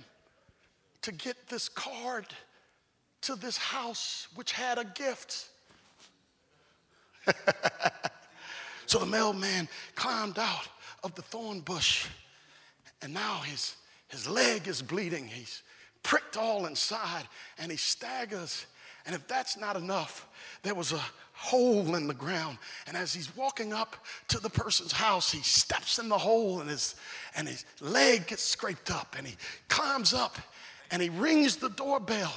to 1.02 1.12
get 1.12 1.48
this 1.48 1.68
card 1.68 2.26
to 3.22 3.34
this 3.36 3.56
house 3.56 4.28
which 4.34 4.52
had 4.52 4.78
a 4.78 4.84
gift. 4.84 5.48
so 8.86 8.98
the 8.98 9.06
mailman 9.06 9.68
climbed 9.94 10.38
out 10.38 10.68
of 11.04 11.14
the 11.14 11.22
thorn 11.22 11.60
bush 11.60 12.06
and 13.02 13.12
now 13.12 13.40
his, 13.44 13.76
his 14.08 14.28
leg 14.28 14.68
is 14.68 14.80
bleeding. 14.80 15.26
He's 15.26 15.62
pricked 16.02 16.36
all 16.36 16.66
inside 16.66 17.24
and 17.58 17.70
he 17.70 17.76
staggers. 17.76 18.66
And 19.04 19.14
if 19.14 19.26
that's 19.26 19.56
not 19.56 19.76
enough, 19.76 20.28
there 20.62 20.74
was 20.74 20.92
a 20.92 21.02
hole 21.32 21.96
in 21.96 22.06
the 22.06 22.14
ground. 22.14 22.58
And 22.86 22.96
as 22.96 23.12
he's 23.12 23.34
walking 23.36 23.72
up 23.72 23.96
to 24.28 24.38
the 24.38 24.48
person's 24.48 24.92
house, 24.92 25.32
he 25.32 25.40
steps 25.40 25.98
in 25.98 26.08
the 26.08 26.18
hole 26.18 26.60
and 26.60 26.70
his, 26.70 26.94
and 27.34 27.48
his 27.48 27.64
leg 27.80 28.28
gets 28.28 28.44
scraped 28.44 28.92
up. 28.92 29.16
And 29.18 29.26
he 29.26 29.34
climbs 29.68 30.14
up 30.14 30.38
and 30.92 31.00
he 31.00 31.08
rings 31.08 31.56
the 31.56 31.70
doorbell. 31.70 32.32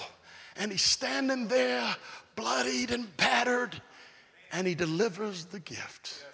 And 0.56 0.72
he's 0.72 0.82
standing 0.82 1.50
there, 1.50 1.96
bloodied 2.38 2.90
and 2.90 3.16
battered, 3.18 3.80
and 4.54 4.66
he 4.66 4.74
delivers 4.74 5.46
the 5.46 5.60
gift. 5.60 6.26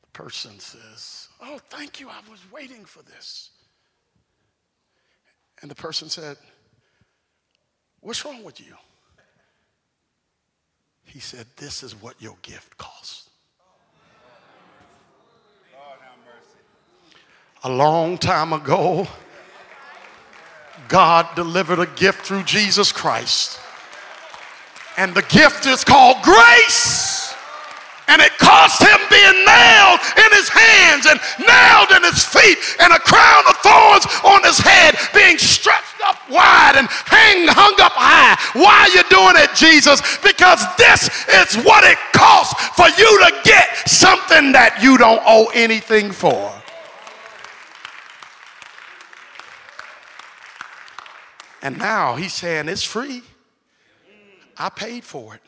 The 0.00 0.08
person 0.14 0.58
says, 0.58 1.28
Oh, 1.42 1.60
thank 1.68 2.00
you. 2.00 2.08
I 2.08 2.20
was 2.30 2.40
waiting 2.50 2.86
for 2.86 3.02
this. 3.02 3.50
And 5.60 5.70
the 5.70 5.74
person 5.74 6.08
said, 6.08 6.38
What's 8.00 8.24
wrong 8.24 8.42
with 8.42 8.58
you? 8.58 8.74
He 11.04 11.20
said, 11.20 11.46
This 11.56 11.82
is 11.82 11.94
what 12.00 12.14
your 12.18 12.36
gift 12.40 12.78
costs. 12.78 13.28
A 17.64 17.70
long 17.70 18.16
time 18.16 18.52
ago, 18.52 19.06
God 20.88 21.26
delivered 21.34 21.78
a 21.78 21.86
gift 21.86 22.26
through 22.26 22.44
Jesus 22.44 22.92
Christ. 22.92 23.60
And 24.96 25.14
the 25.14 25.22
gift 25.22 25.66
is 25.66 25.84
called 25.84 26.22
grace. 26.22 27.34
And 28.08 28.22
it 28.22 28.38
cost 28.38 28.80
him 28.80 29.00
being 29.10 29.44
nailed 29.44 30.00
in 30.16 30.30
his 30.32 30.48
hands 30.48 31.06
and 31.06 31.18
nailed 31.42 31.90
in 31.90 32.04
his 32.04 32.24
feet 32.24 32.56
and 32.78 32.92
a 32.92 33.00
crown 33.00 33.42
of 33.48 33.56
thorns 33.58 34.06
on 34.22 34.44
his 34.44 34.58
head, 34.58 34.94
being 35.12 35.38
stretched 35.38 36.00
up 36.06 36.16
wide 36.30 36.74
and 36.76 36.86
hang, 36.88 37.48
hung 37.48 37.74
up 37.82 37.92
high. 37.92 38.38
Why 38.54 38.86
are 38.86 38.94
you 38.94 39.02
doing 39.10 39.42
it, 39.42 39.54
Jesus? 39.56 40.00
Because 40.22 40.62
this 40.78 41.10
is 41.28 41.64
what 41.64 41.82
it 41.82 41.98
costs 42.12 42.54
for 42.76 42.86
you 42.96 43.10
to 43.26 43.40
get 43.42 43.88
something 43.88 44.52
that 44.52 44.78
you 44.80 44.96
don't 44.96 45.22
owe 45.26 45.50
anything 45.52 46.12
for. 46.12 46.52
And 51.66 51.78
now 51.78 52.14
he's 52.14 52.32
saying 52.32 52.68
it's 52.68 52.84
free. 52.84 53.22
I 54.56 54.68
paid 54.68 55.02
for 55.02 55.34
it. 55.34 55.40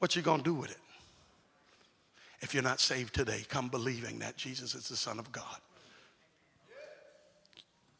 What 0.00 0.16
you 0.16 0.22
gonna 0.22 0.42
do 0.42 0.54
with 0.54 0.72
it? 0.72 0.78
If 2.40 2.52
you're 2.52 2.64
not 2.64 2.80
saved 2.80 3.14
today, 3.14 3.44
come 3.48 3.68
believing 3.68 4.18
that 4.18 4.36
Jesus 4.36 4.74
is 4.74 4.88
the 4.88 4.96
Son 4.96 5.20
of 5.20 5.30
God. 5.30 5.58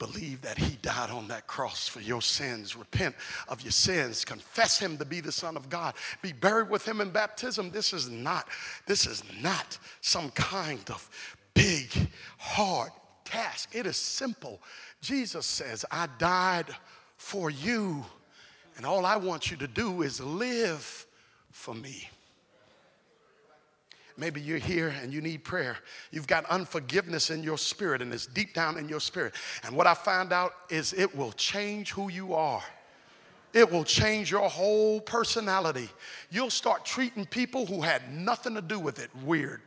Believe 0.00 0.42
that 0.42 0.58
He 0.58 0.76
died 0.82 1.10
on 1.10 1.28
that 1.28 1.46
cross 1.46 1.86
for 1.86 2.00
your 2.00 2.20
sins. 2.20 2.74
Repent 2.74 3.14
of 3.46 3.62
your 3.62 3.70
sins. 3.70 4.24
Confess 4.24 4.80
Him 4.80 4.98
to 4.98 5.04
be 5.04 5.20
the 5.20 5.30
Son 5.30 5.56
of 5.56 5.70
God. 5.70 5.94
Be 6.20 6.32
buried 6.32 6.68
with 6.68 6.86
Him 6.86 7.00
in 7.00 7.10
baptism. 7.10 7.70
This 7.70 7.92
is 7.92 8.10
not, 8.10 8.48
this 8.88 9.06
is 9.06 9.22
not 9.40 9.78
some 10.00 10.30
kind 10.32 10.82
of 10.90 11.08
big, 11.54 11.92
hard 12.38 12.90
task. 13.24 13.68
It 13.72 13.86
is 13.86 13.96
simple. 13.96 14.60
Jesus 15.00 15.46
says, 15.46 15.84
I 15.92 16.08
died 16.18 16.66
for 17.24 17.48
you, 17.48 18.04
and 18.76 18.84
all 18.84 19.06
I 19.06 19.16
want 19.16 19.50
you 19.50 19.56
to 19.56 19.66
do 19.66 20.02
is 20.02 20.20
live 20.20 21.06
for 21.50 21.74
me. 21.74 22.10
Maybe 24.18 24.42
you're 24.42 24.58
here 24.58 24.94
and 25.00 25.10
you 25.10 25.22
need 25.22 25.42
prayer. 25.42 25.78
You've 26.12 26.26
got 26.26 26.44
unforgiveness 26.44 27.30
in 27.30 27.42
your 27.42 27.56
spirit 27.56 28.02
and 28.02 28.12
it's 28.12 28.26
deep 28.26 28.52
down 28.52 28.76
in 28.76 28.90
your 28.90 29.00
spirit. 29.00 29.34
And 29.64 29.74
what 29.74 29.86
I 29.86 29.94
found 29.94 30.32
out 30.32 30.52
is 30.68 30.92
it 30.92 31.16
will 31.16 31.32
change 31.32 31.92
who 31.92 32.10
you 32.10 32.34
are. 32.34 32.62
It 33.54 33.72
will 33.72 33.84
change 33.84 34.30
your 34.30 34.48
whole 34.48 35.00
personality. 35.00 35.88
You'll 36.30 36.50
start 36.50 36.84
treating 36.84 37.24
people 37.24 37.64
who 37.64 37.80
had 37.80 38.12
nothing 38.12 38.54
to 38.54 38.62
do 38.62 38.78
with 38.78 38.98
it 38.98 39.10
weird. 39.24 39.62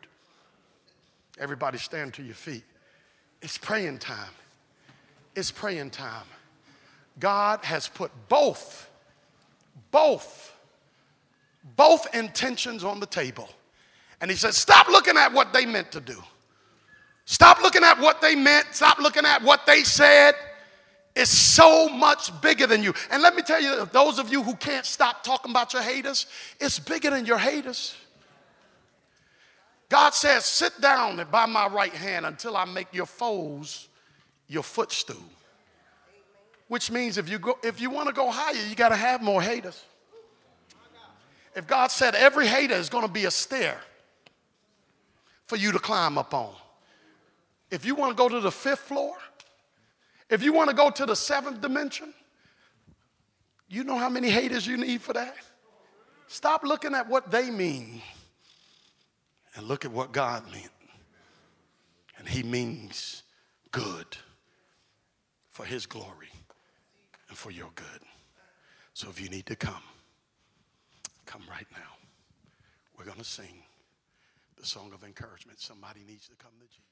Everybody 1.39 1.79
stand 1.79 2.13
to 2.13 2.23
your 2.23 2.35
feet. 2.35 2.63
It's 3.41 3.57
praying 3.57 3.97
time. 3.97 4.33
It's 5.35 5.51
praying 5.51 5.89
time. 5.89 6.25
God 7.19 7.63
has 7.63 7.87
put 7.87 8.11
both, 8.29 8.89
both, 9.91 10.55
both 11.75 12.13
intentions 12.13 12.83
on 12.83 12.99
the 12.99 13.05
table. 13.05 13.49
And 14.21 14.29
he 14.29 14.37
says, 14.37 14.57
Stop 14.57 14.87
looking 14.87 15.17
at 15.17 15.33
what 15.33 15.53
they 15.53 15.65
meant 15.65 15.91
to 15.93 15.99
do. 15.99 16.21
Stop 17.25 17.61
looking 17.61 17.83
at 17.83 17.99
what 17.99 18.21
they 18.21 18.35
meant. 18.35 18.67
Stop 18.71 18.99
looking 18.99 19.25
at 19.25 19.43
what 19.43 19.65
they 19.65 19.83
said. 19.83 20.35
It's 21.15 21.31
so 21.31 21.89
much 21.89 22.39
bigger 22.41 22.67
than 22.67 22.83
you. 22.83 22.93
And 23.09 23.23
let 23.23 23.35
me 23.35 23.41
tell 23.41 23.61
you, 23.61 23.85
those 23.91 24.19
of 24.19 24.31
you 24.31 24.43
who 24.43 24.55
can't 24.55 24.85
stop 24.85 25.23
talking 25.23 25.51
about 25.51 25.73
your 25.73 25.81
haters, 25.81 26.27
it's 26.59 26.77
bigger 26.77 27.09
than 27.09 27.25
your 27.25 27.39
haters. 27.39 27.95
God 29.89 30.13
says, 30.13 30.45
Sit 30.45 30.79
down 30.79 31.25
by 31.31 31.45
my 31.45 31.67
right 31.67 31.93
hand 31.93 32.25
until 32.25 32.55
I 32.55 32.65
make 32.65 32.93
your 32.93 33.05
foes 33.05 33.87
your 34.47 34.63
footstool. 34.63 35.17
Which 36.67 36.91
means 36.91 37.17
if 37.17 37.29
you, 37.29 37.39
go, 37.39 37.57
if 37.63 37.79
you 37.79 37.89
want 37.89 38.07
to 38.07 38.13
go 38.13 38.29
higher, 38.29 38.61
you 38.67 38.75
got 38.75 38.89
to 38.89 38.95
have 38.95 39.21
more 39.21 39.41
haters. 39.41 39.83
If 41.55 41.65
God 41.65 41.91
said 41.91 42.13
every 42.13 42.45
hater 42.45 42.75
is 42.75 42.89
going 42.89 43.05
to 43.05 43.11
be 43.11 43.25
a 43.25 43.31
stair, 43.31 43.79
for 45.47 45.55
you 45.55 45.71
to 45.71 45.79
climb 45.79 46.17
up 46.17 46.33
on. 46.33 46.53
If 47.71 47.85
you 47.85 47.95
want 47.95 48.11
to 48.11 48.15
go 48.15 48.29
to 48.29 48.39
the 48.39 48.51
fifth 48.51 48.81
floor, 48.81 49.15
if 50.29 50.43
you 50.43 50.53
want 50.53 50.69
to 50.69 50.75
go 50.75 50.89
to 50.91 51.05
the 51.05 51.15
seventh 51.15 51.61
dimension, 51.61 52.13
you 53.69 53.83
know 53.83 53.97
how 53.97 54.09
many 54.09 54.29
haters 54.29 54.67
you 54.67 54.77
need 54.77 55.01
for 55.01 55.13
that? 55.13 55.35
Stop 56.27 56.63
looking 56.63 56.93
at 56.93 57.09
what 57.09 57.31
they 57.31 57.49
mean 57.49 58.01
and 59.55 59.67
look 59.67 59.85
at 59.85 59.91
what 59.91 60.11
God 60.11 60.43
meant. 60.51 60.69
And 62.17 62.27
He 62.27 62.43
means 62.43 63.23
good 63.71 64.17
for 65.49 65.65
His 65.65 65.85
glory 65.85 66.29
for 67.37 67.51
your 67.51 67.69
good. 67.75 68.01
So 68.93 69.09
if 69.09 69.21
you 69.21 69.29
need 69.29 69.45
to 69.45 69.55
come, 69.55 69.83
come 71.27 71.43
right 71.47 71.67
now. 71.71 71.93
We're 72.97 73.05
going 73.05 73.19
to 73.19 73.23
sing 73.23 73.61
the 74.59 74.65
song 74.65 74.91
of 74.91 75.03
encouragement. 75.03 75.59
Somebody 75.61 75.99
needs 76.07 76.27
to 76.29 76.35
come 76.35 76.51
to 76.59 76.65
Jesus. 76.65 76.86